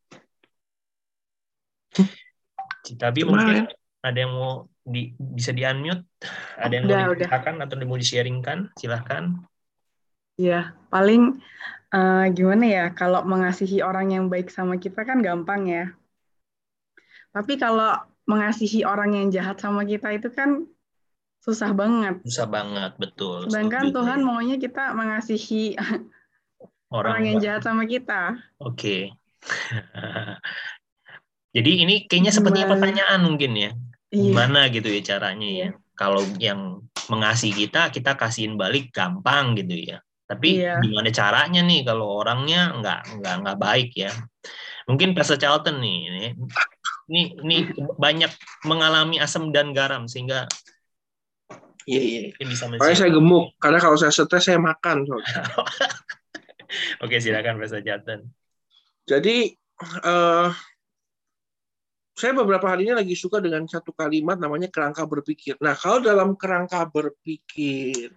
Citabi 2.85 3.21
mungkin 3.25 3.69
ada 4.01 4.19
yang 4.19 4.33
mau 4.33 4.69
di, 4.81 5.13
bisa 5.17 5.53
di 5.53 5.63
unmute? 5.65 6.05
Ada 6.57 6.73
yang 6.73 6.85
Udah, 6.89 6.97
mau 6.97 7.13
diceritakan 7.13 7.55
atau 7.61 7.75
mau 7.85 7.99
di-sharingkan? 8.01 8.59
Silahkan. 8.77 9.25
Ya, 10.41 10.73
paling 10.89 11.37
eh, 11.93 12.25
gimana 12.33 12.65
ya, 12.65 12.85
kalau 12.97 13.21
mengasihi 13.29 13.85
orang 13.85 14.13
yang 14.13 14.25
baik 14.33 14.49
sama 14.49 14.81
kita 14.81 15.05
kan 15.05 15.21
gampang 15.21 15.69
ya. 15.69 15.85
Tapi 17.31 17.61
kalau 17.61 17.95
mengasihi 18.25 18.83
orang 18.83 19.15
yang 19.15 19.27
jahat 19.29 19.61
sama 19.61 19.85
kita 19.85 20.11
itu 20.17 20.33
kan 20.33 20.65
susah 21.45 21.73
banget. 21.73 22.21
Susah 22.25 22.49
banget, 22.49 22.93
betul. 22.97 23.49
Sedangkan 23.49 23.91
Setuju. 23.91 23.97
Tuhan 24.01 24.21
maunya 24.25 24.57
kita 24.57 24.97
mengasihi 24.97 25.77
orang, 26.97 27.25
yang 27.25 27.37
jahat 27.41 27.63
sama 27.65 27.85
kita. 27.85 28.37
Oke. 28.61 29.13
Jadi 31.57 31.71
ini 31.83 32.07
kayaknya 32.07 32.31
sepertinya 32.31 32.79
pertanyaan 32.79 33.21
mungkin 33.27 33.53
ya. 33.59 33.71
Iya. 34.11 34.23
Gimana 34.27 34.61
gitu 34.75 34.89
ya 34.91 35.01
caranya 35.15 35.49
ya. 35.49 35.69
Kalau 35.95 36.23
yang 36.43 36.83
mengasihi 37.07 37.67
kita, 37.67 37.91
kita 37.95 38.19
kasihin 38.19 38.59
balik 38.59 38.91
gampang 38.91 39.55
gitu 39.55 39.95
ya. 39.95 39.99
Tapi 40.27 40.63
Iya. 40.63 40.79
gimana 40.83 41.11
caranya 41.11 41.61
nih 41.63 41.83
kalau 41.87 42.23
orangnya 42.23 42.75
nggak 42.79 43.01
nggak 43.19 43.35
nggak 43.43 43.59
baik 43.59 43.91
ya. 43.95 44.11
Mungkin 44.91 45.15
Pastor 45.15 45.39
Charlton 45.39 45.79
nih, 45.79 45.99
ini, 46.11 46.29
ini, 47.11 47.23
ini 47.47 47.57
banyak 47.79 48.31
mengalami 48.67 49.23
asam 49.23 49.55
dan 49.55 49.71
garam 49.71 50.11
sehingga 50.11 50.51
Iya, 51.89 52.01
iya. 52.03 52.21
bisa 52.47 52.71
Makanya 52.71 52.99
saya 52.99 53.11
gemuk, 53.11 53.57
karena 53.59 53.79
kalau 53.83 53.97
saya 53.99 54.15
stres 54.15 54.47
saya 54.47 54.61
makan. 54.63 55.07
soalnya. 55.09 55.43
Oke, 57.03 57.19
silakan 57.19 57.59
Pastor 57.59 57.83
Charlton. 57.83 58.31
Jadi 59.11 59.51
eh, 59.81 60.49
saya 62.21 62.37
beberapa 62.37 62.69
hari 62.69 62.85
ini 62.85 62.93
lagi 62.93 63.17
suka 63.17 63.41
dengan 63.41 63.65
satu 63.65 63.97
kalimat 63.97 64.37
namanya 64.37 64.69
kerangka 64.69 65.09
berpikir. 65.09 65.57
Nah, 65.65 65.73
kalau 65.73 66.05
dalam 66.05 66.37
kerangka 66.37 66.85
berpikir 66.85 68.13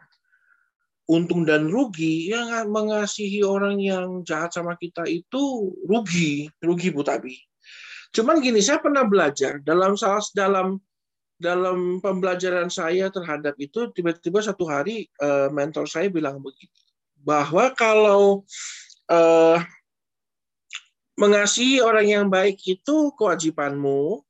untung 1.07 1.47
dan 1.47 1.71
rugi, 1.71 2.27
yang 2.31 2.67
mengasihi 2.67 3.39
orang 3.47 3.79
yang 3.79 4.19
jahat 4.27 4.51
sama 4.51 4.75
kita 4.75 5.07
itu 5.07 5.71
rugi, 5.87 6.51
rugi 6.59 6.91
Bu 6.91 7.07
Tabi. 7.07 7.39
Cuman 8.11 8.43
gini, 8.43 8.59
saya 8.59 8.83
pernah 8.83 9.07
belajar 9.07 9.63
dalam 9.63 9.95
salah 9.95 10.21
dalam 10.35 10.83
dalam 11.39 11.99
pembelajaran 11.99 12.71
saya 12.71 13.11
terhadap 13.11 13.55
itu 13.59 13.91
tiba-tiba 13.91 14.39
satu 14.39 14.63
hari 14.67 15.07
eh, 15.07 15.49
mentor 15.51 15.89
saya 15.89 16.07
bilang 16.07 16.39
begini 16.39 16.71
bahwa 17.19 17.73
kalau 17.75 18.47
eh, 19.11 19.59
mengasihi 21.19 21.79
orang 21.83 22.07
yang 22.09 22.25
baik 22.29 22.57
itu 22.65 23.13
kewajibanmu, 23.13 24.21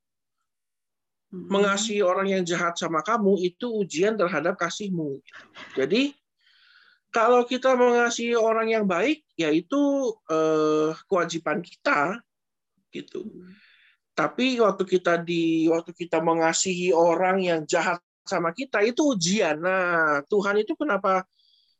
mengasihi 1.34 2.06
orang 2.06 2.30
yang 2.30 2.44
jahat 2.46 2.78
sama 2.78 3.02
kamu 3.02 3.42
itu 3.42 3.66
ujian 3.72 4.14
terhadap 4.14 4.54
kasihmu. 4.60 5.18
Jadi 5.74 6.14
kalau 7.14 7.46
kita 7.46 7.74
mengasihi 7.74 8.38
orang 8.38 8.70
yang 8.70 8.86
baik, 8.86 9.26
yaitu 9.38 10.14
eh, 10.30 10.94
kewajiban 11.10 11.62
kita, 11.62 12.22
gitu. 12.94 13.26
Tapi 14.14 14.62
waktu 14.62 14.86
kita 14.86 15.26
di 15.26 15.66
waktu 15.74 15.90
kita 15.90 16.22
mengasihi 16.22 16.94
orang 16.94 17.42
yang 17.42 17.66
jahat 17.66 17.98
sama 18.22 18.54
kita 18.54 18.86
itu 18.86 19.18
ujian. 19.18 19.58
Nah, 19.58 20.22
Tuhan 20.30 20.62
itu 20.62 20.78
kenapa 20.78 21.26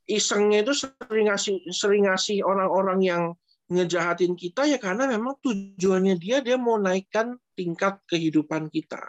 isengnya 0.04 0.66
itu 0.66 0.74
sering 0.74 1.30
ngasih 1.30 1.62
sering 1.70 2.10
ngasih 2.10 2.42
orang-orang 2.42 3.00
yang 3.00 3.22
ngejahatin 3.68 4.36
kita 4.36 4.68
ya 4.68 4.76
karena 4.76 5.08
memang 5.08 5.40
tujuannya 5.40 6.20
dia 6.20 6.44
dia 6.44 6.60
mau 6.60 6.76
naikkan 6.76 7.36
tingkat 7.56 8.00
kehidupan 8.10 8.68
kita. 8.68 9.00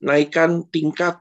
Naikkan 0.00 0.68
tingkat 0.68 1.20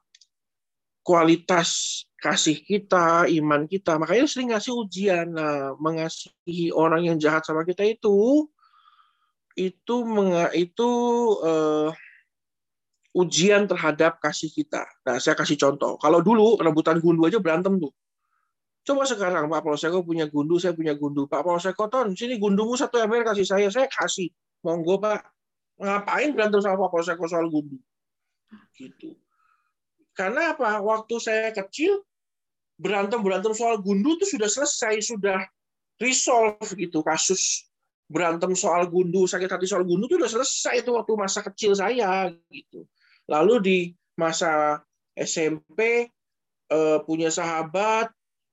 kualitas 1.04 2.04
kasih 2.20 2.60
kita, 2.60 3.26
iman 3.28 3.66
kita. 3.66 3.96
Makanya 3.98 4.28
sering 4.28 4.52
ngasih 4.52 4.74
ujian. 4.76 5.28
Nah, 5.32 5.74
mengasihi 5.80 6.72
orang 6.76 7.08
yang 7.08 7.18
jahat 7.18 7.48
sama 7.48 7.64
kita 7.64 7.88
itu 7.88 8.48
itu 9.58 9.96
itu 10.56 10.90
eh, 11.44 11.90
ujian 13.16 13.66
terhadap 13.66 14.22
kasih 14.22 14.52
kita. 14.52 14.86
Nah, 15.08 15.18
saya 15.18 15.36
kasih 15.36 15.58
contoh. 15.58 15.98
Kalau 15.98 16.20
dulu 16.22 16.60
rebutan 16.60 17.02
gundu 17.02 17.26
aja 17.26 17.40
berantem 17.42 17.80
tuh. 17.80 17.92
Coba 18.90 19.06
sekarang 19.06 19.46
Pak 19.46 19.62
Polseko 19.62 20.02
punya 20.02 20.26
gundu, 20.26 20.58
saya 20.58 20.74
punya 20.74 20.98
gundu. 20.98 21.30
Pak 21.30 21.46
Polseko, 21.46 21.86
Ton, 21.94 22.18
sini 22.18 22.42
gundumu 22.42 22.74
satu 22.74 22.98
ember 22.98 23.22
kasih 23.22 23.46
saya. 23.46 23.70
Saya 23.70 23.86
kasih. 23.86 24.34
Monggo 24.66 24.98
Pak. 24.98 25.30
Ngapain 25.78 26.34
berantem 26.34 26.58
sama 26.66 26.82
Pak 26.82 26.90
Polseko 26.90 27.30
soal 27.30 27.54
gundu? 27.54 27.78
Gitu. 28.74 29.14
Karena 30.18 30.58
apa? 30.58 30.82
Waktu 30.82 31.22
saya 31.22 31.54
kecil, 31.54 32.02
berantem-berantem 32.82 33.54
soal 33.54 33.78
gundu 33.78 34.18
itu 34.18 34.26
sudah 34.26 34.50
selesai, 34.50 35.06
sudah 35.06 35.38
resolve 36.02 36.66
gitu 36.74 37.06
kasus 37.06 37.70
berantem 38.10 38.58
soal 38.58 38.90
gundu, 38.90 39.30
sakit 39.30 39.46
hati 39.46 39.70
soal 39.70 39.86
gundu 39.86 40.10
itu 40.10 40.18
udah 40.18 40.34
selesai 40.34 40.82
itu 40.82 40.98
waktu 40.98 41.14
masa 41.14 41.46
kecil 41.46 41.78
saya 41.78 42.34
gitu. 42.50 42.90
Lalu 43.30 43.54
di 43.62 43.78
masa 44.18 44.82
SMP 45.14 46.10
eh, 46.74 47.00
punya 47.06 47.30
sahabat 47.30 48.10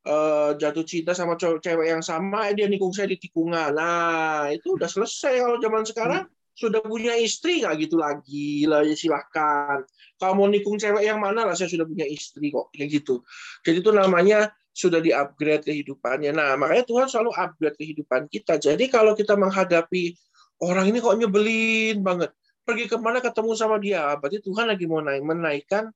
eh, 0.07 0.50
jatuh 0.57 0.84
cinta 0.86 1.12
sama 1.12 1.34
cowok- 1.34 1.61
cewek 1.66 1.86
yang 1.90 2.02
sama, 2.04 2.46
eh, 2.48 2.54
dia 2.54 2.70
nikung 2.70 2.94
saya 2.94 3.11
di 3.11 3.18
tikungan. 3.18 3.74
Nah, 3.74 4.48
itu 4.54 4.78
udah 4.78 4.86
selesai 4.86 5.42
kalau 5.42 5.59
zaman 5.59 5.82
sekarang 5.82 6.22
sudah 6.57 6.80
punya 6.80 7.12
istri 7.20 7.61
nggak 7.61 7.74
gitu 7.84 8.00
lagi 8.00 8.64
lah 8.64 8.80
ya 8.80 8.96
silahkan. 8.96 9.84
Kalau 10.16 10.32
mau 10.32 10.48
nikung 10.48 10.80
cewek 10.80 11.04
yang 11.04 11.20
mana 11.20 11.44
lah 11.44 11.52
saya 11.52 11.68
sudah 11.68 11.84
punya 11.84 12.09
istri 12.09 12.48
kok 12.48 12.72
kayak 12.72 13.02
gitu. 13.02 13.20
Jadi 13.61 13.84
itu 13.84 13.92
namanya 13.92 14.48
sudah 14.72 15.00
di-upgrade 15.00 15.64
kehidupannya. 15.68 16.32
Nah, 16.32 16.57
makanya 16.57 16.84
Tuhan 16.88 17.07
selalu 17.12 17.32
upgrade 17.36 17.76
kehidupan 17.76 18.28
kita. 18.32 18.57
Jadi 18.57 18.88
kalau 18.88 19.12
kita 19.12 19.36
menghadapi 19.36 20.16
orang 20.64 20.88
ini 20.88 21.00
kok 21.04 21.16
nyebelin 21.16 22.00
banget, 22.00 22.32
pergi 22.64 22.84
ke 22.88 22.96
mana 22.96 23.20
ketemu 23.20 23.52
sama 23.52 23.76
dia, 23.76 24.16
berarti 24.16 24.40
Tuhan 24.40 24.66
lagi 24.68 24.84
mau 24.88 25.04
naik, 25.04 25.22
menaikkan 25.24 25.92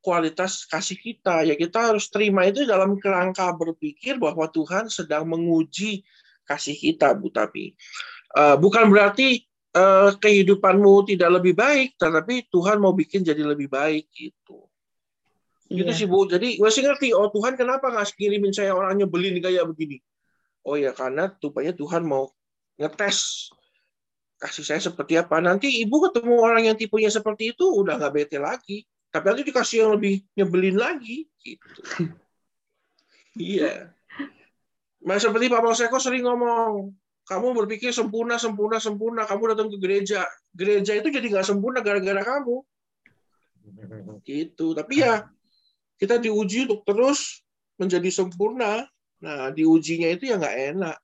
kualitas 0.00 0.64
kasih 0.66 0.96
kita. 0.98 1.44
Ya 1.44 1.54
kita 1.54 1.92
harus 1.92 2.08
terima 2.08 2.44
itu 2.48 2.64
dalam 2.64 2.96
kerangka 2.96 3.52
berpikir 3.56 4.16
bahwa 4.16 4.48
Tuhan 4.48 4.88
sedang 4.88 5.28
menguji 5.28 6.02
kasih 6.48 6.74
kita, 6.74 7.14
Bu 7.14 7.30
Tapi. 7.30 7.76
Eh, 8.36 8.56
bukan 8.58 8.88
berarti 8.90 9.44
eh, 9.70 10.10
kehidupanmu 10.18 11.06
tidak 11.06 11.30
lebih 11.38 11.54
baik, 11.54 11.94
tetapi 11.94 12.50
Tuhan 12.50 12.82
mau 12.82 12.90
bikin 12.90 13.22
jadi 13.22 13.46
lebih 13.46 13.70
baik 13.70 14.10
gitu. 14.10 14.66
Gitu 15.70 15.86
Iya. 15.86 15.94
sih 15.94 16.06
Bu. 16.10 16.26
Jadi 16.26 16.58
gue 16.58 16.70
sih 16.74 16.82
ngerti, 16.82 17.14
oh 17.14 17.30
Tuhan 17.30 17.54
kenapa 17.54 17.86
nggak 17.94 18.18
kirimin 18.18 18.50
saya 18.50 18.74
orang 18.74 18.98
nyebelin 18.98 19.38
kayak 19.38 19.62
begini? 19.70 20.02
Oh 20.66 20.74
ya 20.74 20.90
karena 20.90 21.30
rupanya 21.38 21.70
Tuhan 21.72 22.02
mau 22.02 22.34
ngetes 22.76 23.48
kasih 24.42 24.64
saya 24.66 24.80
seperti 24.82 25.14
apa. 25.20 25.38
Nanti 25.38 25.70
ibu 25.84 26.02
ketemu 26.10 26.34
orang 26.40 26.66
yang 26.66 26.76
tipenya 26.76 27.12
seperti 27.12 27.54
itu 27.54 27.64
udah 27.70 27.94
nggak 28.00 28.12
bete 28.12 28.38
lagi. 28.42 28.82
Tapi 29.10 29.24
nanti 29.26 29.42
dikasih 29.42 29.76
yang 29.86 29.90
lebih 29.98 30.22
nyebelin 30.38 30.76
lagi. 30.78 31.26
Gitu. 31.42 31.66
iya. 33.50 33.90
Nah, 35.02 35.18
seperti 35.18 35.50
Pak 35.50 35.62
Polseko 35.66 35.98
sering 35.98 36.22
ngomong, 36.22 36.94
kamu 37.26 37.46
berpikir 37.62 37.90
sempurna, 37.90 38.38
sempurna, 38.38 38.78
sempurna. 38.78 39.26
Kamu 39.26 39.42
datang 39.50 39.66
ke 39.66 39.82
gereja. 39.82 40.22
Gereja 40.54 40.94
itu 40.94 41.10
jadi 41.10 41.26
nggak 41.26 41.46
sempurna 41.46 41.82
gara-gara 41.82 42.22
kamu. 42.22 42.62
Gitu. 44.22 44.66
Tapi 44.78 45.02
ya 45.02 45.26
kita 45.98 46.22
diuji 46.22 46.70
untuk 46.70 46.86
terus 46.86 47.42
menjadi 47.82 48.14
sempurna. 48.14 48.86
Nah, 49.20 49.50
diujinya 49.50 50.06
itu 50.06 50.30
ya 50.30 50.38
nggak 50.38 50.56
enak. 50.74 50.98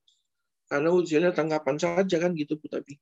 Karena 0.67 0.89
ujiannya 0.95 1.31
tanggapan 1.35 1.77
saja 1.79 2.17
kan 2.23 2.31
gitu, 2.39 2.55
Bu 2.59 2.71
Tapi. 2.71 2.99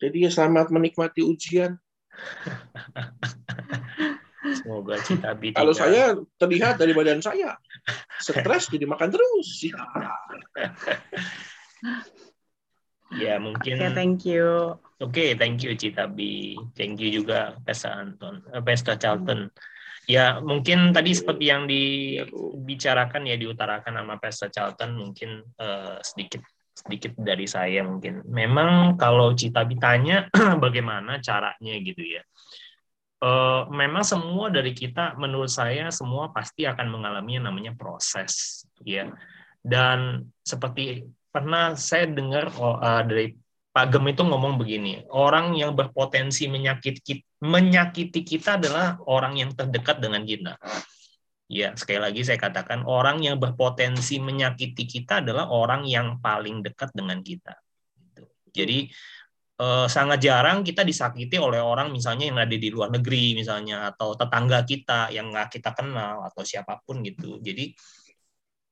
Jadi 0.00 0.28
ya 0.28 0.30
selamat 0.32 0.68
menikmati 0.68 1.24
ujian. 1.24 1.80
Semoga 4.44 5.00
cita 5.00 5.32
bi 5.32 5.56
Kalau 5.56 5.72
tidak- 5.72 5.80
saya 5.88 6.02
terlihat 6.36 6.76
dari 6.76 6.92
badan 6.92 7.24
saya, 7.24 7.56
stres 8.20 8.68
jadi 8.68 8.84
makan 8.84 9.08
terus. 9.08 9.48
Ya. 9.64 9.80
ya 13.24 13.34
mungkin 13.40 13.74
Oke, 13.80 13.88
thank 13.96 14.20
you. 14.28 14.76
Oke, 15.00 15.36
thank 15.40 15.64
you 15.64 15.72
Citabi. 15.76 16.60
Thank 16.76 17.00
you 17.00 17.08
juga 17.08 17.56
Pesta 17.64 17.96
Anton, 17.96 18.44
eh, 18.52 18.60
Pesta 18.60 19.00
Charlton. 19.00 19.48
Ya, 20.04 20.36
mungkin 20.44 20.92
tadi 20.92 21.16
seperti 21.16 21.48
yang 21.48 21.64
dibicarakan 21.64 23.24
ya 23.24 23.40
diutarakan 23.40 23.96
sama 23.96 24.20
Pesta 24.20 24.52
Charlton 24.52 25.00
mungkin 25.00 25.40
eh, 25.56 25.96
sedikit 26.04 26.44
sedikit 26.74 27.16
dari 27.16 27.48
saya 27.48 27.80
mungkin. 27.86 28.26
Memang 28.28 29.00
kalau 29.00 29.32
Cita 29.32 29.64
ditanya 29.64 30.28
bagaimana 30.64 31.22
caranya 31.24 31.74
gitu 31.80 32.04
ya. 32.04 32.20
Uh, 33.24 33.64
memang 33.72 34.04
semua 34.04 34.52
dari 34.52 34.76
kita 34.76 35.16
menurut 35.16 35.48
saya 35.48 35.88
semua 35.88 36.28
pasti 36.28 36.68
akan 36.68 36.92
mengalami 36.92 37.40
yang 37.40 37.48
namanya 37.48 37.72
proses 37.72 38.64
ya. 38.84 39.08
Dan 39.64 40.28
seperti 40.44 41.08
pernah 41.32 41.72
saya 41.72 42.04
dengar 42.04 42.52
uh, 42.52 43.00
dari 43.00 43.32
Pak 43.74 43.90
Gem 43.90 44.06
itu 44.12 44.22
ngomong 44.22 44.54
begini, 44.54 45.02
orang 45.10 45.56
yang 45.58 45.74
berpotensi 45.74 46.46
menyakiti, 46.46 47.26
menyakiti 47.42 48.22
kita 48.22 48.54
adalah 48.60 49.00
orang 49.08 49.34
yang 49.34 49.50
terdekat 49.50 49.98
dengan 49.98 50.22
kita. 50.22 50.54
Ya, 51.50 51.74
sekali 51.74 51.98
lagi 51.98 52.22
saya 52.22 52.38
katakan 52.38 52.86
orang 52.86 53.24
yang 53.24 53.40
berpotensi 53.42 54.22
menyakiti 54.22 54.86
kita 54.86 55.26
adalah 55.26 55.50
orang 55.50 55.88
yang 55.90 56.22
paling 56.22 56.62
dekat 56.62 56.94
dengan 56.94 57.18
kita. 57.18 57.58
Gitu. 57.98 58.22
Jadi 58.54 58.78
eh, 59.64 59.86
sangat 59.96 60.18
jarang 60.26 60.58
kita 60.68 60.82
disakiti 60.90 61.36
oleh 61.40 61.60
orang 61.64 61.88
misalnya 61.96 62.24
yang 62.30 62.38
ada 62.44 62.56
di 62.64 62.68
luar 62.74 62.90
negeri 62.96 63.24
misalnya 63.40 63.76
atau 63.94 64.12
tetangga 64.20 64.58
kita 64.70 65.08
yang 65.16 65.32
nggak 65.32 65.48
kita 65.56 65.70
kenal 65.78 66.14
atau 66.28 66.42
siapa 66.44 66.80
pun 66.84 67.00
gitu. 67.08 67.40
Jadi 67.40 67.72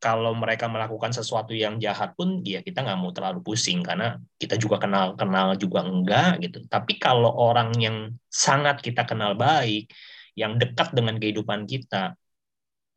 kalau 0.02 0.34
mereka 0.34 0.66
melakukan 0.66 1.14
sesuatu 1.14 1.54
yang 1.54 1.78
jahat 1.78 2.18
pun 2.18 2.42
ya 2.42 2.58
kita 2.58 2.82
nggak 2.82 2.98
mau 2.98 3.14
terlalu 3.14 3.38
pusing 3.46 3.86
karena 3.86 4.18
kita 4.34 4.58
juga 4.58 4.82
kenal 4.82 5.14
kenal 5.14 5.54
juga 5.54 5.86
enggak 5.86 6.42
gitu 6.42 6.58
tapi 6.66 6.98
kalau 6.98 7.30
orang 7.30 7.70
yang 7.78 8.10
sangat 8.26 8.82
kita 8.82 9.06
kenal 9.06 9.38
baik 9.38 9.86
yang 10.34 10.58
dekat 10.58 10.90
dengan 10.90 11.22
kehidupan 11.22 11.70
kita 11.70 12.18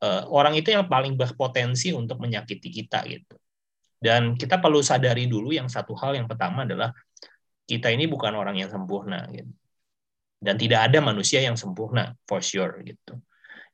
eh, 0.01 0.23
orang 0.33 0.57
itu 0.57 0.73
yang 0.73 0.89
paling 0.89 1.13
berpotensi 1.13 1.93
untuk 1.93 2.17
menyakiti 2.17 2.73
kita 2.73 3.05
gitu 3.05 3.37
dan 4.01 4.33
kita 4.33 4.57
perlu 4.57 4.81
sadari 4.81 5.29
dulu 5.29 5.53
yang 5.53 5.69
satu 5.69 5.93
hal 5.93 6.17
yang 6.17 6.25
pertama 6.25 6.65
adalah 6.65 6.89
kita 7.65 7.89
ini 7.89 8.05
bukan 8.05 8.33
orang 8.37 8.55
yang 8.57 8.69
sempurna 8.69 9.25
gitu 9.33 9.51
dan 10.41 10.55
tidak 10.61 10.89
ada 10.91 11.01
manusia 11.01 11.41
yang 11.41 11.57
sempurna 11.57 12.13
for 12.29 12.41
sure 12.41 12.81
gitu 12.85 13.17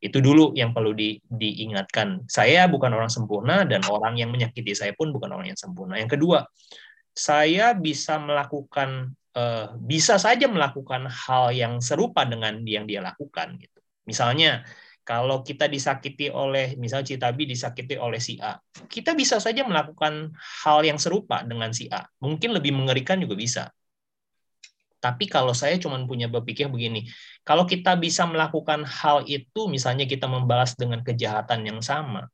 itu 0.02 0.18
dulu 0.18 0.58
yang 0.58 0.74
perlu 0.74 0.98
di, 0.98 1.22
diingatkan. 1.30 2.26
Saya 2.26 2.66
bukan 2.66 2.90
orang 2.90 3.14
sempurna 3.14 3.62
dan 3.70 3.86
orang 3.86 4.18
yang 4.18 4.34
menyakiti 4.34 4.74
saya 4.74 4.98
pun 4.98 5.14
bukan 5.14 5.30
orang 5.30 5.54
yang 5.54 5.62
sempurna. 5.62 6.02
Yang 6.02 6.18
kedua, 6.18 6.50
saya 7.14 7.78
bisa 7.78 8.18
melakukan 8.18 9.14
uh, 9.38 9.78
bisa 9.78 10.18
saja 10.18 10.50
melakukan 10.50 11.06
hal 11.06 11.54
yang 11.54 11.78
serupa 11.78 12.26
dengan 12.26 12.66
yang 12.66 12.90
dia 12.90 13.06
lakukan 13.06 13.62
gitu. 13.62 13.78
Misalnya 14.10 14.66
kalau 15.06 15.46
kita 15.46 15.70
disakiti 15.70 16.34
oleh 16.34 16.74
misal 16.82 17.06
Citabi 17.06 17.46
disakiti 17.46 17.94
oleh 17.94 18.18
si 18.18 18.42
A, 18.42 18.58
kita 18.90 19.14
bisa 19.14 19.38
saja 19.38 19.62
melakukan 19.62 20.34
hal 20.66 20.82
yang 20.82 20.98
serupa 20.98 21.46
dengan 21.46 21.70
si 21.78 21.86
A. 21.94 22.10
Mungkin 22.26 22.58
lebih 22.58 22.74
mengerikan 22.74 23.22
juga 23.22 23.38
bisa. 23.38 23.64
Tapi 25.02 25.26
kalau 25.26 25.58
saya 25.58 25.82
cuma 25.82 25.98
punya 26.06 26.30
berpikir 26.30 26.70
begini, 26.70 27.10
kalau 27.42 27.66
kita 27.66 27.98
bisa 27.98 28.22
melakukan 28.30 28.86
hal 28.86 29.26
itu, 29.26 29.66
misalnya 29.66 30.06
kita 30.06 30.30
membalas 30.30 30.78
dengan 30.78 31.02
kejahatan 31.02 31.66
yang 31.66 31.82
sama, 31.82 32.30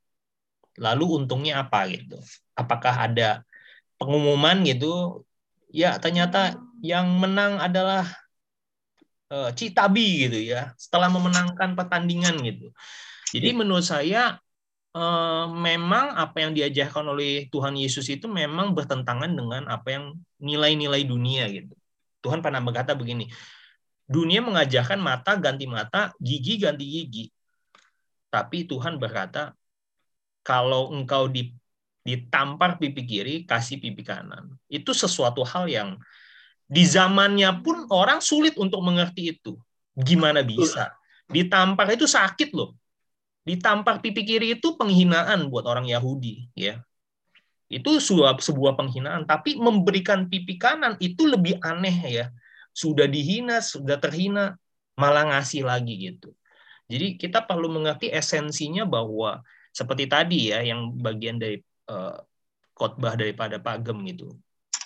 lalu 0.75 1.23
untungnya 1.23 1.63
apa 1.63 1.87
gitu? 1.87 2.19
Apakah 2.59 3.07
ada 3.07 3.47
pengumuman 3.95 4.67
gitu? 4.67 5.23
Ya 5.71 5.95
ternyata 5.95 6.59
yang 6.83 7.07
menang 7.15 7.55
adalah 7.63 8.03
uh, 9.31 9.55
Citabi 9.55 10.27
gitu 10.27 10.39
ya, 10.51 10.75
setelah 10.75 11.07
memenangkan 11.07 11.71
pertandingan 11.71 12.35
gitu. 12.43 12.75
Jadi 13.31 13.55
menurut 13.55 13.87
saya 13.87 14.43
uh, 14.91 15.47
memang 15.55 16.19
apa 16.19 16.43
yang 16.43 16.51
diajarkan 16.51 17.15
oleh 17.15 17.47
Tuhan 17.47 17.79
Yesus 17.79 18.11
itu 18.11 18.27
memang 18.27 18.75
bertentangan 18.75 19.31
dengan 19.31 19.71
apa 19.71 19.87
yang 19.87 20.05
nilai-nilai 20.43 21.07
dunia 21.07 21.47
gitu 21.47 21.71
Tuhan 22.21 22.41
pernah 22.41 22.59
berkata 22.61 22.97
begini, 22.97 23.29
dunia 24.07 24.41
mengajarkan 24.41 24.97
mata 24.97 25.37
ganti 25.37 25.65
mata, 25.69 26.13
gigi 26.17 26.57
ganti 26.57 26.85
gigi. 26.85 27.25
Tapi 28.27 28.67
Tuhan 28.67 28.99
berkata, 28.99 29.55
kalau 30.43 30.91
engkau 30.95 31.31
ditampar 32.03 32.79
pipi 32.79 33.03
kiri, 33.03 33.35
kasih 33.43 33.79
pipi 33.79 34.03
kanan. 34.03 34.55
Itu 34.67 34.95
sesuatu 34.95 35.43
hal 35.43 35.67
yang 35.67 35.89
di 36.67 36.83
zamannya 36.83 37.63
pun 37.63 37.87
orang 37.91 38.19
sulit 38.19 38.59
untuk 38.59 38.83
mengerti 38.83 39.35
itu. 39.35 39.55
Gimana 39.95 40.43
bisa? 40.43 40.91
Ditampar 41.27 41.87
itu 41.95 42.07
sakit 42.07 42.51
loh. 42.51 42.75
Ditampar 43.47 44.03
pipi 44.03 44.27
kiri 44.27 44.59
itu 44.59 44.75
penghinaan 44.75 45.47
buat 45.47 45.63
orang 45.63 45.87
Yahudi, 45.87 46.51
ya 46.51 46.83
itu 47.67 47.99
sebuah, 47.99 48.39
sebuah 48.39 48.79
penghinaan. 48.79 49.27
Tapi 49.27 49.59
memberikan 49.59 50.31
pipi 50.31 50.55
kanan 50.55 50.95
itu 51.03 51.27
lebih 51.27 51.59
aneh 51.59 51.97
ya. 52.07 52.25
Sudah 52.71 53.09
dihina 53.09 53.59
sudah 53.59 53.99
terhina 53.99 54.55
malah 54.95 55.27
ngasih 55.35 55.67
lagi 55.67 56.11
gitu. 56.11 56.31
Jadi 56.87 57.19
kita 57.19 57.43
perlu 57.43 57.67
mengerti 57.67 58.07
esensinya 58.07 58.87
bahwa 58.87 59.43
seperti 59.75 60.07
tadi 60.07 60.55
ya 60.55 60.63
yang 60.63 60.95
bagian 60.95 61.37
dari 61.37 61.59
uh, 61.91 62.15
khotbah 62.71 63.19
daripada 63.19 63.59
Pak 63.59 63.83
Gem 63.83 63.99
gitu. 64.07 64.33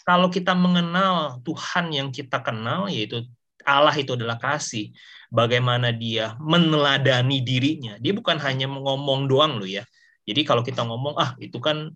Kalau 0.02 0.34
kita 0.34 0.58
mengenal 0.58 1.40
Tuhan 1.46 1.94
yang 1.94 2.10
kita 2.10 2.42
kenal 2.42 2.90
yaitu 2.90 3.22
Allah 3.62 3.94
itu 3.94 4.18
adalah 4.18 4.42
kasih 4.42 4.90
bagaimana 5.30 5.94
dia 5.94 6.34
meneladani 6.42 7.46
dirinya. 7.46 8.02
Dia 8.02 8.18
bukan 8.18 8.42
hanya 8.42 8.66
ngomong 8.66 9.30
doang 9.30 9.62
loh 9.62 9.70
ya. 9.70 9.86
Jadi 10.26 10.42
kalau 10.42 10.66
kita 10.66 10.82
ngomong 10.82 11.22
ah 11.22 11.38
itu 11.38 11.62
kan 11.62 11.94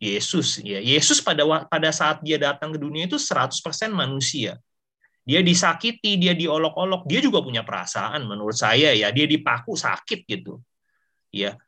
Yesus 0.00 0.64
ya. 0.64 0.80
Yesus 0.80 1.20
pada 1.20 1.44
pada 1.68 1.92
saat 1.92 2.24
dia 2.24 2.40
datang 2.40 2.72
ke 2.72 2.80
dunia 2.80 3.04
itu 3.04 3.20
100% 3.20 3.60
manusia. 3.92 4.56
Dia 5.28 5.44
disakiti, 5.44 6.16
dia 6.16 6.32
diolok-olok, 6.32 7.04
dia 7.04 7.20
juga 7.20 7.44
punya 7.44 7.60
perasaan 7.60 8.24
menurut 8.24 8.56
saya 8.56 8.96
ya. 8.96 9.12
Dia 9.12 9.28
dipaku 9.28 9.76
sakit 9.76 10.24
gitu. 10.24 10.58
Ya. 11.28 11.60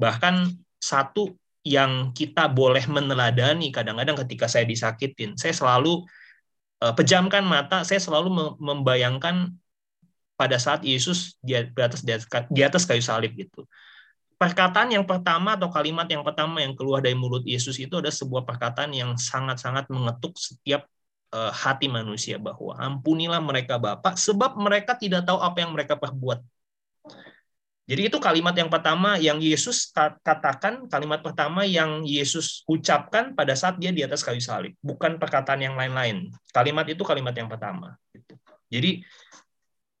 Bahkan 0.00 0.56
satu 0.80 1.36
yang 1.60 2.16
kita 2.16 2.48
boleh 2.48 2.88
meneladani 2.88 3.68
kadang-kadang 3.68 4.16
ketika 4.24 4.48
saya 4.48 4.64
disakitin, 4.64 5.36
saya 5.36 5.52
selalu 5.52 6.08
uh, 6.80 6.92
pejamkan 6.96 7.44
mata, 7.44 7.84
saya 7.84 8.00
selalu 8.00 8.56
membayangkan 8.56 9.52
pada 10.34 10.56
saat 10.56 10.82
Yesus 10.82 11.36
di 11.44 11.54
atas 11.54 12.02
di 12.50 12.60
atas 12.64 12.82
kayu 12.88 13.04
salib 13.04 13.36
gitu 13.38 13.68
perkataan 14.36 14.92
yang 14.92 15.04
pertama 15.06 15.54
atau 15.54 15.70
kalimat 15.70 16.04
yang 16.06 16.22
pertama 16.26 16.60
yang 16.60 16.74
keluar 16.74 17.00
dari 17.00 17.16
mulut 17.16 17.42
Yesus 17.46 17.78
itu 17.80 17.98
ada 17.98 18.10
sebuah 18.10 18.42
perkataan 18.44 18.92
yang 18.92 19.14
sangat-sangat 19.14 19.88
mengetuk 19.88 20.36
setiap 20.36 20.86
uh, 21.34 21.50
hati 21.50 21.90
manusia 21.90 22.38
bahwa 22.38 22.78
ampunilah 22.78 23.42
mereka 23.42 23.78
Bapak 23.80 24.14
sebab 24.14 24.54
mereka 24.58 24.94
tidak 24.94 25.26
tahu 25.26 25.42
apa 25.42 25.58
yang 25.62 25.74
mereka 25.74 25.98
perbuat. 25.98 26.42
Jadi 27.84 28.08
itu 28.08 28.16
kalimat 28.16 28.56
yang 28.56 28.72
pertama 28.72 29.20
yang 29.20 29.36
Yesus 29.44 29.92
katakan, 30.24 30.88
kalimat 30.88 31.20
pertama 31.20 31.68
yang 31.68 32.00
Yesus 32.00 32.64
ucapkan 32.64 33.36
pada 33.36 33.52
saat 33.52 33.76
dia 33.76 33.92
di 33.92 34.00
atas 34.00 34.24
kayu 34.24 34.40
salib, 34.40 34.72
bukan 34.80 35.20
perkataan 35.20 35.60
yang 35.60 35.76
lain-lain. 35.76 36.32
Kalimat 36.48 36.88
itu 36.88 37.04
kalimat 37.04 37.36
yang 37.36 37.44
pertama. 37.44 37.92
Gitu. 38.08 38.40
Jadi 38.72 38.90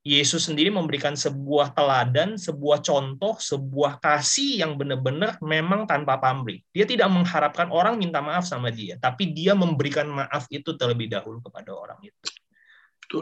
Yesus 0.04 0.52
sendiri 0.52 0.68
memberikan 0.68 1.16
sebuah 1.16 1.72
teladan, 1.72 2.36
sebuah 2.36 2.84
contoh, 2.84 3.40
sebuah 3.40 4.04
kasih 4.04 4.60
yang 4.60 4.76
benar-benar 4.76 5.40
memang 5.40 5.88
tanpa 5.88 6.20
pamrih. 6.20 6.60
Dia 6.76 6.84
tidak 6.84 7.08
mengharapkan 7.08 7.72
orang 7.72 7.96
minta 7.96 8.20
maaf 8.20 8.44
sama 8.44 8.68
dia, 8.68 9.00
tapi 9.00 9.32
dia 9.32 9.56
memberikan 9.56 10.04
maaf 10.12 10.44
itu 10.52 10.76
terlebih 10.76 11.08
dahulu 11.08 11.40
kepada 11.40 11.72
orang 11.72 11.96
itu. 12.04 12.28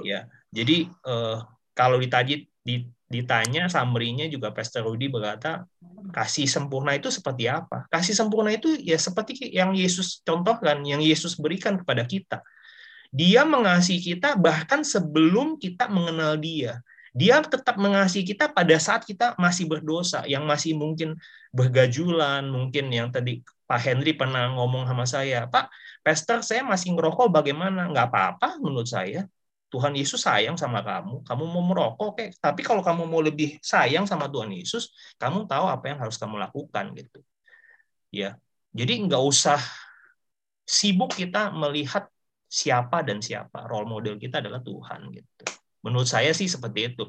Ya, 0.02 0.26
jadi 0.50 0.90
eh, 0.90 1.38
kalau 1.70 2.02
ditanya, 2.02 2.42
ditanya 3.06 3.70
summary-nya 3.70 4.26
juga 4.26 4.50
Pastor 4.50 4.82
Rudy 4.82 5.06
berkata 5.06 5.62
kasih 6.10 6.50
sempurna 6.50 6.98
itu 6.98 7.14
seperti 7.14 7.46
apa? 7.46 7.86
Kasih 7.94 8.18
sempurna 8.18 8.50
itu 8.50 8.74
ya 8.82 8.98
seperti 8.98 9.38
yang 9.54 9.70
Yesus 9.70 10.18
contohkan, 10.26 10.82
yang 10.82 10.98
Yesus 10.98 11.38
berikan 11.38 11.78
kepada 11.78 12.02
kita 12.02 12.42
dia 13.12 13.44
mengasihi 13.44 14.00
kita 14.00 14.40
bahkan 14.40 14.80
sebelum 14.80 15.60
kita 15.60 15.86
mengenal 15.92 16.40
dia. 16.40 16.80
Dia 17.12 17.44
tetap 17.44 17.76
mengasihi 17.76 18.24
kita 18.24 18.48
pada 18.48 18.72
saat 18.80 19.04
kita 19.04 19.36
masih 19.36 19.68
berdosa, 19.68 20.24
yang 20.24 20.48
masih 20.48 20.72
mungkin 20.72 21.20
bergajulan, 21.52 22.40
mungkin 22.48 22.88
yang 22.88 23.12
tadi 23.12 23.44
Pak 23.68 23.80
Henry 23.84 24.16
pernah 24.16 24.48
ngomong 24.56 24.88
sama 24.88 25.04
saya, 25.04 25.44
Pak, 25.44 25.68
Pastor 26.00 26.40
saya 26.40 26.64
masih 26.64 26.96
ngerokok 26.96 27.28
bagaimana? 27.28 27.92
Nggak 27.92 28.08
apa-apa 28.08 28.56
menurut 28.64 28.88
saya. 28.88 29.28
Tuhan 29.68 29.92
Yesus 29.96 30.24
sayang 30.24 30.56
sama 30.56 30.80
kamu. 30.84 31.24
Kamu 31.24 31.44
mau 31.48 31.64
merokok, 31.64 32.16
kayak 32.16 32.36
tapi 32.40 32.60
kalau 32.64 32.80
kamu 32.80 33.04
mau 33.04 33.20
lebih 33.20 33.60
sayang 33.60 34.08
sama 34.08 34.28
Tuhan 34.32 34.52
Yesus, 34.52 34.92
kamu 35.20 35.44
tahu 35.44 35.64
apa 35.68 35.84
yang 35.92 36.00
harus 36.00 36.16
kamu 36.16 36.40
lakukan 36.40 36.96
gitu. 36.96 37.20
Ya, 38.12 38.36
jadi 38.72 39.04
nggak 39.04 39.20
usah 39.20 39.60
sibuk 40.64 41.16
kita 41.16 41.52
melihat 41.52 42.08
siapa 42.52 43.00
dan 43.00 43.24
siapa. 43.24 43.64
Role 43.64 43.88
model 43.88 44.20
kita 44.20 44.44
adalah 44.44 44.60
Tuhan 44.60 45.08
gitu. 45.16 45.44
Menurut 45.82 46.04
saya 46.04 46.36
sih 46.36 46.46
seperti 46.46 46.92
itu. 46.92 47.08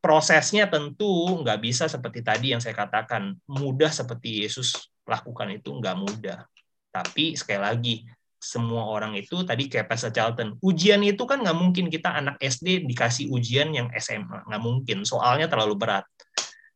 Prosesnya 0.00 0.66
tentu 0.72 1.36
nggak 1.44 1.60
bisa 1.60 1.84
seperti 1.86 2.24
tadi 2.24 2.56
yang 2.56 2.62
saya 2.64 2.72
katakan 2.72 3.36
mudah 3.46 3.92
seperti 3.92 4.48
Yesus 4.48 4.88
lakukan 5.04 5.52
itu 5.52 5.76
nggak 5.76 5.96
mudah. 6.00 6.48
Tapi 6.88 7.36
sekali 7.36 7.60
lagi 7.60 7.94
semua 8.38 8.86
orang 8.86 9.18
itu 9.18 9.42
tadi 9.42 9.66
kayak 9.66 9.90
Pastor 9.90 10.14
Charlton, 10.14 10.54
ujian 10.62 11.02
itu 11.02 11.26
kan 11.26 11.42
nggak 11.42 11.58
mungkin 11.58 11.90
kita 11.90 12.14
anak 12.14 12.38
SD 12.38 12.86
dikasih 12.86 13.34
ujian 13.34 13.74
yang 13.74 13.90
SMA, 13.98 14.46
nggak 14.46 14.62
mungkin, 14.62 15.02
soalnya 15.02 15.50
terlalu 15.50 15.74
berat. 15.74 16.06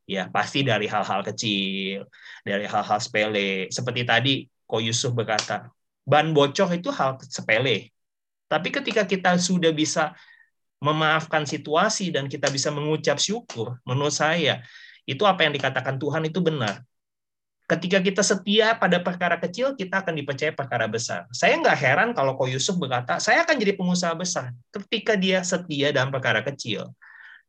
Ya 0.02 0.26
pasti 0.26 0.66
dari 0.66 0.90
hal-hal 0.90 1.22
kecil, 1.22 2.10
dari 2.42 2.66
hal-hal 2.66 2.98
sepele. 2.98 3.70
Seperti 3.70 4.02
tadi 4.02 4.34
Ko 4.66 4.82
Yusuf 4.82 5.14
berkata, 5.14 5.70
ban 6.02 6.34
bocor 6.34 6.66
itu 6.74 6.90
hal 6.90 7.22
sepele. 7.22 7.94
Tapi 8.52 8.68
ketika 8.68 9.08
kita 9.08 9.40
sudah 9.40 9.72
bisa 9.72 10.12
memaafkan 10.84 11.48
situasi 11.48 12.12
dan 12.12 12.28
kita 12.28 12.52
bisa 12.52 12.68
mengucap 12.68 13.16
syukur, 13.16 13.80
menurut 13.88 14.12
saya 14.12 14.60
itu 15.08 15.24
apa 15.24 15.48
yang 15.48 15.56
dikatakan 15.56 15.96
Tuhan 15.96 16.28
itu 16.28 16.44
benar 16.44 16.84
Ketika 17.72 18.04
kita 18.04 18.20
setia 18.20 18.76
pada 18.76 19.00
perkara 19.00 19.40
kecil, 19.40 19.72
kita 19.72 20.04
akan 20.04 20.18
dipercaya 20.18 20.52
perkara 20.52 20.84
besar. 20.84 21.24
Saya 21.32 21.56
nggak 21.56 21.78
heran 21.80 22.10
kalau 22.12 22.36
Ko 22.36 22.44
Yusuf 22.44 22.76
berkata, 22.76 23.16
saya 23.16 23.48
akan 23.48 23.56
jadi 23.56 23.72
pengusaha 23.78 24.12
besar. 24.12 24.52
Ketika 24.68 25.16
dia 25.16 25.40
setia 25.40 25.88
dalam 25.88 26.12
perkara 26.12 26.44
kecil, 26.44 26.92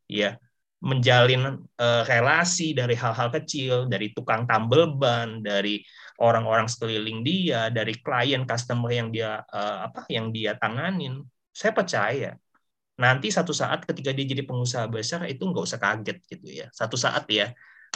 ya 0.08 0.40
menjalin 0.80 1.60
uh, 1.76 2.02
relasi 2.08 2.72
dari 2.72 2.96
hal-hal 2.96 3.36
kecil, 3.36 3.90
dari 3.92 4.16
tukang 4.16 4.48
tambel 4.48 4.96
ban, 4.96 5.44
dari 5.44 5.84
orang-orang 6.22 6.70
sekeliling 6.70 7.26
dia, 7.26 7.72
dari 7.74 7.98
klien 7.98 8.46
customer 8.46 8.92
yang 8.92 9.10
dia 9.10 9.42
uh, 9.50 9.90
apa 9.90 10.06
yang 10.12 10.30
dia 10.30 10.58
tanganin. 10.58 11.24
Saya 11.54 11.74
percaya 11.74 12.38
nanti 12.94 13.34
satu 13.34 13.54
saat 13.54 13.90
ketika 13.90 14.14
dia 14.14 14.26
jadi 14.30 14.46
pengusaha 14.46 14.86
besar 14.86 15.26
itu 15.26 15.42
nggak 15.42 15.66
usah 15.66 15.80
kaget 15.82 16.18
gitu 16.30 16.48
ya. 16.50 16.68
Satu 16.70 16.94
saat 16.94 17.26
ya 17.30 17.50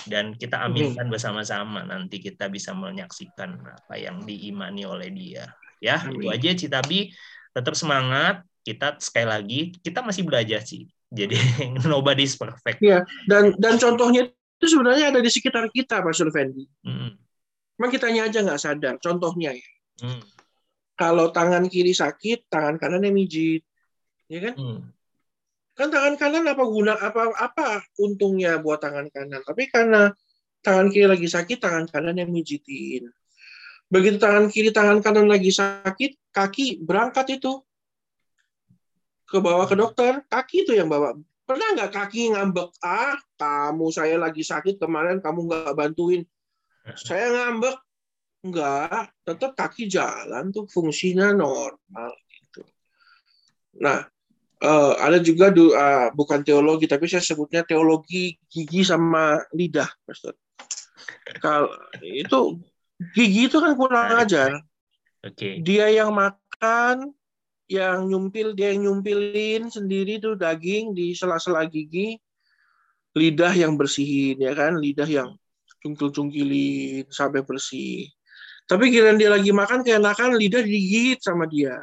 dan 0.05 0.38
kita 0.38 0.61
aminkan 0.61 1.09
bersama-sama 1.09 1.82
nanti 1.82 2.22
kita 2.22 2.45
bisa 2.53 2.78
menyaksikan 2.78 3.57
apa 3.65 3.97
yang 3.97 4.22
diimani 4.22 4.86
oleh 4.86 5.09
dia 5.09 5.49
ya 5.82 6.05
Amin. 6.05 6.22
itu 6.22 6.28
aja 6.30 6.49
Citabi 6.53 7.09
tetap 7.49 7.74
semangat 7.74 8.45
kita 8.61 9.01
sekali 9.01 9.26
lagi 9.26 9.59
kita 9.82 10.05
masih 10.05 10.22
belajar 10.28 10.61
sih 10.61 10.86
jadi 11.09 11.34
nobody 11.91 12.30
is 12.30 12.38
perfect 12.38 12.78
ya 12.84 13.01
dan 13.26 13.57
dan 13.57 13.82
contohnya 13.82 14.30
itu 14.30 14.65
sebenarnya 14.70 15.13
ada 15.13 15.20
di 15.22 15.30
sekitar 15.30 15.70
kita 15.74 16.01
Pak 16.05 16.13
Fendi 16.13 16.70
hmm. 16.86 17.27
Memang 17.78 17.92
kitanya 17.94 18.26
aja 18.26 18.42
nggak 18.42 18.62
sadar 18.62 18.96
contohnya 18.98 19.54
ya. 19.54 19.70
Hmm. 19.98 20.22
kalau 20.94 21.34
tangan 21.34 21.66
kiri 21.70 21.90
sakit 21.90 22.50
tangan 22.54 22.78
kanan 22.78 23.06
yang 23.06 23.14
mijit 23.18 23.66
ya 24.30 24.50
kan? 24.50 24.54
Hmm. 24.58 24.80
Kan 25.78 25.94
tangan 25.94 26.18
kanan 26.18 26.46
apa 26.50 26.64
guna 26.66 26.98
apa 26.98 27.38
apa 27.38 27.86
untungnya 28.02 28.58
buat 28.58 28.82
tangan 28.82 29.14
kanan? 29.14 29.46
Tapi 29.46 29.70
karena 29.70 30.10
tangan 30.66 30.90
kiri 30.90 31.06
lagi 31.06 31.30
sakit 31.30 31.58
tangan 31.62 31.86
kanan 31.86 32.18
yang 32.18 32.34
mijitin. 32.34 33.14
Begitu 33.88 34.18
tangan 34.18 34.50
kiri 34.50 34.74
tangan 34.74 35.00
kanan 35.00 35.30
lagi 35.30 35.54
sakit 35.54 36.34
kaki 36.34 36.82
berangkat 36.82 37.38
itu. 37.38 37.62
Ke 39.28 39.38
bawah 39.38 39.70
ke 39.70 39.76
dokter 39.78 40.26
kaki 40.28 40.66
itu 40.66 40.74
yang 40.74 40.90
bawa. 40.90 41.14
Pernah 41.46 41.78
nggak 41.78 41.92
kaki 41.94 42.34
ngambek 42.36 42.74
ah 42.84 43.16
kamu 43.40 43.88
saya 43.94 44.18
lagi 44.20 44.44
sakit 44.44 44.82
kemarin 44.82 45.22
kamu 45.24 45.46
nggak 45.48 45.74
bantuin 45.78 46.26
saya 46.96 47.26
ngambek 47.34 47.76
nggak 48.48 49.12
tetap 49.28 49.52
kaki 49.58 49.92
jalan 49.92 50.54
tuh 50.54 50.70
fungsinya 50.72 51.36
normal 51.36 52.12
gitu 52.32 52.64
nah 53.82 54.08
uh, 54.64 54.94
ada 54.98 55.20
juga 55.22 55.54
uh, 55.54 56.10
bukan 56.14 56.42
teologi 56.42 56.90
tapi 56.90 57.06
saya 57.06 57.22
sebutnya 57.22 57.62
teologi 57.66 58.38
gigi 58.50 58.82
sama 58.82 59.42
lidah, 59.54 59.90
Pastor. 60.06 60.34
Kalau 61.44 61.70
itu 62.02 62.58
gigi 63.14 63.52
itu 63.52 63.58
kan 63.62 63.78
kurang 63.78 64.18
ajar. 64.18 64.58
Okay. 65.22 65.60
Dia 65.62 65.92
yang 65.92 66.14
makan, 66.16 67.14
yang 67.68 68.08
nyumpil, 68.08 68.56
dia 68.56 68.74
yang 68.74 68.88
nyumpilin 68.90 69.70
sendiri 69.70 70.18
tuh 70.24 70.40
daging 70.40 70.96
di 70.96 71.12
sela-sela 71.14 71.68
gigi, 71.68 72.18
lidah 73.18 73.54
yang 73.54 73.76
bersihin 73.76 74.40
ya 74.40 74.54
kan, 74.56 74.80
lidah 74.80 75.10
yang 75.10 75.36
cungkil-cungkilin 75.84 77.10
sampai 77.10 77.42
bersih. 77.46 78.10
Tapi 78.68 78.92
kira 78.92 79.16
dia 79.16 79.32
lagi 79.32 79.56
makan 79.56 79.82
keenakan 79.82 80.36
lidah 80.36 80.60
digigit 80.60 81.24
sama 81.24 81.48
dia. 81.48 81.80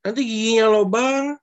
Nanti 0.00 0.22
giginya 0.24 0.70
lobang, 0.70 1.36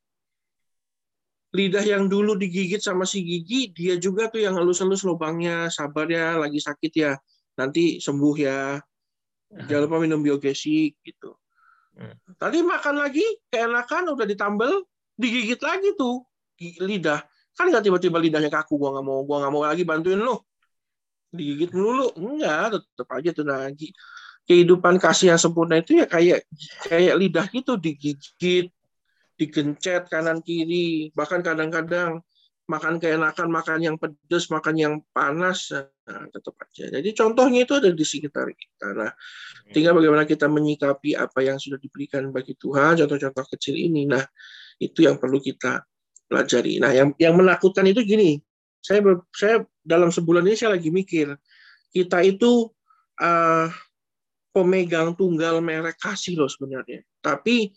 lidah 1.54 1.84
yang 1.84 2.08
dulu 2.08 2.34
digigit 2.40 2.80
sama 2.80 3.04
si 3.04 3.22
gigi, 3.22 3.70
dia 3.76 4.00
juga 4.00 4.32
tuh 4.32 4.42
yang 4.42 4.56
halus-halus 4.56 5.04
lubangnya, 5.04 5.70
sabar 5.70 6.08
ya, 6.10 6.40
lagi 6.40 6.58
sakit 6.58 6.92
ya, 6.96 7.14
nanti 7.60 8.00
sembuh 8.02 8.36
ya. 8.40 8.82
Jangan 9.48 9.82
lupa 9.88 9.98
minum 10.04 10.20
biogesik 10.20 11.00
gitu. 11.04 11.36
Hmm. 11.98 12.14
Tadi 12.36 12.62
makan 12.62 12.96
lagi, 13.02 13.24
keenakan 13.50 14.14
udah 14.14 14.26
ditambel, 14.28 14.86
digigit 15.18 15.60
lagi 15.64 15.96
tuh 15.98 16.22
lidah. 16.60 17.22
Kan 17.58 17.74
nggak 17.74 17.90
tiba-tiba 17.90 18.22
lidahnya 18.22 18.54
kaku, 18.54 18.78
gua 18.78 18.98
nggak 18.98 19.06
mau, 19.06 19.20
gua 19.26 19.38
nggak 19.46 19.54
mau 19.54 19.64
lagi 19.66 19.84
bantuin 19.88 20.22
lo. 20.22 20.46
Digigit 21.34 21.72
melulu, 21.76 22.14
enggak, 22.16 22.80
tetap 22.80 23.08
aja 23.12 23.30
tuh 23.36 23.46
lagi 23.48 23.92
kehidupan 24.48 24.96
kasih 24.98 25.36
yang 25.36 25.42
sempurna 25.44 25.84
itu 25.84 26.00
ya 26.00 26.08
kayak 26.08 26.48
kayak 26.88 27.16
lidah 27.20 27.46
gitu 27.52 27.76
digigit, 27.76 28.72
digencet 29.36 30.08
kanan 30.08 30.40
kiri, 30.40 31.12
bahkan 31.12 31.44
kadang-kadang 31.44 32.24
makan 32.68 33.00
keenakan, 33.00 33.48
makan 33.48 33.80
yang 33.80 33.96
pedas, 33.96 34.52
makan 34.52 34.76
yang 34.76 34.94
panas, 35.16 35.72
nah, 35.72 36.28
tetap 36.32 36.56
aja. 36.64 37.00
Jadi 37.00 37.10
contohnya 37.16 37.64
itu 37.64 37.74
ada 37.80 37.92
di 37.92 38.06
sekitar 38.08 38.48
kita. 38.52 38.88
Nah, 38.92 39.12
tinggal 39.72 39.96
bagaimana 39.96 40.28
kita 40.28 40.52
menyikapi 40.52 41.16
apa 41.16 41.40
yang 41.48 41.56
sudah 41.60 41.80
diberikan 41.80 42.28
bagi 42.32 42.60
Tuhan, 42.60 43.00
contoh-contoh 43.04 43.46
kecil 43.56 43.76
ini. 43.76 44.04
Nah, 44.04 44.24
itu 44.84 45.08
yang 45.08 45.16
perlu 45.16 45.40
kita 45.40 45.80
pelajari. 46.28 46.84
Nah, 46.84 46.92
yang 46.92 47.16
yang 47.16 47.40
menakutkan 47.40 47.88
itu 47.88 48.04
gini. 48.04 48.36
Saya 48.82 49.04
saya 49.34 49.66
dalam 49.84 50.10
sebulan 50.14 50.48
ini 50.48 50.56
saya 50.56 50.76
lagi 50.78 50.90
mikir, 50.94 51.36
kita 51.92 52.24
itu 52.24 52.72
uh, 53.20 53.68
pemegang 54.58 55.14
tunggal 55.14 55.62
merek 55.62 56.02
kasih 56.02 56.34
loh 56.34 56.50
sebenarnya. 56.50 57.06
Tapi 57.22 57.70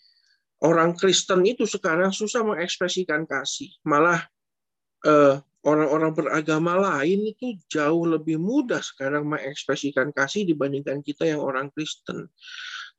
orang 0.65 0.97
Kristen 0.97 1.45
itu 1.45 1.69
sekarang 1.69 2.09
susah 2.09 2.41
mengekspresikan 2.41 3.29
kasih. 3.29 3.69
Malah 3.85 4.25
eh, 5.05 5.37
orang-orang 5.61 6.17
beragama 6.17 6.81
lain 6.81 7.37
itu 7.37 7.57
jauh 7.69 8.09
lebih 8.09 8.41
mudah 8.41 8.81
sekarang 8.81 9.29
mengekspresikan 9.29 10.09
kasih 10.17 10.49
dibandingkan 10.49 11.05
kita 11.05 11.29
yang 11.29 11.45
orang 11.45 11.69
Kristen. 11.73 12.33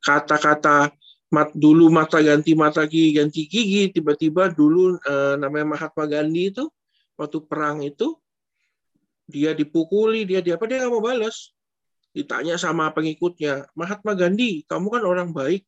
Kata-kata 0.02 0.94
mat 1.32 1.50
dulu 1.56 1.88
mata 1.88 2.20
ganti 2.20 2.52
mata 2.52 2.84
gigi 2.84 3.16
ganti 3.16 3.48
gigi 3.48 3.88
tiba-tiba 3.88 4.52
dulu 4.52 5.00
eh, 5.00 5.34
namanya 5.40 5.74
Mahatma 5.74 6.04
Gandhi 6.06 6.52
itu 6.54 6.68
waktu 7.16 7.38
perang 7.44 7.84
itu 7.84 8.16
dia 9.28 9.54
dipukuli 9.54 10.26
dia 10.28 10.40
dia 10.44 10.56
apa 10.58 10.66
dia 10.68 10.82
nggak 10.82 10.92
mau 10.92 11.04
balas 11.04 11.52
ditanya 12.12 12.60
sama 12.60 12.92
pengikutnya, 12.92 13.72
Mahatma 13.72 14.12
Gandhi, 14.12 14.68
kamu 14.68 14.86
kan 14.92 15.02
orang 15.08 15.32
baik, 15.32 15.64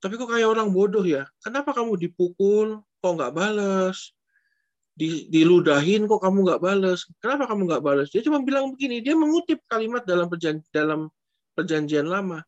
tapi 0.00 0.16
kok 0.16 0.32
kayak 0.32 0.48
orang 0.48 0.72
bodoh 0.72 1.04
ya? 1.04 1.28
Kenapa 1.44 1.76
kamu 1.76 1.96
dipukul, 2.00 2.80
kok 3.00 3.12
nggak 3.16 3.36
balas? 3.36 4.16
Di, 4.96 5.28
diludahin 5.28 6.08
kok 6.08 6.24
kamu 6.24 6.40
nggak 6.40 6.62
balas? 6.64 7.04
Kenapa 7.20 7.52
kamu 7.52 7.68
nggak 7.68 7.84
balas? 7.84 8.08
Dia 8.08 8.24
cuma 8.24 8.40
bilang 8.40 8.72
begini, 8.72 9.04
dia 9.04 9.12
mengutip 9.12 9.60
kalimat 9.68 10.08
dalam 10.08 10.24
perjanjian, 10.32 10.72
dalam 10.72 11.12
perjanjian 11.52 12.08
lama. 12.08 12.40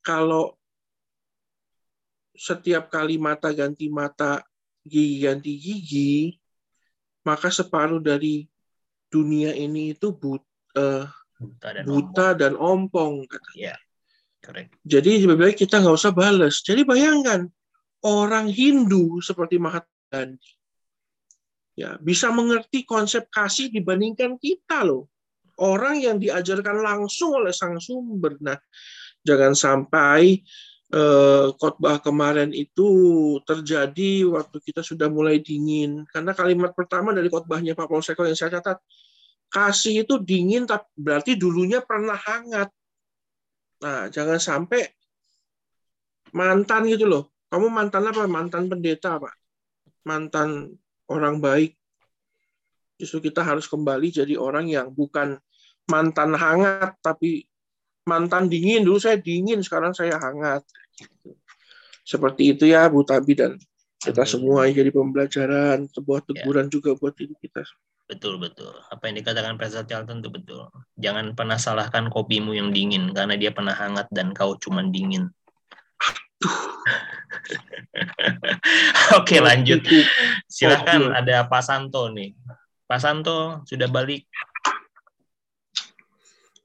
Kalau 0.00 0.56
setiap 2.32 2.88
kali 2.88 3.20
mata 3.20 3.52
ganti 3.52 3.92
mata, 3.92 4.40
gigi 4.80 5.20
ganti 5.20 5.52
gigi, 5.60 6.32
maka 7.26 7.48
separuh 7.52 8.00
dari 8.00 8.48
dunia 9.10 9.52
ini 9.52 9.92
itu 9.92 10.14
but, 10.14 10.44
uh, 10.78 11.04
buta 11.40 11.68
dan 11.74 11.84
buta 11.84 12.26
ompong. 12.32 12.38
dan 12.38 12.52
ompong 12.56 13.14
Ya, 13.56 13.76
correct. 14.44 14.76
Jadi 14.86 15.24
lebih 15.24 15.50
baik 15.50 15.58
kita 15.60 15.80
nggak 15.80 15.96
usah 15.96 16.12
balas. 16.14 16.62
Jadi 16.62 16.86
bayangkan 16.86 17.48
orang 18.06 18.48
Hindu 18.48 19.20
seperti 19.20 19.60
Mahatma 19.60 19.90
Gandhi 20.08 20.60
ya 21.80 21.96
bisa 21.96 22.28
mengerti 22.28 22.84
konsep 22.84 23.32
kasih 23.32 23.72
dibandingkan 23.72 24.36
kita 24.36 24.84
loh. 24.84 25.08
Orang 25.60 26.00
yang 26.00 26.16
diajarkan 26.16 26.80
langsung 26.80 27.36
oleh 27.36 27.52
sang 27.52 27.76
sumber. 27.80 28.36
Nah, 28.40 28.56
jangan 29.24 29.52
sampai 29.52 30.40
khotbah 31.56 32.02
kemarin 32.02 32.50
itu 32.50 32.88
terjadi 33.46 34.26
waktu 34.26 34.58
kita 34.58 34.82
sudah 34.82 35.06
mulai 35.06 35.38
dingin. 35.38 36.02
Karena 36.10 36.34
kalimat 36.34 36.74
pertama 36.74 37.14
dari 37.14 37.30
khotbahnya 37.30 37.78
Pak 37.78 37.86
Polseko 37.86 38.26
yang 38.26 38.34
saya 38.34 38.58
catat, 38.58 38.82
kasih 39.50 40.06
itu 40.06 40.18
dingin 40.22 40.66
tapi 40.66 40.86
berarti 40.98 41.38
dulunya 41.38 41.82
pernah 41.82 42.18
hangat. 42.18 42.70
Nah, 43.80 44.06
jangan 44.12 44.38
sampai 44.38 44.86
mantan 46.36 46.86
gitu 46.86 47.10
loh. 47.10 47.34
Kamu 47.50 47.66
mantan 47.66 48.06
apa? 48.06 48.30
Mantan 48.30 48.70
pendeta, 48.70 49.18
Pak. 49.18 49.34
Mantan 50.06 50.70
orang 51.10 51.42
baik. 51.42 51.74
Justru 52.94 53.26
kita 53.26 53.42
harus 53.42 53.66
kembali 53.66 54.14
jadi 54.14 54.38
orang 54.38 54.70
yang 54.70 54.94
bukan 54.94 55.34
mantan 55.90 56.38
hangat, 56.38 56.94
tapi 57.02 57.49
mantan 58.10 58.50
dingin 58.50 58.82
dulu 58.82 58.98
saya 58.98 59.22
dingin 59.22 59.62
sekarang 59.62 59.94
saya 59.94 60.18
hangat 60.18 60.66
seperti 62.02 62.58
itu 62.58 62.66
ya 62.66 62.90
Bu 62.90 63.06
Tabi 63.06 63.38
dan 63.38 63.54
kita 64.02 64.26
semua 64.26 64.66
jadi 64.66 64.90
pembelajaran 64.90 65.86
sebuah 65.94 66.26
teguran 66.26 66.66
juga 66.66 66.98
buat 66.98 67.14
diri 67.14 67.38
kita 67.38 67.62
Betul, 68.10 68.42
betul. 68.42 68.74
Apa 68.90 69.06
yang 69.06 69.22
dikatakan 69.22 69.54
Pastor 69.54 69.86
Charlton 69.86 70.18
itu 70.18 70.34
betul. 70.34 70.66
Jangan 70.98 71.30
pernah 71.38 71.54
salahkan 71.54 72.10
kopimu 72.10 72.58
yang 72.58 72.74
dingin, 72.74 73.14
karena 73.14 73.38
dia 73.38 73.54
pernah 73.54 73.70
hangat 73.70 74.10
dan 74.10 74.34
kau 74.34 74.58
cuma 74.58 74.82
dingin. 74.82 75.30
Oke, 79.14 79.38
lanjut. 79.38 79.86
Silakan 80.50 81.14
ada 81.14 81.46
Pak 81.46 81.62
Santo 81.62 82.10
nih. 82.10 82.34
Pak 82.90 82.98
Santo 82.98 83.62
sudah 83.62 83.86
balik. 83.86 84.26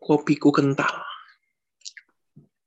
kopiku 0.05 0.53
kental 0.53 1.01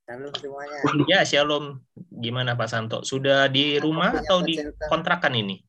Shalom 0.08 0.32
semuanya. 0.40 0.80
Ya, 1.04 1.20
Shalom. 1.20 1.84
Gimana 2.08 2.56
Pak 2.56 2.72
Santo? 2.72 3.04
Sudah 3.04 3.44
di 3.52 3.76
rumah 3.76 4.16
Kopinya 4.16 4.24
atau 4.24 4.38
di 4.40 4.54
kontrakan 4.88 5.34
ini? 5.36 5.56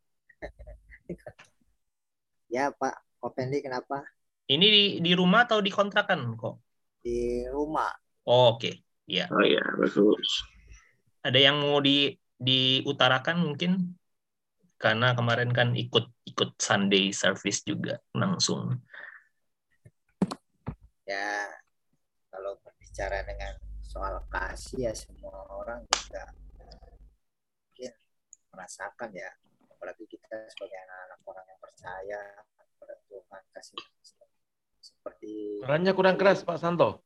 Ya 2.50 2.74
Pak, 2.74 3.22
Kopendi 3.22 3.62
kenapa? 3.62 4.02
Ini 4.50 4.66
di, 4.66 4.84
di 5.06 5.12
rumah 5.14 5.46
atau 5.46 5.62
di 5.62 5.70
kontrakan 5.70 6.34
kok? 6.34 6.58
Di 6.98 7.46
rumah. 7.46 7.94
Oh, 8.26 8.58
Oke, 8.58 8.82
ya. 9.06 9.30
oh 9.30 9.46
ya 9.46 9.62
bagus 9.78 10.50
Ada 11.22 11.38
yang 11.38 11.62
mau 11.62 11.78
di 11.78 12.10
diutarakan 12.42 13.46
mungkin? 13.46 13.94
Karena 14.82 15.14
kemarin 15.14 15.54
kan 15.54 15.78
ikut 15.78 16.10
ikut 16.26 16.58
Sunday 16.58 17.14
service 17.14 17.62
juga 17.62 18.02
langsung. 18.18 18.82
Ya, 21.06 21.54
kalau 22.34 22.58
berbicara 22.66 23.22
dengan 23.30 23.59
soal 23.90 24.22
kasih 24.30 24.86
ya 24.86 24.94
semua 24.94 25.34
orang 25.50 25.82
juga 25.90 26.30
mungkin 27.66 27.92
merasakan 28.54 29.10
ya. 29.18 29.34
Apalagi 29.74 30.06
kita 30.06 30.46
sebagai 30.54 30.78
anak-anak 30.78 31.20
orang 31.26 31.46
yang 31.50 31.60
percaya 31.64 32.22
pada 32.78 32.96
Tuhan 33.10 33.44
kasih 33.58 33.82
seperti 34.78 35.34
Suaranya 35.66 35.94
kurang 35.98 36.22
keras 36.22 36.46
Pak 36.46 36.62
Santo. 36.62 37.02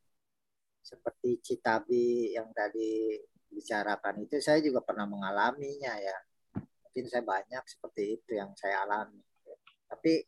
seperti 0.84 1.40
Citabi 1.40 2.36
yang 2.36 2.52
tadi 2.52 3.16
bicarakan 3.48 4.28
itu 4.28 4.44
saya 4.44 4.60
juga 4.60 4.84
pernah 4.84 5.08
mengalaminya 5.08 5.96
ya. 5.96 6.18
Mungkin 6.60 7.08
saya 7.08 7.24
banyak 7.24 7.64
seperti 7.64 8.20
itu 8.20 8.36
yang 8.36 8.52
saya 8.60 8.84
alami. 8.84 9.24
Tapi 9.88 10.20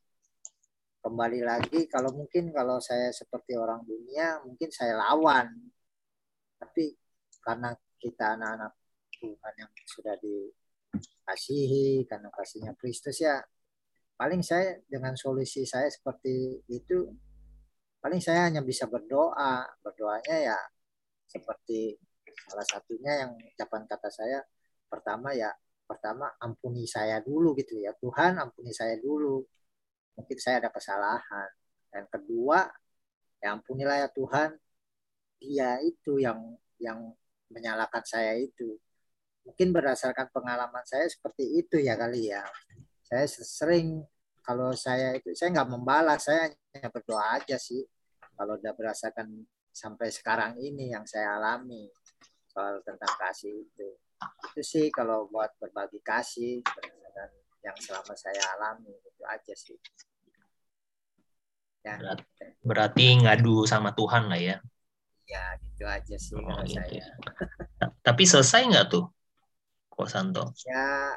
kembali 1.03 1.43
lagi 1.43 1.91
kalau 1.91 2.15
mungkin 2.15 2.55
kalau 2.55 2.79
saya 2.79 3.11
seperti 3.11 3.59
orang 3.59 3.83
dunia 3.83 4.39
mungkin 4.47 4.71
saya 4.71 4.95
lawan. 4.95 5.74
Tapi 6.59 6.95
karena 7.43 7.71
kita 7.99 8.35
anak-anak 8.39 8.73
Tuhan 9.15 9.53
yang 9.57 9.71
sudah 9.87 10.15
dikasihi 10.19 12.03
karena 12.09 12.29
kasihnya 12.33 12.73
Kristus 12.75 13.21
ya 13.21 13.39
paling 14.15 14.39
saya 14.39 14.79
dengan 14.87 15.11
solusi 15.19 15.67
saya 15.67 15.91
seperti 15.91 16.63
itu 16.71 17.11
paling 17.99 18.21
saya 18.21 18.45
hanya 18.45 18.61
bisa 18.61 18.85
berdoa. 18.85 19.65
Berdoanya 19.81 20.53
ya 20.53 20.59
seperti 21.25 21.97
salah 22.45 22.67
satunya 22.67 23.25
yang 23.25 23.31
ucapan 23.33 23.89
kata 23.89 24.09
saya 24.13 24.39
pertama 24.85 25.33
ya 25.33 25.49
pertama 25.85 26.29
ampuni 26.41 26.85
saya 26.85 27.21
dulu 27.21 27.57
gitu 27.57 27.81
ya. 27.81 27.93
Tuhan 27.97 28.37
ampuni 28.37 28.69
saya 28.73 28.97
dulu. 29.01 29.41
Mungkin 30.15 30.37
saya 30.37 30.61
ada 30.61 30.69
kesalahan. 30.69 31.49
Dan 31.89 32.05
kedua 32.11 32.65
ya 33.41 33.57
ampunilah 33.57 34.05
ya 34.05 34.09
Tuhan 34.13 34.53
dia 35.39 35.79
itu 35.83 36.19
yang 36.21 36.39
yang 36.79 37.13
menyalahkan 37.51 38.03
saya 38.03 38.35
itu. 38.35 38.77
Mungkin 39.45 39.69
berdasarkan 39.71 40.33
pengalaman 40.33 40.81
saya 40.89 41.05
seperti 41.05 41.61
itu 41.61 41.77
ya 41.77 41.93
kali 41.93 42.33
ya. 42.33 42.41
Saya 43.05 43.29
sering 43.29 44.01
kalau 44.41 44.73
saya 44.73 45.13
itu 45.17 45.33
saya 45.37 45.53
nggak 45.53 45.69
membalas 45.69 46.25
saya 46.25 46.49
hanya 46.73 46.89
berdoa 46.89 47.37
aja 47.37 47.57
sih. 47.61 47.85
Kalau 48.35 48.57
udah 48.57 48.73
berdasarkan 48.73 49.45
sampai 49.69 50.09
sekarang 50.11 50.57
ini 50.59 50.91
yang 50.91 51.05
saya 51.05 51.37
alami 51.37 51.87
soal 52.49 52.81
tentang 52.81 53.13
kasih 53.21 53.63
itu. 53.63 53.89
Itu 54.51 54.61
sih 54.65 54.85
kalau 54.89 55.29
buat 55.29 55.53
berbagi 55.61 56.01
kasih 56.01 56.65
berdasarkan 56.65 57.29
yang 57.65 57.77
selama 57.81 58.13
saya 58.17 58.41
alami 58.57 58.93
itu 58.93 59.23
aja 59.25 59.53
sih. 59.53 59.77
Ya. 61.85 62.01
Berarti 62.65 63.21
ngadu 63.21 63.69
sama 63.69 63.93
Tuhan 63.93 64.25
lah 64.29 64.41
ya. 64.41 64.57
Ya 65.33 65.43
gitu 65.63 65.83
aja 65.95 66.15
sih 66.27 66.39
Oh, 66.39 66.55
kalau 66.55 66.65
gitu 66.71 66.91
saya 66.91 67.01
ya. 67.01 67.07
Ta- 67.79 67.93
Tapi 68.07 68.23
selesai 68.31 68.61
nggak 68.69 68.85
tuh, 68.93 69.03
Kok 69.93 70.07
Santo? 70.13 70.41
ya 70.65 71.15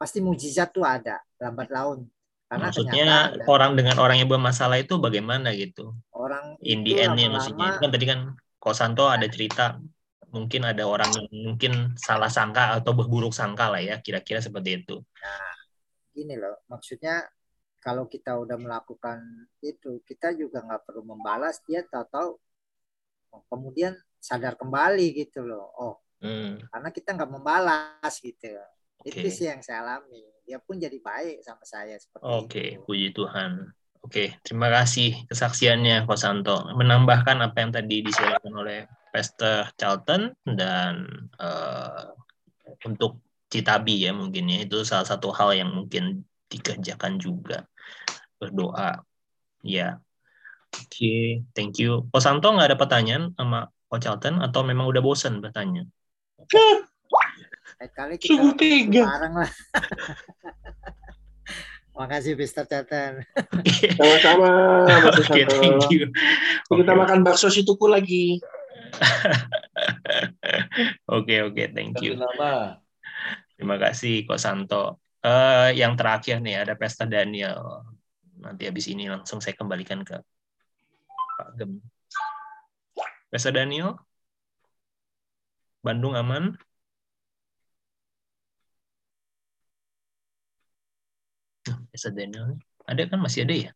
pasti 0.00 0.18
mujizat 0.28 0.68
tuh 0.76 0.86
ada 0.96 1.16
lambat 1.42 1.68
laun 1.76 2.00
karena 2.50 2.68
Maksudnya 2.68 3.04
kenyataan 3.04 3.24
orang 3.52 3.72
dengan 3.78 3.96
orang 4.02 4.16
yang 4.20 4.30
bermasalah 4.32 4.76
itu 4.84 4.94
bagaimana 5.06 5.48
gitu? 5.62 5.92
orang 6.22 6.46
In 6.72 6.78
the 6.86 6.92
end-nya 7.04 7.28
lama-lama 7.30 7.36
maksudnya. 7.36 7.68
Itu 7.70 7.78
kan 7.82 7.90
tadi 7.94 8.06
kan 8.12 8.20
Kok 8.62 8.74
Santo 8.80 9.02
ada 9.14 9.26
cerita 9.34 9.62
mungkin 10.36 10.62
ada 10.70 10.84
orang 10.94 11.10
yang 11.18 11.26
mungkin 11.48 11.72
salah 12.06 12.30
sangka 12.36 12.62
atau 12.78 12.92
berburuk 12.98 13.32
sangka 13.40 13.64
lah 13.72 13.80
ya, 13.88 13.94
kira-kira 14.04 14.40
seperti 14.46 14.70
itu. 14.82 14.94
Nah, 15.22 15.52
gini 16.16 16.34
loh, 16.42 16.56
maksudnya 16.72 17.16
kalau 17.84 18.04
kita 18.14 18.32
udah 18.44 18.58
melakukan 18.66 19.18
itu, 19.72 19.92
kita 20.10 20.28
juga 20.40 20.58
nggak 20.66 20.82
perlu 20.86 21.02
membalas 21.12 21.56
dia 21.68 21.80
tahu-tahu 21.92 22.30
kemudian 23.48 23.94
sadar 24.18 24.58
kembali 24.58 25.14
gitu 25.14 25.46
loh. 25.46 25.68
Oh, 25.78 25.94
Hmm, 26.18 26.58
karena 26.74 26.90
kita 26.90 27.14
nggak 27.14 27.30
membalas 27.30 28.14
gitu. 28.18 28.50
Itu 29.06 29.22
Oke. 29.22 29.30
sih 29.30 29.46
yang 29.46 29.62
saya 29.62 29.86
alami. 29.86 30.26
Dia 30.42 30.58
pun 30.58 30.74
jadi 30.74 30.98
baik 30.98 31.46
sama 31.46 31.62
saya 31.62 31.94
seperti 31.94 32.26
Oke, 32.26 32.64
itu. 32.74 32.82
puji 32.82 33.08
Tuhan. 33.14 33.70
Oke, 34.02 34.34
terima 34.42 34.66
kasih 34.70 35.26
kesaksiannya 35.30 36.06
Kok 36.06 36.18
Santo. 36.18 36.66
Menambahkan 36.74 37.38
apa 37.38 37.56
yang 37.62 37.70
tadi 37.70 38.02
disilakan 38.02 38.54
oleh 38.54 38.78
Pastor 39.14 39.70
Charlton 39.78 40.34
dan 40.42 41.06
eh, 41.38 42.04
untuk 42.86 43.22
Citabi 43.48 44.04
ya 44.04 44.12
mungkin 44.12 44.44
ya 44.44 44.60
itu 44.68 44.84
salah 44.84 45.08
satu 45.08 45.32
hal 45.32 45.56
yang 45.56 45.70
mungkin 45.72 46.20
dikerjakan 46.52 47.16
juga 47.16 47.64
berdoa. 48.36 49.00
Ya, 49.64 49.98
oke, 50.74 51.14
thank 51.56 51.80
you. 51.80 52.04
Kok 52.12 52.22
Santo 52.22 52.52
nggak 52.52 52.74
ada 52.74 52.78
pertanyaan 52.78 53.32
sama 53.32 53.68
Kok 53.88 54.00
Charlton 54.04 54.44
atau 54.44 54.60
memang 54.66 54.84
udah 54.88 55.00
bosan 55.00 55.40
bertanya? 55.40 55.88
Lain 57.78 57.90
kali 57.94 58.18
kita 58.18 58.28
Sungguh 58.34 58.52
tega. 58.58 59.04
bareng 59.06 59.34
lah. 59.38 59.50
Makasih 61.98 62.38
Mister 62.38 62.62
sama-sama 63.98 64.50
Mas 64.86 65.18
Oke, 65.18 65.42
Santo. 65.42 65.58
thank 65.58 65.82
you. 65.90 66.06
kita 66.70 66.94
makan 66.94 67.26
bakso 67.26 67.50
situku 67.50 67.90
lagi 67.90 68.38
Oke, 71.10 71.42
oke, 71.42 71.64
thank 71.74 71.98
you. 72.00 72.14
Nama. 72.16 72.78
Terima 73.58 73.76
kasih 73.76 74.24
Kok 74.24 74.38
Santo. 74.38 75.02
Eh, 75.18 75.74
yang 75.74 75.98
terakhir 75.98 76.38
nih 76.38 76.62
ada 76.62 76.78
Pesta 76.78 77.04
Daniel. 77.04 77.82
Nanti 78.38 78.70
habis 78.70 78.86
ini 78.86 79.10
langsung 79.10 79.42
saya 79.42 79.58
kembalikan 79.58 80.06
ke 80.06 80.22
Gem. 81.58 81.82
Pesta 83.30 83.50
Daniel? 83.50 83.98
Bandung 85.82 86.14
aman? 86.14 86.54
Nah, 91.66 92.12
Daniel. 92.14 92.48
Ada 92.88 93.02
kan 93.10 93.18
masih 93.20 93.40
ada 93.44 93.54
ya? 93.64 93.70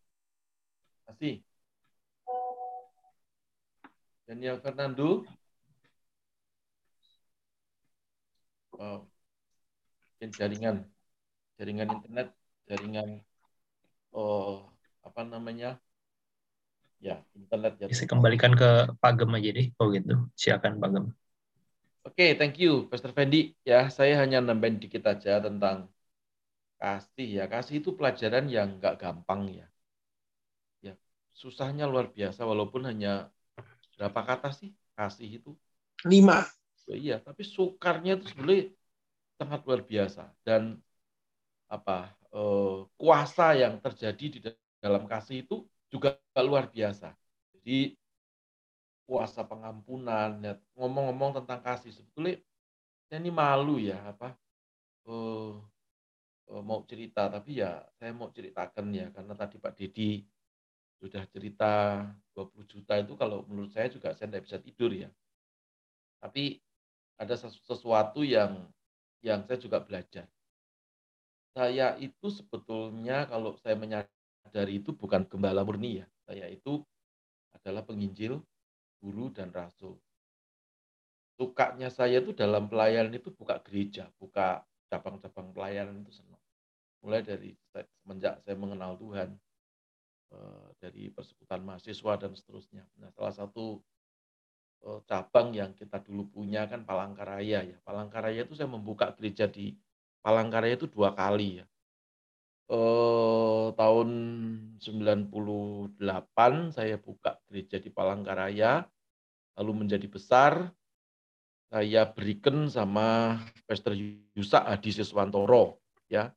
Masih. 1.11 1.43
Daniel 4.27 4.57
Fernando. 4.63 5.27
Wow. 8.73 9.11
Mungkin 10.17 10.31
jaringan, 10.39 10.77
jaringan 11.59 11.89
internet, 11.99 12.29
jaringan 12.71 13.09
oh 14.15 14.71
apa 15.03 15.21
namanya? 15.27 15.83
Ya, 17.03 17.19
internet 17.35 17.73
ya. 17.83 17.87
Bisa 17.91 18.07
kembalikan 18.07 18.55
ke 18.55 18.95
Pak 19.03 19.13
Gem 19.19 19.35
aja 19.35 19.51
deh. 19.51 19.67
Oh 19.83 19.91
gitu. 19.91 20.15
Silakan 20.39 20.79
Pak 20.79 20.89
Gem. 20.95 21.07
Oke, 22.07 22.35
thank 22.39 22.59
you, 22.63 22.87
Pastor 22.91 23.11
Fendi. 23.11 23.55
Ya, 23.67 23.91
saya 23.91 24.23
hanya 24.23 24.39
nambahin 24.39 24.79
dikit 24.79 25.03
aja 25.07 25.43
tentang 25.43 25.91
kasih 26.79 27.29
ya. 27.43 27.45
Kasih 27.51 27.83
itu 27.83 27.91
pelajaran 27.99 28.47
yang 28.47 28.79
nggak 28.79 29.03
gampang 29.03 29.51
ya. 29.51 29.67
Ya, 30.83 30.95
susahnya 31.35 31.91
luar 31.91 32.11
biasa 32.15 32.47
walaupun 32.47 32.87
hanya 32.91 33.31
berapa 33.99 34.21
kata 34.23 34.51
sih 34.55 34.71
kasih 34.95 35.43
itu? 35.43 35.51
lima 36.07 36.47
Ya, 36.91 36.95
iya, 36.99 37.17
tapi 37.23 37.47
sukarnya 37.47 38.19
itu 38.19 38.27
sebenarnya 38.35 38.75
sangat 39.39 39.61
luar 39.67 39.83
biasa 39.87 40.23
dan 40.43 40.63
apa 41.71 42.11
eh, 42.35 42.79
kuasa 42.99 43.55
yang 43.55 43.79
terjadi 43.79 44.25
di 44.35 44.39
dalam 44.83 45.07
kasih 45.07 45.47
itu 45.47 45.63
juga 45.93 46.17
luar 46.41 46.73
biasa. 46.73 47.13
Jadi 47.53 47.93
puasa 49.05 49.45
pengampunan, 49.45 50.41
ya, 50.41 50.57
ngomong-ngomong 50.73 51.45
tentang 51.45 51.61
kasih. 51.61 51.93
Sebetulnya 51.93 52.41
saya 53.13 53.21
ini 53.21 53.29
malu 53.29 53.77
ya 53.77 54.01
apa 54.09 54.33
uh, 55.05 55.61
uh, 56.49 56.63
mau 56.65 56.81
cerita, 56.89 57.29
tapi 57.29 57.61
ya 57.61 57.85
saya 58.01 58.17
mau 58.17 58.33
ceritakan 58.33 58.89
ya 58.89 59.13
karena 59.13 59.37
tadi 59.37 59.61
Pak 59.61 59.77
Dedi 59.77 60.25
sudah 60.97 61.27
cerita 61.29 62.07
20 62.33 62.63
juta 62.65 62.95
itu 62.97 63.13
kalau 63.19 63.45
menurut 63.45 63.69
saya 63.75 63.93
juga 63.93 64.17
saya 64.17 64.33
tidak 64.33 64.49
bisa 64.49 64.59
tidur 64.65 64.97
ya. 64.97 65.13
Tapi 66.23 66.57
ada 67.21 67.35
sesuatu 67.37 68.25
yang 68.25 68.65
yang 69.21 69.45
saya 69.45 69.59
juga 69.61 69.83
belajar. 69.83 70.25
Saya 71.53 72.01
itu 72.01 72.33
sebetulnya 72.33 73.29
kalau 73.29 73.61
saya 73.61 73.77
menyadari 73.77 74.22
itu 74.69 74.91
bukan 74.93 75.25
gembala 75.29 75.63
murni 75.63 76.03
ya. 76.03 76.07
Saya 76.27 76.47
itu 76.51 76.83
adalah 77.55 77.87
penginjil, 77.87 78.43
guru, 79.01 79.31
dan 79.33 79.55
rasul. 79.55 79.97
Sukanya 81.39 81.89
saya 81.89 82.21
itu 82.21 82.37
dalam 82.37 82.69
pelayanan 82.69 83.17
itu 83.17 83.33
buka 83.33 83.59
gereja, 83.65 84.11
buka 84.21 84.63
cabang-cabang 84.93 85.51
pelayanan 85.57 86.05
itu 86.05 86.21
senang. 86.21 86.43
Mulai 87.01 87.25
dari 87.25 87.57
semenjak 88.05 88.45
saya 88.45 88.55
mengenal 88.55 88.95
Tuhan, 89.01 89.35
Eh, 90.33 90.69
dari 90.81 91.13
persekutuan 91.13 91.61
mahasiswa 91.61 92.17
dan 92.17 92.33
seterusnya. 92.33 92.89
Nah, 92.97 93.13
salah 93.13 93.37
satu 93.37 93.85
eh, 94.81 95.01
cabang 95.05 95.53
yang 95.53 95.77
kita 95.77 96.01
dulu 96.01 96.25
punya 96.33 96.65
kan 96.65 96.89
Palangkaraya 96.89 97.61
ya. 97.61 97.77
Palangkaraya 97.85 98.49
itu 98.49 98.57
saya 98.57 98.73
membuka 98.73 99.13
gereja 99.13 99.45
di 99.45 99.77
Palangkaraya 100.25 100.81
itu 100.81 100.89
dua 100.89 101.13
kali 101.13 101.61
ya. 101.61 101.67
Eh, 102.71 103.67
tahun 103.75 104.09
98 104.79 105.99
saya 106.71 106.97
buka 106.97 107.39
gereja 107.51 107.83
di 107.83 107.91
Palangkaraya, 107.91 108.87
lalu 109.59 109.73
menjadi 109.85 110.07
besar. 110.07 110.71
Saya 111.73 112.05
berikan 112.05 112.69
sama 112.69 113.41
Pastor 113.65 113.97
Yusa 114.37 114.61
Adi 114.69 114.93
Siswantoro 114.93 115.81
ya 116.05 116.29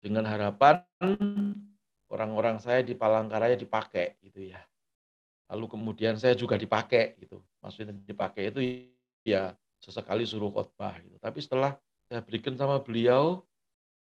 dengan 0.00 0.24
harapan 0.24 0.80
orang-orang 2.08 2.56
saya 2.56 2.80
di 2.80 2.96
Palangkaraya 2.96 3.52
dipakai 3.52 4.16
gitu 4.24 4.48
ya. 4.48 4.64
Lalu 5.52 5.76
kemudian 5.76 6.16
saya 6.16 6.32
juga 6.32 6.56
dipakai 6.56 7.20
gitu. 7.20 7.44
Maksudnya 7.60 7.92
dipakai 8.00 8.48
itu 8.48 8.60
ya 9.28 9.52
sesekali 9.76 10.24
suruh 10.24 10.48
khotbah 10.48 10.96
gitu. 11.04 11.20
Tapi 11.20 11.38
setelah 11.44 11.76
saya 12.08 12.24
berikan 12.24 12.56
sama 12.56 12.80
beliau, 12.80 13.44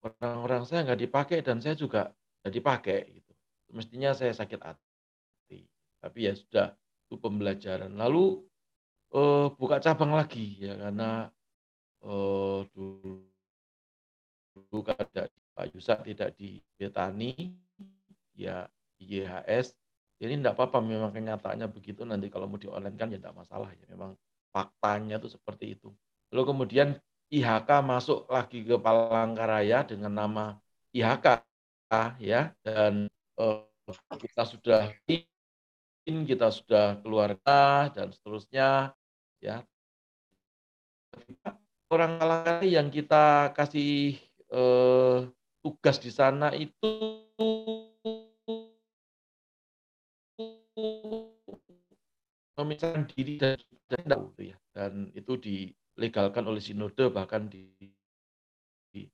orang-orang 0.01 0.63
saya 0.65 0.85
nggak 0.85 1.01
dipakai 1.01 1.39
dan 1.45 1.61
saya 1.61 1.77
juga 1.77 2.11
nggak 2.41 2.53
dipakai 2.53 2.99
gitu. 3.21 3.31
Mestinya 3.71 4.11
saya 4.17 4.33
sakit 4.33 4.59
hati. 4.61 5.61
Tapi 6.01 6.19
ya 6.25 6.33
sudah 6.33 6.73
itu 7.07 7.15
pembelajaran. 7.21 7.93
Lalu 7.93 8.41
eh, 9.13 9.47
buka 9.55 9.77
cabang 9.83 10.15
lagi 10.15 10.57
ya 10.59 10.73
karena 10.79 11.29
eh, 12.03 12.59
dulu 12.73 13.31
dulu 14.51 14.79
ada 14.91 15.31
Pak 15.55 15.65
Yusak 15.75 16.07
tidak 16.07 16.35
di 16.35 16.59
Betani 16.75 17.55
ya 18.35 18.67
YHS 18.99 19.75
ini 20.21 20.37
tidak 20.37 20.53
apa-apa 20.53 20.85
memang 20.85 21.09
kenyataannya 21.09 21.67
begitu 21.73 22.05
nanti 22.05 22.29
kalau 22.29 22.45
mau 22.45 22.61
di 22.61 22.69
online 22.69 22.97
kan 22.97 23.09
ya 23.09 23.17
tidak 23.17 23.35
masalah 23.35 23.69
ya 23.73 23.85
memang 23.89 24.13
faktanya 24.53 25.17
itu 25.17 25.33
seperti 25.33 25.75
itu 25.79 25.89
lalu 26.31 26.53
kemudian 26.53 26.95
IHK 27.31 27.69
masuk 27.79 28.27
lagi 28.27 28.59
ke 28.67 28.75
Palangkaraya 28.75 29.87
dengan 29.87 30.11
nama 30.11 30.45
IHK 30.91 31.47
ya 32.19 32.51
dan 32.59 33.07
eh, 33.39 33.59
kita 34.19 34.43
sudah 34.43 34.91
kita 36.03 36.51
sudah 36.51 36.99
keluarga 36.99 37.87
dan 37.95 38.11
seterusnya 38.11 38.91
ya 39.39 39.63
orang 41.87 42.19
Palangkaraya 42.19 42.67
yang 42.67 42.91
kita 42.91 43.55
kasih 43.55 44.19
eh, 44.51 45.17
tugas 45.63 45.97
di 46.03 46.11
sana 46.11 46.51
itu 46.51 46.91
memisahkan 52.59 53.07
diri 53.15 53.39
dan 53.39 53.55
gitu 54.35 54.41
ya 54.51 54.57
dan 54.75 55.11
itu 55.15 55.33
dilegalkan 55.95 56.47
oleh 56.47 56.63
sinode 56.63 57.11
bahkan 57.11 57.45
di, 57.51 57.67
di 58.91 59.05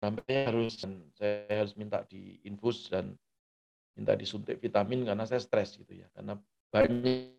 sampai 0.00 0.48
harus 0.48 0.80
saya 1.16 1.60
harus 1.60 1.76
minta 1.76 2.04
diinfus 2.08 2.88
dan 2.88 3.12
minta 3.94 4.16
disuntik 4.16 4.56
vitamin 4.56 5.04
karena 5.04 5.28
saya 5.28 5.40
stres 5.44 5.76
gitu 5.76 5.92
ya. 5.92 6.08
Karena 6.16 6.40
banyak 6.72 7.36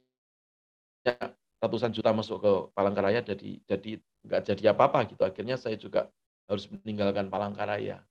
ratusan 1.62 1.94
juta 1.94 2.14
masuk 2.14 2.38
ke 2.42 2.54
Palangkaraya 2.78 3.26
jadi 3.26 3.58
jadi 3.66 3.92
nggak 4.26 4.42
jadi 4.54 4.64
apa-apa 4.78 5.10
gitu. 5.10 5.26
Akhirnya 5.26 5.58
saya 5.58 5.74
juga 5.78 6.10
harus 6.46 6.70
meninggalkan 6.70 7.34
Palangkaraya. 7.34 8.06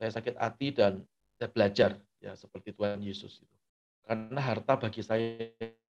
Saya 0.00 0.10
sakit 0.10 0.34
hati 0.40 0.72
dan 0.72 1.04
saya 1.36 1.48
belajar 1.52 1.90
ya 2.20 2.32
seperti 2.36 2.72
Tuhan 2.72 3.00
Yesus 3.04 3.44
itu. 3.44 3.63
Karena 4.04 4.40
harta 4.40 4.76
bagi 4.76 5.00
saya 5.00 5.48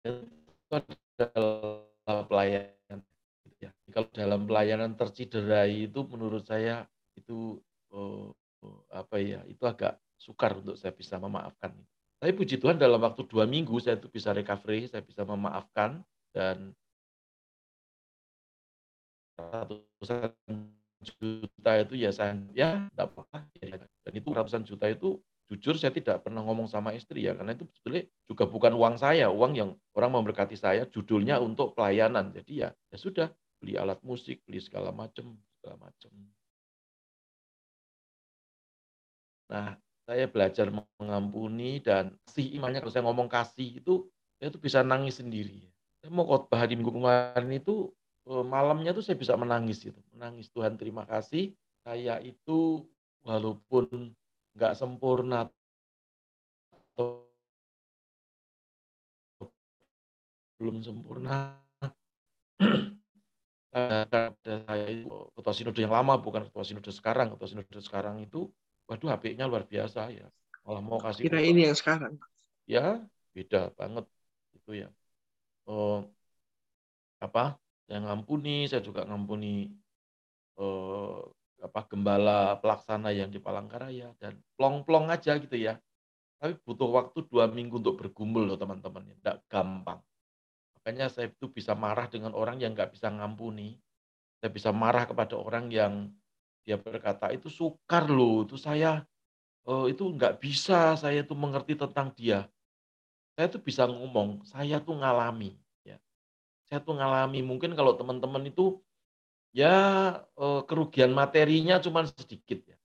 itu 0.04 0.72
adalah 0.72 2.24
pelayanan. 2.28 3.00
Ya. 3.60 3.72
Kalau 3.88 4.08
dalam 4.12 4.44
pelayanan 4.44 4.92
terciderai 4.92 5.88
itu 5.88 6.04
menurut 6.04 6.44
saya 6.44 6.84
itu 7.16 7.56
oh, 7.88 8.36
oh, 8.60 8.78
apa 8.92 9.16
ya 9.22 9.40
itu 9.48 9.64
agak 9.64 9.96
sukar 10.20 10.60
untuk 10.60 10.76
saya 10.76 10.92
bisa 10.92 11.16
memaafkan. 11.16 11.72
Tapi 12.20 12.32
puji 12.36 12.60
Tuhan 12.60 12.76
dalam 12.76 13.00
waktu 13.00 13.24
dua 13.24 13.48
minggu 13.48 13.76
saya 13.80 13.96
itu 14.00 14.08
bisa 14.08 14.32
recovery, 14.32 14.88
saya 14.88 15.04
bisa 15.04 15.24
memaafkan 15.24 16.04
dan 16.32 16.72
ratusan 19.36 20.32
juta 21.04 21.72
itu 21.84 21.94
ya 22.00 22.10
saya 22.14 22.38
ya 22.56 22.88
tidak 22.88 23.12
apa-apa 23.12 23.44
dan 24.06 24.12
itu 24.14 24.28
ratusan 24.32 24.64
juta 24.64 24.88
itu 24.88 25.20
jujur 25.50 25.76
saya 25.76 25.92
tidak 25.92 26.24
pernah 26.24 26.40
ngomong 26.40 26.66
sama 26.66 26.96
istri 26.96 27.28
ya 27.28 27.36
karena 27.36 27.52
itu 27.52 27.68
sebetulnya 27.76 28.04
juga 28.24 28.44
bukan 28.48 28.72
uang 28.74 28.96
saya. 28.96 29.28
Uang 29.28 29.52
yang 29.54 29.70
orang 29.96 30.10
memberkati 30.20 30.56
saya 30.56 30.88
judulnya 30.88 31.40
untuk 31.40 31.76
pelayanan. 31.76 32.32
Jadi 32.32 32.64
ya 32.64 32.68
ya 32.72 32.96
sudah 32.96 33.28
beli 33.60 33.76
alat 33.76 34.00
musik 34.04 34.44
beli 34.44 34.60
segala 34.60 34.92
macam 34.92 35.40
segala 35.56 35.88
macam 35.88 36.12
nah 39.44 39.76
saya 40.08 40.24
belajar 40.24 40.72
mengampuni 40.72 41.78
dan 41.80 42.16
kasih 42.24 42.56
imannya 42.56 42.80
kalau 42.80 42.92
saya 42.92 43.04
ngomong 43.04 43.28
kasih 43.28 43.80
itu 43.80 44.08
saya 44.40 44.48
itu 44.48 44.60
bisa 44.60 44.80
nangis 44.80 45.20
sendiri. 45.20 45.68
Saya 46.00 46.10
mau 46.12 46.24
khotbah 46.24 46.64
di 46.64 46.76
minggu 46.76 46.92
kemarin 46.92 47.52
itu 47.52 47.92
Eh, 48.24 48.44
malamnya 48.44 48.96
tuh 48.96 49.04
saya 49.04 49.20
bisa 49.20 49.36
menangis 49.36 49.84
itu 49.84 50.00
menangis 50.16 50.48
Tuhan 50.48 50.80
terima 50.80 51.04
kasih. 51.04 51.52
Saya 51.84 52.16
itu 52.24 52.80
walaupun 53.20 54.16
nggak 54.54 54.72
sempurna 54.78 55.50
belum 60.58 60.80
sempurna. 60.80 61.60
Saya 63.74 64.86
itu 64.88 65.10
ketua 65.34 65.52
sinode 65.52 65.80
yang 65.82 65.92
lama 65.92 66.14
bukan 66.16 66.46
ketua 66.48 66.64
sinode 66.64 66.88
sekarang. 66.94 67.34
Ketua 67.34 67.48
sinode 67.50 67.80
sekarang 67.82 68.22
itu 68.22 68.48
waduh 68.88 69.12
HP-nya 69.12 69.44
luar 69.44 69.66
biasa 69.66 70.08
ya. 70.08 70.24
Malah 70.64 70.80
mau 70.80 70.96
kasih 70.96 71.28
kita 71.28 71.42
ini 71.42 71.68
yang 71.68 71.76
sekarang? 71.76 72.16
Ya 72.64 73.02
beda 73.36 73.74
banget 73.76 74.06
itu 74.56 74.86
ya. 74.86 74.88
Oh, 75.68 76.06
apa? 77.20 77.60
Saya 77.84 78.00
ngampuni, 78.00 78.64
saya 78.64 78.80
juga 78.80 79.04
ngampuni 79.04 79.68
eh, 80.56 81.20
apa 81.64 81.80
gembala 81.88 82.60
pelaksana 82.60 83.10
yang 83.10 83.32
di 83.32 83.40
Palangkaraya 83.40 84.12
dan 84.20 84.36
plong-plong 84.54 85.08
aja 85.08 85.40
gitu 85.40 85.56
ya. 85.56 85.80
Tapi 86.38 86.60
butuh 86.60 86.90
waktu 86.92 87.24
dua 87.24 87.48
minggu 87.48 87.80
untuk 87.80 87.96
bergumul 87.96 88.44
loh 88.44 88.58
teman-teman, 88.60 89.08
tidak 89.20 89.40
gampang. 89.48 90.00
Makanya 90.76 91.08
saya 91.08 91.32
itu 91.32 91.48
bisa 91.48 91.72
marah 91.72 92.04
dengan 92.04 92.36
orang 92.36 92.60
yang 92.60 92.76
nggak 92.76 92.92
bisa 92.92 93.08
ngampuni. 93.08 93.80
Saya 94.38 94.52
bisa 94.52 94.70
marah 94.70 95.08
kepada 95.08 95.40
orang 95.40 95.72
yang 95.72 96.12
dia 96.68 96.76
berkata 96.76 97.32
itu 97.32 97.48
sukar 97.48 98.04
loh, 98.08 98.44
itu 98.44 98.60
saya 98.60 99.04
oh, 99.64 99.88
itu 99.88 100.04
nggak 100.04 100.36
bisa 100.36 101.00
saya 101.00 101.24
itu 101.24 101.32
mengerti 101.32 101.80
tentang 101.80 102.12
dia. 102.12 102.44
Saya 103.34 103.48
tuh 103.48 103.64
bisa 103.64 103.88
ngomong, 103.88 104.44
saya 104.44 104.78
tuh 104.84 105.00
ngalami 105.00 105.56
saya 106.68 106.80
tuh 106.80 106.96
ngalami 106.96 107.44
mungkin 107.44 107.76
kalau 107.76 107.94
teman-teman 107.94 108.48
itu 108.48 108.80
ya 109.54 109.76
eh, 110.34 110.62
kerugian 110.66 111.14
materinya 111.14 111.78
cuma 111.78 112.04
sedikit 112.04 112.60
ya. 112.66 112.76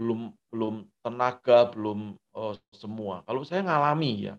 Belum 0.00 0.32
belum 0.48 0.88
tenaga, 1.04 1.68
belum 1.70 2.16
eh, 2.16 2.54
semua. 2.72 3.22
Kalau 3.28 3.44
saya 3.44 3.62
ngalami 3.62 4.32
ya 4.32 4.34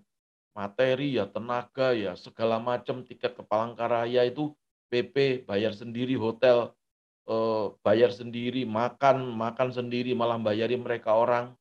materi 0.58 1.22
ya, 1.22 1.30
tenaga 1.30 1.94
ya, 1.94 2.18
segala 2.18 2.58
macam 2.58 3.06
tiket 3.06 3.38
ke 3.38 3.46
Palangkaraya 3.46 4.26
itu 4.26 4.58
PP 4.90 5.46
bayar 5.46 5.78
sendiri 5.78 6.18
hotel 6.18 6.74
eh, 7.30 7.66
bayar 7.86 8.10
sendiri, 8.10 8.66
makan 8.66 9.38
makan 9.38 9.70
sendiri 9.70 10.18
malah 10.18 10.42
bayari 10.42 10.76
mereka 10.76 11.14
orang. 11.14 11.54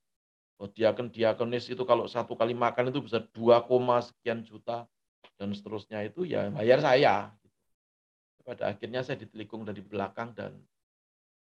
oh, 0.57 0.73
diakon 0.73 1.13
diakonis 1.13 1.69
itu 1.69 1.85
kalau 1.85 2.09
satu 2.09 2.33
kali 2.33 2.57
makan 2.57 2.89
itu 2.89 3.05
bisa 3.05 3.21
2, 3.21 3.61
sekian 4.01 4.41
juta 4.41 4.89
dan 5.37 5.53
seterusnya 5.53 6.01
itu 6.09 6.25
ya 6.25 6.49
bayar 6.49 6.81
saya. 6.81 7.29
Pada 8.47 8.71
akhirnya 8.71 9.03
saya 9.03 9.19
ditelikung 9.19 9.67
dari 9.67 9.83
belakang 9.83 10.31
dan 10.39 10.55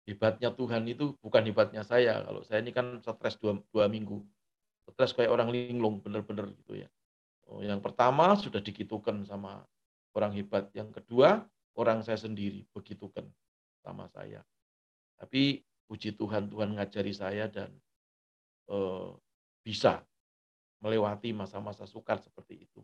hebatnya 0.03 0.51
Tuhan 0.51 0.83
itu 0.91 1.15
bukan 1.23 1.47
hebatnya 1.47 1.87
saya. 1.87 2.19
Kalau 2.19 2.43
saya 2.43 2.59
ini 2.59 2.75
kan 2.75 2.99
stres 2.99 3.39
dua, 3.39 3.55
dua 3.71 3.87
minggu. 3.87 4.19
Stres 4.91 5.15
kayak 5.15 5.31
orang 5.31 5.47
linglung, 5.47 6.03
bener-bener 6.03 6.51
gitu 6.51 6.83
ya. 6.83 6.91
Oh, 7.47 7.63
yang 7.63 7.79
pertama 7.79 8.35
sudah 8.35 8.59
dikitukan 8.59 9.23
sama 9.23 9.63
orang 10.11 10.35
hebat. 10.35 10.67
Yang 10.75 10.99
kedua, 10.99 11.47
orang 11.79 12.03
saya 12.03 12.19
sendiri 12.19 12.67
begitukan 12.75 13.23
sama 13.79 14.11
saya. 14.11 14.43
Tapi 15.15 15.63
puji 15.87 16.19
Tuhan, 16.19 16.51
Tuhan 16.51 16.75
ngajari 16.75 17.13
saya 17.15 17.47
dan 17.47 17.71
eh, 18.67 19.09
bisa 19.63 20.03
melewati 20.81 21.31
masa-masa 21.31 21.85
sukar 21.87 22.19
seperti 22.19 22.67
itu. 22.67 22.81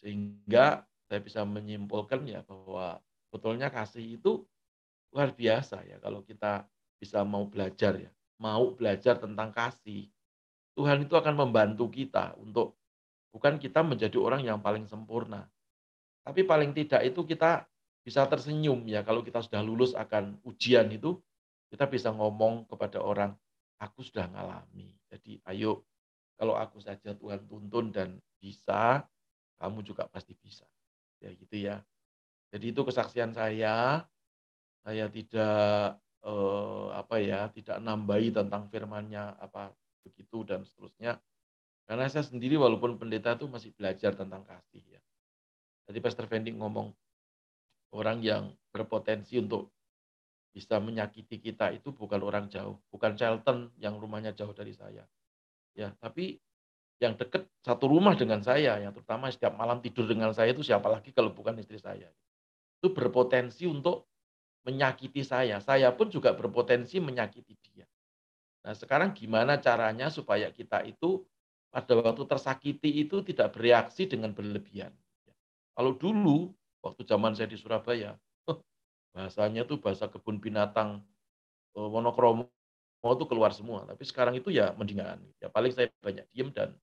Sehingga 0.00 0.82
saya 1.06 1.22
bisa 1.22 1.46
menyimpulkan 1.46 2.26
ya 2.26 2.42
bahwa 2.42 2.98
betulnya 3.30 3.70
kasih 3.70 4.18
itu 4.18 4.42
luar 5.14 5.32
biasa 5.32 5.86
ya 5.86 5.96
kalau 6.02 6.26
kita 6.26 6.66
bisa 6.96 7.22
mau 7.22 7.44
belajar 7.46 7.96
ya, 8.00 8.10
mau 8.40 8.72
belajar 8.72 9.20
tentang 9.20 9.52
kasih. 9.52 10.08
Tuhan 10.76 11.08
itu 11.08 11.16
akan 11.16 11.34
membantu 11.36 11.88
kita 11.88 12.36
untuk 12.36 12.76
bukan 13.32 13.56
kita 13.56 13.80
menjadi 13.80 14.16
orang 14.20 14.44
yang 14.44 14.60
paling 14.60 14.84
sempurna. 14.84 15.48
Tapi 16.20 16.44
paling 16.44 16.76
tidak 16.76 17.00
itu 17.06 17.24
kita 17.24 17.64
bisa 18.04 18.26
tersenyum 18.28 18.84
ya 18.84 19.00
kalau 19.00 19.24
kita 19.24 19.40
sudah 19.40 19.64
lulus 19.64 19.96
akan 19.96 20.36
ujian 20.44 20.90
itu 20.92 21.16
kita 21.72 21.88
bisa 21.88 22.12
ngomong 22.12 22.68
kepada 22.68 23.00
orang 23.00 23.32
aku 23.80 24.04
sudah 24.04 24.28
ngalami. 24.28 24.92
Jadi 25.08 25.40
ayo 25.48 25.86
kalau 26.36 26.60
aku 26.60 26.82
saja 26.84 27.16
Tuhan 27.16 27.48
tuntun 27.48 27.88
dan 27.88 28.20
bisa 28.36 29.04
kamu 29.56 29.80
juga 29.80 30.04
pasti 30.12 30.36
bisa. 30.36 30.68
Ya 31.20 31.30
gitu 31.32 31.56
ya. 31.56 31.82
Jadi 32.52 32.72
itu 32.72 32.80
kesaksian 32.84 33.32
saya. 33.32 34.04
Saya 34.86 35.10
tidak 35.10 35.98
eh, 36.22 36.86
apa 36.94 37.16
ya, 37.18 37.50
tidak 37.50 37.78
nambahi 37.82 38.30
tentang 38.30 38.70
firmannya 38.70 39.34
apa 39.42 39.74
begitu 40.06 40.46
dan 40.46 40.62
seterusnya. 40.62 41.18
Karena 41.86 42.06
saya 42.10 42.26
sendiri 42.26 42.58
walaupun 42.58 42.98
pendeta 42.98 43.38
itu 43.38 43.46
masih 43.46 43.70
belajar 43.74 44.14
tentang 44.14 44.42
kasih 44.42 44.82
ya. 44.98 45.02
Tadi 45.86 45.98
Pastor 46.02 46.26
Fendi 46.26 46.50
ngomong 46.50 46.90
orang 47.94 48.18
yang 48.18 48.50
berpotensi 48.74 49.38
untuk 49.38 49.70
bisa 50.50 50.80
menyakiti 50.80 51.38
kita 51.38 51.70
itu 51.70 51.92
bukan 51.92 52.24
orang 52.24 52.48
jauh, 52.48 52.80
bukan 52.90 53.14
Charlton 53.14 53.70
yang 53.78 54.00
rumahnya 54.00 54.32
jauh 54.34 54.56
dari 54.56 54.72
saya. 54.72 55.04
Ya, 55.76 55.92
tapi 56.00 56.40
yang 56.96 57.12
dekat 57.16 57.44
satu 57.60 57.92
rumah 57.92 58.16
dengan 58.16 58.40
saya, 58.40 58.80
yang 58.80 58.92
terutama 58.96 59.28
setiap 59.28 59.52
malam 59.52 59.84
tidur 59.84 60.08
dengan 60.08 60.32
saya 60.32 60.56
itu 60.56 60.64
siapa 60.64 60.88
lagi 60.88 61.12
kalau 61.12 61.32
bukan 61.32 61.60
istri 61.60 61.76
saya. 61.76 62.08
Itu 62.80 62.92
berpotensi 62.92 63.68
untuk 63.68 64.08
menyakiti 64.64 65.20
saya. 65.20 65.60
Saya 65.60 65.92
pun 65.92 66.08
juga 66.08 66.32
berpotensi 66.32 66.96
menyakiti 66.98 67.54
dia. 67.60 67.86
Nah, 68.64 68.74
sekarang 68.74 69.12
gimana 69.12 69.60
caranya 69.60 70.08
supaya 70.08 70.48
kita 70.50 70.82
itu 70.88 71.22
pada 71.70 71.92
waktu 72.00 72.24
tersakiti 72.24 73.04
itu 73.04 73.20
tidak 73.20 73.52
bereaksi 73.52 74.08
dengan 74.08 74.32
berlebihan. 74.32 74.90
Kalau 75.76 75.92
dulu, 75.92 76.50
waktu 76.80 77.04
zaman 77.04 77.36
saya 77.36 77.52
di 77.52 77.60
Surabaya, 77.60 78.16
bahasanya 79.16 79.68
tuh 79.68 79.76
bahasa 79.80 80.08
kebun 80.08 80.40
binatang 80.40 81.04
eh, 81.76 81.88
monokromo 81.88 82.48
itu 83.06 83.24
keluar 83.28 83.52
semua. 83.52 83.84
Tapi 83.84 84.02
sekarang 84.04 84.34
itu 84.36 84.52
ya 84.52 84.72
mendingan. 84.76 85.20
Ya 85.38 85.52
paling 85.52 85.72
saya 85.72 85.92
banyak 86.00 86.26
diem 86.32 86.48
dan 86.52 86.76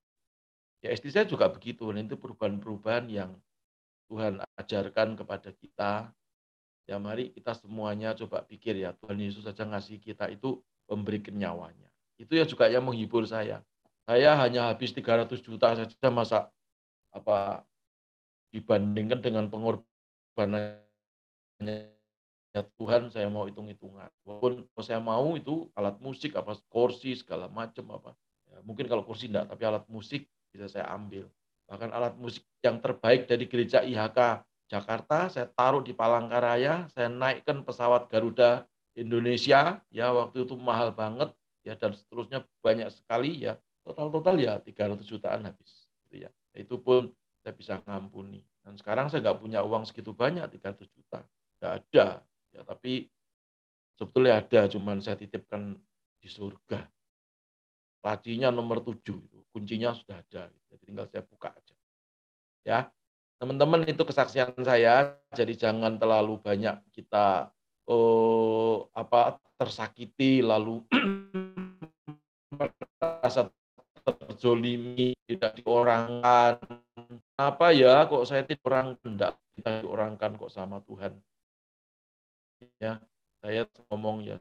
Ya 0.84 0.92
istri 0.92 1.08
saya 1.08 1.24
juga 1.24 1.48
begitu. 1.48 1.88
Dan 1.88 2.04
itu 2.04 2.20
perubahan-perubahan 2.20 3.08
yang 3.08 3.32
Tuhan 4.12 4.44
ajarkan 4.60 5.16
kepada 5.16 5.48
kita. 5.56 6.12
Ya 6.84 7.00
mari 7.00 7.32
kita 7.32 7.56
semuanya 7.56 8.12
coba 8.12 8.44
pikir 8.44 8.76
ya, 8.76 8.92
Tuhan 9.00 9.16
Yesus 9.16 9.48
saja 9.48 9.64
ngasih 9.64 9.96
kita 9.96 10.28
itu 10.28 10.60
memberikan 10.84 11.32
nyawanya. 11.32 11.88
Itu 12.20 12.36
ya 12.36 12.44
juga 12.44 12.68
yang 12.68 12.84
menghibur 12.84 13.24
saya. 13.24 13.64
Saya 14.04 14.36
hanya 14.36 14.68
habis 14.68 14.92
300 14.92 15.40
juta 15.40 15.72
saja 15.72 16.08
masa 16.12 16.52
apa 17.08 17.64
dibandingkan 18.52 19.24
dengan 19.24 19.48
pengorbanannya 19.48 20.84
Tuhan 22.76 23.08
saya 23.08 23.32
mau 23.32 23.48
hitung-hitungan. 23.48 24.12
Walaupun 24.28 24.68
saya 24.84 25.00
mau 25.00 25.32
itu 25.40 25.72
alat 25.72 25.96
musik 26.04 26.36
apa 26.36 26.52
kursi 26.68 27.16
segala 27.16 27.48
macam 27.48 27.96
apa. 27.96 28.12
Ya, 28.52 28.60
mungkin 28.60 28.84
kalau 28.84 29.08
kursi 29.08 29.32
enggak, 29.32 29.48
tapi 29.48 29.64
alat 29.64 29.88
musik 29.88 30.28
bisa 30.54 30.70
saya 30.70 30.86
ambil. 30.94 31.26
Bahkan 31.66 31.90
alat 31.90 32.14
musik 32.14 32.46
yang 32.62 32.78
terbaik 32.78 33.26
dari 33.26 33.50
gereja 33.50 33.82
IHK 33.82 34.46
Jakarta, 34.70 35.26
saya 35.26 35.50
taruh 35.50 35.82
di 35.82 35.90
Palangkaraya, 35.90 36.86
saya 36.94 37.10
naikkan 37.10 37.66
pesawat 37.66 38.06
Garuda 38.06 38.64
Indonesia, 38.94 39.82
ya 39.90 40.14
waktu 40.14 40.46
itu 40.46 40.54
mahal 40.54 40.94
banget, 40.94 41.34
ya 41.66 41.74
dan 41.74 41.92
seterusnya 41.98 42.46
banyak 42.62 42.88
sekali 42.94 43.42
ya, 43.42 43.58
total-total 43.82 44.38
ya 44.38 44.54
300 44.62 45.02
jutaan 45.04 45.44
habis. 45.50 45.90
Gitu 46.06 46.24
ya. 46.24 46.30
Itu 46.54 46.78
pun 46.78 47.10
saya 47.42 47.52
bisa 47.52 47.82
ngampuni. 47.82 48.40
Dan 48.64 48.78
sekarang 48.80 49.12
saya 49.12 49.20
nggak 49.20 49.38
punya 49.42 49.60
uang 49.60 49.84
segitu 49.84 50.16
banyak, 50.16 50.46
300 50.48 50.88
juta. 50.88 51.20
Nggak 51.60 51.72
ada. 51.82 52.06
Ya, 52.54 52.60
tapi 52.62 53.10
sebetulnya 53.98 54.40
ada, 54.40 54.70
cuman 54.70 55.02
saya 55.02 55.18
titipkan 55.18 55.76
di 56.22 56.28
surga. 56.30 56.93
Lacinya 58.04 58.52
nomor 58.52 58.84
7 58.84 59.00
itu 59.00 59.38
kuncinya 59.48 59.96
sudah 59.96 60.20
ada. 60.20 60.52
Jadi 60.68 60.82
tinggal 60.84 61.08
saya 61.08 61.24
buka 61.24 61.56
aja. 61.56 61.74
Ya, 62.64 62.78
teman-teman 63.40 63.88
itu 63.88 64.04
kesaksian 64.04 64.52
saya. 64.60 65.16
Jadi 65.32 65.56
jangan 65.56 65.96
terlalu 65.96 66.36
banyak 66.36 66.84
kita 66.92 67.48
oh, 67.88 68.92
apa 68.92 69.40
tersakiti 69.56 70.44
lalu 70.44 70.84
merasa 73.00 73.48
terzolimi, 74.04 75.16
tidak 75.24 75.56
diorangkan. 75.64 76.60
Apa 77.40 77.72
ya, 77.72 78.04
kok 78.04 78.28
saya 78.28 78.44
tidak 78.44 78.68
orang 78.68 79.00
tidak 79.00 79.32
kita 79.56 79.70
diorangkan 79.80 80.36
kok 80.36 80.52
sama 80.52 80.84
Tuhan. 80.84 81.16
Ya, 82.76 83.00
saya 83.40 83.64
ngomong 83.88 84.28
ya, 84.28 84.36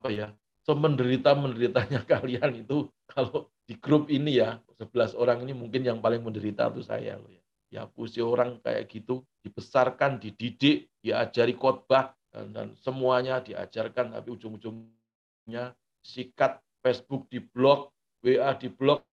apa 0.00 0.08
ya, 0.12 0.28
semenderita 0.64 1.32
menderitanya 1.36 2.00
kalian 2.12 2.64
itu 2.64 2.88
kalau 3.08 3.48
di 3.64 3.78
grup 3.78 4.10
ini 4.10 4.42
ya, 4.42 4.58
11 4.78 5.14
orang 5.14 5.46
ini 5.46 5.54
mungkin 5.54 5.86
yang 5.86 5.98
paling 6.02 6.22
menderita 6.22 6.70
itu 6.74 6.82
saya 6.82 7.16
loh 7.18 7.30
ya. 7.30 7.42
Ya 7.70 7.82
pusi 7.86 8.18
orang 8.18 8.58
kayak 8.58 8.90
gitu, 8.90 9.22
dibesarkan, 9.46 10.18
dididik, 10.18 10.90
diajari 10.98 11.54
khotbah, 11.54 12.18
dan, 12.34 12.50
dan 12.50 12.66
semuanya 12.82 13.38
diajarkan, 13.38 14.10
tapi 14.10 14.34
ujung-ujungnya 14.34 15.78
sikat 16.02 16.58
Facebook 16.82 17.30
di 17.30 17.38
blog, 17.38 17.94
WA 18.26 18.50
di 18.58 18.66
blog, 18.74 19.06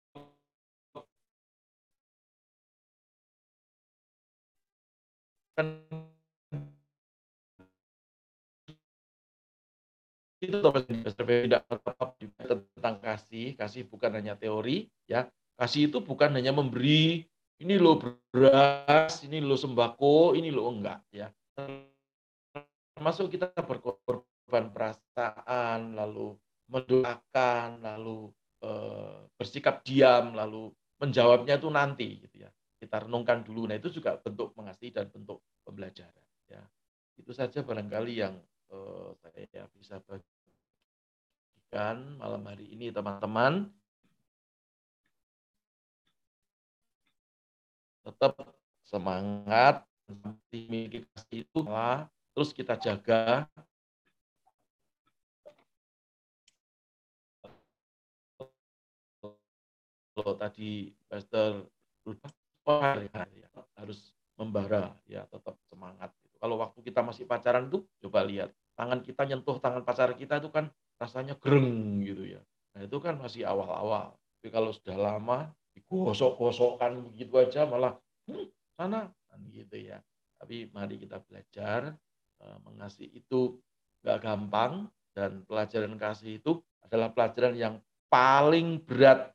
kan 5.59 5.83
itu 10.49 10.59
tidak 10.61 11.62
tentang 12.45 12.97
kasih. 13.01 13.57
Kasih 13.57 13.83
bukan 13.89 14.12
hanya 14.16 14.35
teori 14.37 14.89
ya. 15.09 15.29
Kasih 15.55 15.89
itu 15.89 16.03
bukan 16.03 16.35
hanya 16.35 16.51
memberi 16.51 17.23
ini 17.62 17.75
lo 17.79 17.97
beras 18.35 19.23
ini 19.23 19.39
lo 19.39 19.55
sembako 19.55 20.35
ini 20.35 20.51
lo 20.51 20.69
enggak 20.71 21.01
ya. 21.15 21.31
Termasuk 22.95 23.31
kita 23.31 23.51
berkorban 23.55 24.75
perasaan 24.75 25.95
lalu 25.95 26.35
mendoakan 26.71 27.85
lalu 27.85 28.33
e, 28.59 28.71
bersikap 29.39 29.87
diam 29.87 30.35
lalu 30.35 30.73
menjawabnya 30.99 31.59
itu 31.59 31.69
nanti 31.71 32.09
gitu 32.27 32.47
ya. 32.47 32.51
Kita 32.79 33.07
renungkan 33.07 33.47
dulu. 33.47 33.71
Nah 33.71 33.79
itu 33.79 33.89
juga 33.95 34.19
bentuk 34.19 34.53
mengasihi 34.59 34.91
dan 34.91 35.09
bentuk 35.09 35.41
pembelajaran 35.62 36.27
ya. 36.51 36.62
Itu 37.15 37.31
saja 37.31 37.62
barangkali 37.62 38.12
yang 38.19 38.35
uh, 38.75 39.15
saya 39.23 39.66
bisa 39.79 40.03
bagikan 41.74 41.98
malam 42.22 42.46
hari 42.46 42.70
ini 42.70 42.94
teman-teman. 42.94 43.66
Tetap 48.06 48.38
semangat, 48.86 49.82
kasih 50.06 51.42
itu, 51.42 51.60
terus 52.30 52.55
kita 52.55 52.78
jaga. 52.78 53.51
Kalau 60.14 60.34
tadi 60.38 60.94
Pastor 61.10 61.66
harus 63.74 64.14
membara 64.38 64.94
ya 65.10 65.26
tetap 65.26 65.59
semangat. 65.66 66.14
Kalau 66.38 66.55
waktu 66.55 66.86
kita 66.86 67.02
masih 67.02 67.26
pacaran 67.26 67.66
tuh 67.66 67.82
coba 67.98 68.22
lihat. 68.22 68.55
Tangan 68.78 69.02
kita 69.02 69.26
nyentuh 69.26 69.59
tangan 69.59 69.82
pacar 69.82 70.14
kita 70.14 70.38
itu 70.38 70.55
kan 70.55 70.70
rasanya 70.99 71.35
gereng 71.39 72.03
gitu 72.03 72.39
ya. 72.39 72.43
Nah 72.75 72.87
itu 72.87 72.97
kan 72.99 73.19
masih 73.19 73.47
awal-awal. 73.47 74.15
Tapi 74.39 74.49
kalau 74.51 74.71
sudah 74.75 74.97
lama, 74.99 75.51
digosok-gosokkan 75.75 77.01
begitu 77.11 77.35
aja 77.39 77.66
malah 77.66 77.99
hmm, 78.31 78.47
sana 78.79 79.11
kan 79.11 79.41
gitu 79.51 79.77
ya. 79.79 79.99
Tapi 80.39 80.71
mari 80.71 81.01
kita 81.01 81.23
belajar 81.25 81.95
uh, 82.43 82.59
mengasihi 82.66 83.25
itu 83.25 83.59
nggak 84.05 84.19
gampang 84.21 84.91
dan 85.16 85.47
pelajaran 85.47 85.97
kasih 85.97 86.43
itu 86.43 86.61
adalah 86.85 87.09
pelajaran 87.11 87.55
yang 87.57 87.75
paling 88.12 88.83
berat 88.85 89.33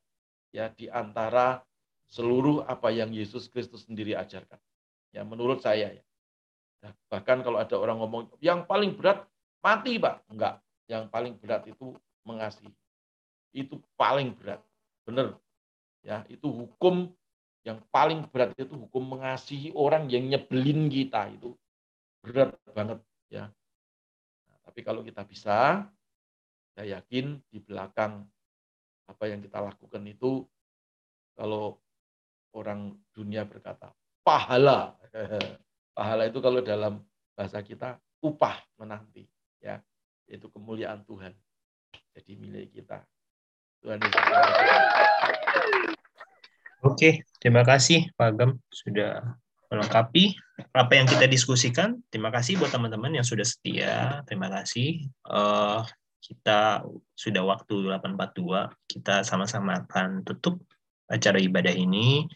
ya 0.53 0.69
di 0.69 0.88
antara 0.88 1.64
seluruh 2.10 2.65
apa 2.65 2.90
yang 2.90 3.10
Yesus 3.14 3.49
Kristus 3.49 3.86
sendiri 3.86 4.14
ajarkan. 4.18 4.60
Ya 5.10 5.26
menurut 5.26 5.61
saya 5.61 5.90
ya. 5.94 6.03
Bahkan 7.11 7.44
kalau 7.44 7.60
ada 7.60 7.76
orang 7.76 7.99
ngomong 7.99 8.23
yang 8.40 8.64
paling 8.64 8.95
berat 8.95 9.27
mati, 9.60 9.99
Pak. 9.99 10.23
Enggak. 10.31 10.64
Yang 10.89 11.13
paling 11.13 11.33
berat 11.37 11.69
itu 11.69 11.93
mengasihi. 12.25 12.73
Itu 13.53 13.77
paling 13.93 14.33
berat. 14.33 14.59
Benar. 15.05 15.37
Ya, 16.01 16.25
itu 16.27 16.49
hukum 16.49 17.13
yang 17.67 17.83
paling 17.93 18.25
berat 18.31 18.55
itu 18.55 18.71
hukum 18.71 19.19
mengasihi 19.19 19.75
orang 19.75 20.07
yang 20.07 20.25
nyebelin 20.25 20.87
kita 20.87 21.29
itu 21.29 21.53
berat 22.23 22.55
banget 22.71 22.99
ya. 23.29 23.51
Nah, 24.47 24.57
tapi 24.63 24.79
kalau 24.81 25.03
kita 25.03 25.27
bisa, 25.27 25.85
saya 26.73 26.99
yakin 26.99 27.37
di 27.51 27.59
belakang 27.59 28.23
apa 29.11 29.23
yang 29.27 29.43
kita 29.43 29.59
lakukan 29.59 30.03
itu 30.07 30.47
kalau 31.35 31.75
orang 32.55 32.95
dunia 33.11 33.43
berkata 33.43 33.91
pahala. 34.23 34.95
pahala 35.97 36.23
itu 36.31 36.39
kalau 36.39 36.63
dalam 36.63 37.03
bahasa 37.35 37.59
kita 37.59 37.99
upah 38.23 38.55
menanti 38.79 39.27
ya, 39.59 39.83
yaitu 40.30 40.47
kemuliaan 40.53 41.01
Tuhan. 41.03 41.34
Jadi 42.14 42.31
milik 42.38 42.69
kita. 42.77 43.01
Tuhan 43.81 43.97
Yesus. 43.97 44.23
Oke, 46.80 47.27
terima 47.43 47.68
kasih 47.68 48.07
Pak 48.15 48.27
Agam 48.31 48.61
sudah 48.72 49.35
melengkapi 49.68 50.31
apa 50.72 50.93
yang 50.95 51.07
kita 51.10 51.27
diskusikan. 51.27 51.99
Terima 52.07 52.31
kasih 52.31 52.56
buat 52.56 52.72
teman-teman 52.72 53.19
yang 53.19 53.26
sudah 53.27 53.43
setia. 53.43 54.23
Terima 54.23 54.47
kasih. 54.47 55.03
Uh, 55.27 55.84
kita 56.23 56.84
sudah 57.15 57.43
waktu 57.43 57.89
8.42. 57.89 58.72
Kita 58.88 59.27
sama-sama 59.27 59.84
akan 59.84 60.23
tutup 60.23 60.61
acara 61.10 61.41
ibadah 61.41 61.73
ini. 61.73 62.27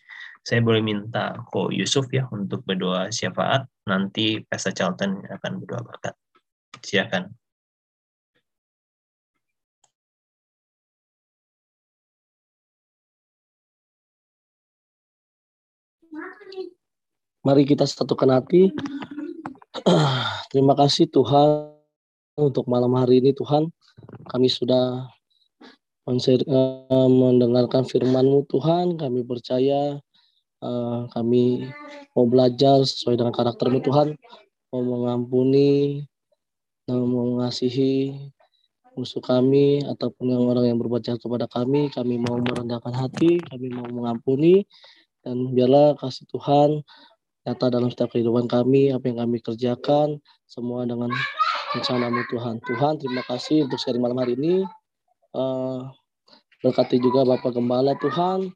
Saya 0.44 0.60
boleh 0.60 0.84
minta 0.84 1.40
Ko 1.48 1.72
Yusuf 1.72 2.12
ya 2.12 2.28
untuk 2.28 2.68
berdoa 2.68 3.08
syafaat. 3.16 3.64
Nanti 3.88 4.44
Pastor 4.44 4.76
Charlton 4.76 5.24
akan 5.24 5.52
berdoa 5.64 5.82
berkat. 5.88 6.16
Silakan. 6.84 7.32
Mari 17.44 17.68
kita 17.68 17.84
satukan 17.84 18.40
hati. 18.40 18.72
Terima 20.56 20.80
kasih 20.80 21.12
Tuhan 21.12 21.76
untuk 22.40 22.64
malam 22.72 22.96
hari 22.96 23.20
ini 23.20 23.36
Tuhan. 23.36 23.68
Kami 24.32 24.48
sudah 24.48 25.12
eh, 26.08 27.08
mendengarkan 27.12 27.84
firman-Mu 27.84 28.48
Tuhan. 28.48 28.96
Kami 28.96 29.28
percaya 29.28 30.00
eh, 30.64 31.02
kami 31.12 31.68
mau 32.16 32.32
belajar 32.32 32.88
sesuai 32.88 33.20
dengan 33.20 33.36
karakter-Mu 33.36 33.84
Tuhan. 33.92 34.16
Mau 34.72 34.80
mengampuni 34.80 36.00
dan 36.88 37.04
mengasihi 37.04 38.24
musuh 38.96 39.20
kami 39.20 39.84
ataupun 39.84 40.32
yang 40.32 40.48
orang 40.48 40.72
yang 40.72 40.80
berbuat 40.80 41.04
jahat 41.04 41.20
kepada 41.20 41.52
kami. 41.52 41.92
Kami 41.92 42.24
mau 42.24 42.40
merendahkan 42.40 42.96
hati, 42.96 43.44
kami 43.44 43.68
mau 43.68 43.84
mengampuni, 43.92 44.64
dan 45.28 45.52
biarlah 45.52 46.00
kasih 46.00 46.24
Tuhan 46.32 46.88
nyata 47.44 47.68
dalam 47.68 47.92
setiap 47.92 48.16
kehidupan 48.16 48.48
kami, 48.48 48.96
apa 48.96 49.12
yang 49.12 49.20
kami 49.28 49.44
kerjakan, 49.44 50.20
semua 50.48 50.88
dengan 50.88 51.12
rencanamu 51.76 52.24
Tuhan. 52.32 52.64
Tuhan, 52.64 52.94
terima 53.04 53.24
kasih 53.28 53.68
untuk 53.68 53.80
sharing 53.84 54.00
malam 54.00 54.20
hari 54.20 54.40
ini. 54.40 54.64
Uh, 55.36 55.90
berkati 56.64 57.02
juga 57.02 57.28
Bapak 57.28 57.58
Gembala 57.58 57.98
Tuhan 58.00 58.48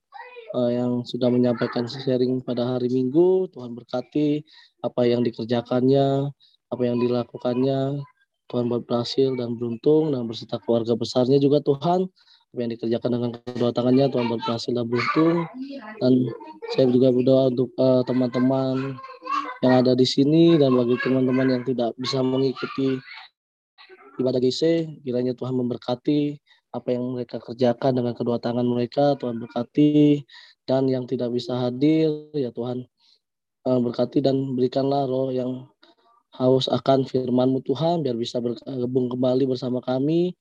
uh, 0.55 0.71
yang 0.71 1.03
sudah 1.03 1.27
menyampaikan 1.27 1.89
sharing 1.89 2.39
pada 2.39 2.63
hari 2.63 2.87
Minggu. 2.87 3.51
Tuhan 3.51 3.75
berkati 3.75 4.45
apa 4.79 5.03
yang 5.03 5.25
dikerjakannya, 5.25 6.31
apa 6.71 6.81
yang 6.85 6.97
dilakukannya. 7.03 7.99
Tuhan 8.47 8.71
berhasil 8.71 9.35
dan 9.35 9.59
beruntung 9.59 10.15
dan 10.15 10.23
berserta 10.23 10.55
keluarga 10.63 10.95
besarnya 10.95 11.35
juga 11.35 11.59
Tuhan 11.59 12.07
apa 12.57 12.65
yang 12.65 12.73
dikerjakan 12.73 13.11
dengan 13.13 13.29
kedua 13.37 13.69
tangannya 13.69 14.09
Tuhan 14.09 14.25
berhasil 14.33 14.73
dan 14.73 14.89
beruntung. 14.89 15.45
Dan 16.01 16.13
saya 16.73 16.89
juga 16.89 17.13
berdoa 17.13 17.53
untuk 17.53 17.69
eh, 17.77 18.01
teman-teman 18.09 18.97
yang 19.61 19.73
ada 19.77 19.93
di 19.93 20.09
sini 20.09 20.57
dan 20.57 20.73
bagi 20.73 20.97
teman-teman 21.05 21.53
yang 21.53 21.61
tidak 21.61 21.93
bisa 22.01 22.25
mengikuti 22.25 22.97
ibadah 24.17 24.41
GC 24.41 24.89
kiranya 25.05 25.37
Tuhan 25.37 25.53
memberkati 25.53 26.41
apa 26.73 26.89
yang 26.97 27.13
mereka 27.13 27.37
kerjakan 27.37 28.01
dengan 28.01 28.17
kedua 28.17 28.41
tangan 28.41 28.65
mereka. 28.65 29.13
Tuhan 29.21 29.37
berkati 29.37 30.25
dan 30.65 30.89
yang 30.89 31.05
tidak 31.05 31.29
bisa 31.29 31.61
hadir 31.61 32.09
ya 32.33 32.49
Tuhan 32.49 32.89
uh, 33.69 33.79
berkati 33.85 34.25
dan 34.25 34.57
berikanlah 34.57 35.05
roh 35.05 35.29
yang 35.29 35.69
haus 36.33 36.65
akan 36.73 37.05
firman-Mu 37.05 37.61
Tuhan 37.61 38.01
biar 38.01 38.17
bisa 38.17 38.41
bergabung 38.41 39.13
kembali 39.13 39.45
bersama 39.45 39.77
kami 39.77 40.33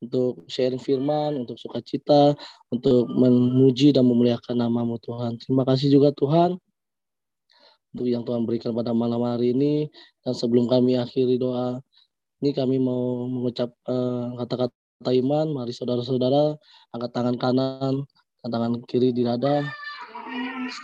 untuk 0.00 0.48
sharing 0.48 0.80
firman, 0.80 1.36
untuk 1.36 1.60
sukacita, 1.60 2.32
untuk 2.72 3.06
memuji 3.12 3.92
dan 3.92 4.08
memuliakan 4.08 4.56
namamu 4.56 4.96
Tuhan. 5.00 5.36
Terima 5.36 5.62
kasih 5.68 5.92
juga 5.92 6.10
Tuhan 6.16 6.56
untuk 7.92 8.06
yang 8.06 8.22
Tuhan 8.22 8.46
berikan 8.46 8.72
pada 8.72 8.94
malam 8.94 9.22
hari 9.26 9.52
ini. 9.52 9.90
Dan 10.24 10.32
sebelum 10.32 10.70
kami 10.70 10.96
akhiri 10.96 11.36
doa, 11.36 11.82
ini 12.40 12.50
kami 12.54 12.80
mau 12.80 13.26
mengucap 13.28 13.70
eh, 13.86 14.26
kata-kata 14.40 15.10
uh, 15.10 15.14
iman. 15.20 15.46
Mari 15.52 15.72
saudara-saudara 15.74 16.56
angkat 16.96 17.10
tangan 17.12 17.36
kanan, 17.36 17.94
tangan 18.40 18.80
kiri 18.88 19.12
di 19.12 19.26
dada. 19.26 19.68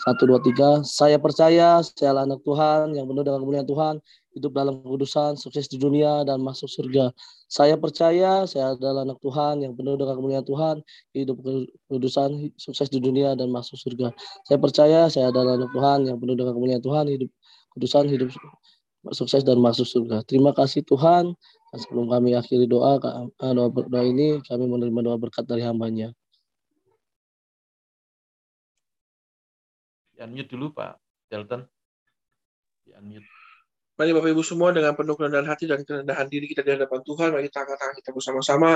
Satu, 0.02 0.26
dua, 0.26 0.42
tiga. 0.42 0.82
Saya 0.82 1.22
percaya 1.22 1.78
saya 1.84 2.10
anak 2.18 2.42
Tuhan 2.42 2.94
yang 2.98 3.06
penuh 3.06 3.22
dengan 3.22 3.42
kemuliaan 3.42 3.68
Tuhan 3.68 3.94
hidup 4.36 4.52
dalam 4.52 4.84
kekudusan, 4.84 5.40
sukses 5.40 5.64
di 5.70 5.80
dunia, 5.80 6.26
dan 6.28 6.44
masuk 6.44 6.68
surga. 6.68 7.08
Saya 7.48 7.80
percaya 7.80 8.44
saya 8.44 8.76
adalah 8.76 9.08
anak 9.08 9.16
Tuhan 9.24 9.64
yang 9.64 9.72
penuh 9.72 9.96
dengan 9.96 10.20
kemuliaan 10.20 10.44
Tuhan, 10.44 10.76
hidup 11.16 11.36
kekudusan, 11.88 12.52
sukses 12.60 12.88
di 12.92 13.00
dunia, 13.00 13.32
dan 13.32 13.48
masuk 13.48 13.80
surga. 13.80 14.12
Saya 14.44 14.58
percaya 14.60 15.00
saya 15.08 15.32
adalah 15.32 15.56
anak 15.56 15.72
Tuhan 15.72 15.98
yang 16.04 16.18
penuh 16.20 16.36
dengan 16.36 16.52
kemuliaan 16.52 16.84
Tuhan, 16.84 17.04
hidup 17.08 17.30
kekudusan, 17.72 18.04
hidup 18.12 18.28
sukses, 19.16 19.40
dan 19.46 19.56
masuk 19.62 19.88
surga. 19.88 20.26
Terima 20.28 20.52
kasih 20.52 20.84
Tuhan. 20.84 21.32
Sebelum 21.76 22.08
kami 22.08 22.36
akhiri 22.36 22.68
doa, 22.68 23.00
doa, 23.00 23.68
doa 23.68 24.02
ini, 24.04 24.40
kami 24.44 24.64
menerima 24.68 25.00
doa 25.00 25.16
berkat 25.16 25.48
dari 25.48 25.64
hambanya. 25.64 26.12
Di-unmute 30.16 30.48
dulu 30.48 30.72
Pak 30.72 30.96
Delton. 31.28 31.60
Di-unmute. 32.88 33.28
Mari 33.96 34.12
Bapak 34.12 34.28
Ibu 34.32 34.44
semua 34.44 34.72
dengan 34.72 34.92
penuh 34.92 35.16
kerendahan 35.16 35.48
hati 35.48 35.64
dan 35.68 35.80
kerendahan 35.84 36.28
diri 36.28 36.48
kita 36.52 36.60
di 36.60 36.76
hadapan 36.76 37.00
Tuhan, 37.00 37.32
mari 37.32 37.48
kita 37.48 37.64
angkat 37.64 37.76
tangan 37.80 37.96
kita 37.96 38.10
bersama-sama 38.12 38.72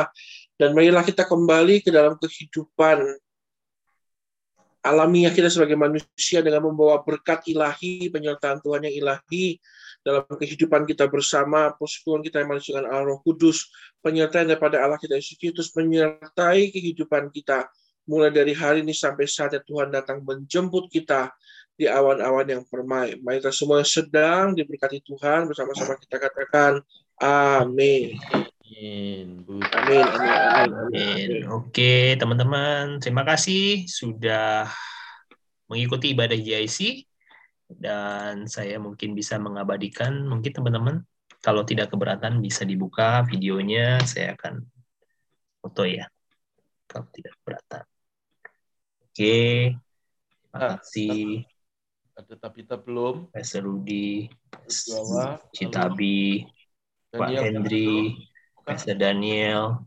dan 0.57 0.73
marilah 0.73 1.05
kita 1.05 1.29
kembali 1.29 1.85
ke 1.85 1.93
dalam 1.93 2.17
kehidupan 2.17 3.05
alamiah 4.81 5.29
kita 5.29 5.53
sebagai 5.53 5.77
manusia 5.77 6.41
dengan 6.41 6.73
membawa 6.73 7.05
berkat 7.05 7.45
ilahi, 7.53 8.09
penyertaan 8.09 8.65
Tuhan 8.65 8.89
yang 8.89 8.97
ilahi 8.97 9.61
dalam 10.01 10.25
kehidupan 10.25 10.89
kita 10.89 11.05
bersama, 11.13 11.77
persekutuan 11.77 12.25
kita 12.25 12.41
yang 12.41 12.57
manusia 12.57 12.81
dengan 12.81 12.89
Allah 12.89 13.21
Kudus, 13.21 13.69
penyertaan 14.01 14.49
daripada 14.49 14.81
Allah 14.81 14.97
kita 14.97 15.21
Yesus 15.21 15.37
Kristus 15.37 15.69
menyertai 15.77 16.73
kehidupan 16.73 17.29
kita 17.29 17.69
mulai 18.11 18.35
dari 18.35 18.51
hari 18.51 18.83
ini 18.83 18.91
sampai 18.91 19.31
saat 19.31 19.55
Tuhan 19.63 19.95
datang 19.95 20.27
menjemput 20.27 20.91
kita 20.91 21.31
di 21.79 21.87
awan-awan 21.87 22.45
yang 22.45 22.63
permai. 22.67 23.15
Mari 23.23 23.39
kita 23.39 23.55
semua 23.55 23.79
yang 23.79 23.89
sedang 23.89 24.45
diberkati 24.59 24.99
Tuhan 25.07 25.47
bersama-sama 25.47 25.95
kita 25.95 26.19
katakan 26.19 26.83
amin. 27.23 28.19
Amin. 28.67 29.47
Amin. 29.47 30.07
Amin. 30.11 30.71
amin. 30.91 31.31
Oke, 31.55 32.19
teman-teman, 32.19 32.99
terima 32.99 33.23
kasih 33.23 33.87
sudah 33.87 34.67
mengikuti 35.71 36.11
ibadah 36.11 36.35
JIC 36.35 37.07
dan 37.79 38.51
saya 38.51 38.83
mungkin 38.83 39.15
bisa 39.15 39.39
mengabadikan 39.39 40.27
mungkin 40.27 40.51
teman-teman 40.51 41.07
kalau 41.39 41.63
tidak 41.63 41.95
keberatan 41.95 42.43
bisa 42.43 42.67
dibuka 42.67 43.23
videonya 43.31 44.03
saya 44.03 44.35
akan 44.35 44.67
foto 45.63 45.87
ya 45.87 46.11
kalau 46.91 47.07
tidak 47.15 47.39
keberatan. 47.41 47.85
Oke. 49.11 49.75
Terima 49.75 50.55
ah, 50.55 50.79
kasih. 50.79 51.43
Ada 52.15 52.35
Tabita 52.39 52.79
belum? 52.79 53.27
Pastor 53.35 53.67
Rudi, 53.67 54.31
Citabi, 55.51 56.47
Pak 57.11 57.29
Hendri, 57.43 58.15
Pastor 58.63 58.95
Daniel. 58.95 59.83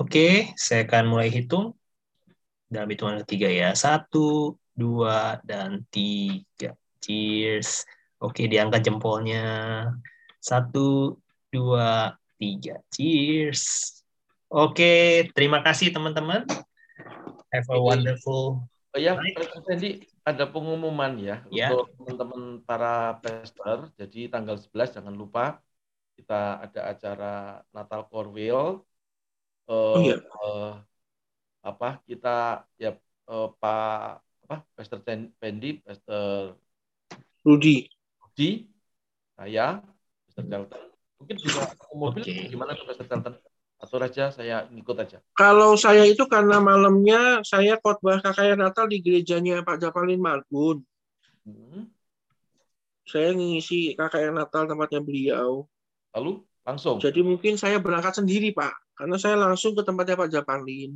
Oke, 0.00 0.56
saya 0.56 0.88
akan 0.88 1.04
mulai 1.12 1.28
hitung 1.28 1.76
dalam 2.72 2.88
hitungan 2.88 3.20
ketiga 3.28 3.52
ya. 3.52 3.76
Satu, 3.76 4.56
dua, 4.72 5.36
dan 5.44 5.84
tiga. 5.92 6.72
Cheers. 7.04 7.84
Oke, 8.24 8.48
diangkat 8.48 8.88
jempolnya. 8.88 9.44
Satu, 10.40 11.20
dua, 11.52 12.16
tiga. 12.40 12.80
Cheers. 12.88 14.00
Oke, 14.48 15.28
terima 15.36 15.60
kasih 15.60 15.92
teman-teman. 15.92 16.48
Have 17.52 17.68
a 17.72 17.78
wonderful 17.80 18.68
Oh 18.96 18.96
ya, 18.96 19.20
Fendi, 19.68 20.00
ada 20.24 20.48
pengumuman 20.48 21.12
ya, 21.20 21.44
Ya. 21.52 21.68
untuk 21.68 21.92
teman-teman 22.00 22.64
para 22.64 23.20
pastor. 23.20 23.92
Jadi 24.00 24.32
tanggal 24.32 24.56
11 24.56 24.96
jangan 24.96 25.12
lupa 25.12 25.60
kita 26.16 26.64
ada 26.64 26.80
acara 26.96 27.32
Natal 27.68 28.08
Corwil. 28.08 28.80
Eh, 29.68 29.76
Oh, 29.76 30.00
iya. 30.00 30.16
eh, 30.24 30.72
apa 31.60 31.88
kita 32.08 32.64
ya 32.80 32.96
eh, 33.28 33.48
Pak 33.60 34.24
apa 34.48 34.56
Pastor 34.72 34.98
Fendi, 35.36 35.84
Pastor 35.84 36.56
Rudi. 37.44 37.84
Rudi, 38.24 38.64
saya, 39.36 39.84
Pastor 40.24 40.44
Charlton. 40.48 40.82
Mungkin 41.20 41.36
juga 41.44 41.62
mobil 41.92 42.22
Oke. 42.24 42.48
gimana 42.48 42.72
tuh 42.72 42.88
Pastor 42.88 43.04
Charlton? 43.04 43.34
Atau 43.78 44.02
aja 44.02 44.30
saya 44.30 44.66
ngikut 44.70 44.96
aja. 44.98 45.18
Kalau 45.34 45.78
saya 45.78 46.02
itu 46.06 46.26
karena 46.26 46.58
malamnya 46.58 47.42
saya 47.46 47.78
khotbah 47.78 48.18
KKR 48.18 48.58
Natal 48.58 48.90
di 48.90 48.98
gerejanya 48.98 49.62
Pak 49.62 49.78
Japalin 49.78 50.18
Marbun. 50.18 50.82
Hmm. 51.42 51.90
Saya 53.08 53.32
ngisi 53.34 53.96
KKR 53.98 54.34
Natal 54.34 54.68
tempatnya 54.68 55.00
beliau. 55.00 55.64
Lalu 56.14 56.44
langsung. 56.62 57.00
Jadi 57.00 57.24
mungkin 57.24 57.56
saya 57.56 57.80
berangkat 57.80 58.20
sendiri, 58.20 58.52
Pak. 58.52 58.94
Karena 58.94 59.16
saya 59.16 59.34
langsung 59.34 59.74
ke 59.74 59.82
tempatnya 59.82 60.14
Pak 60.14 60.30
Japalin. 60.30 60.86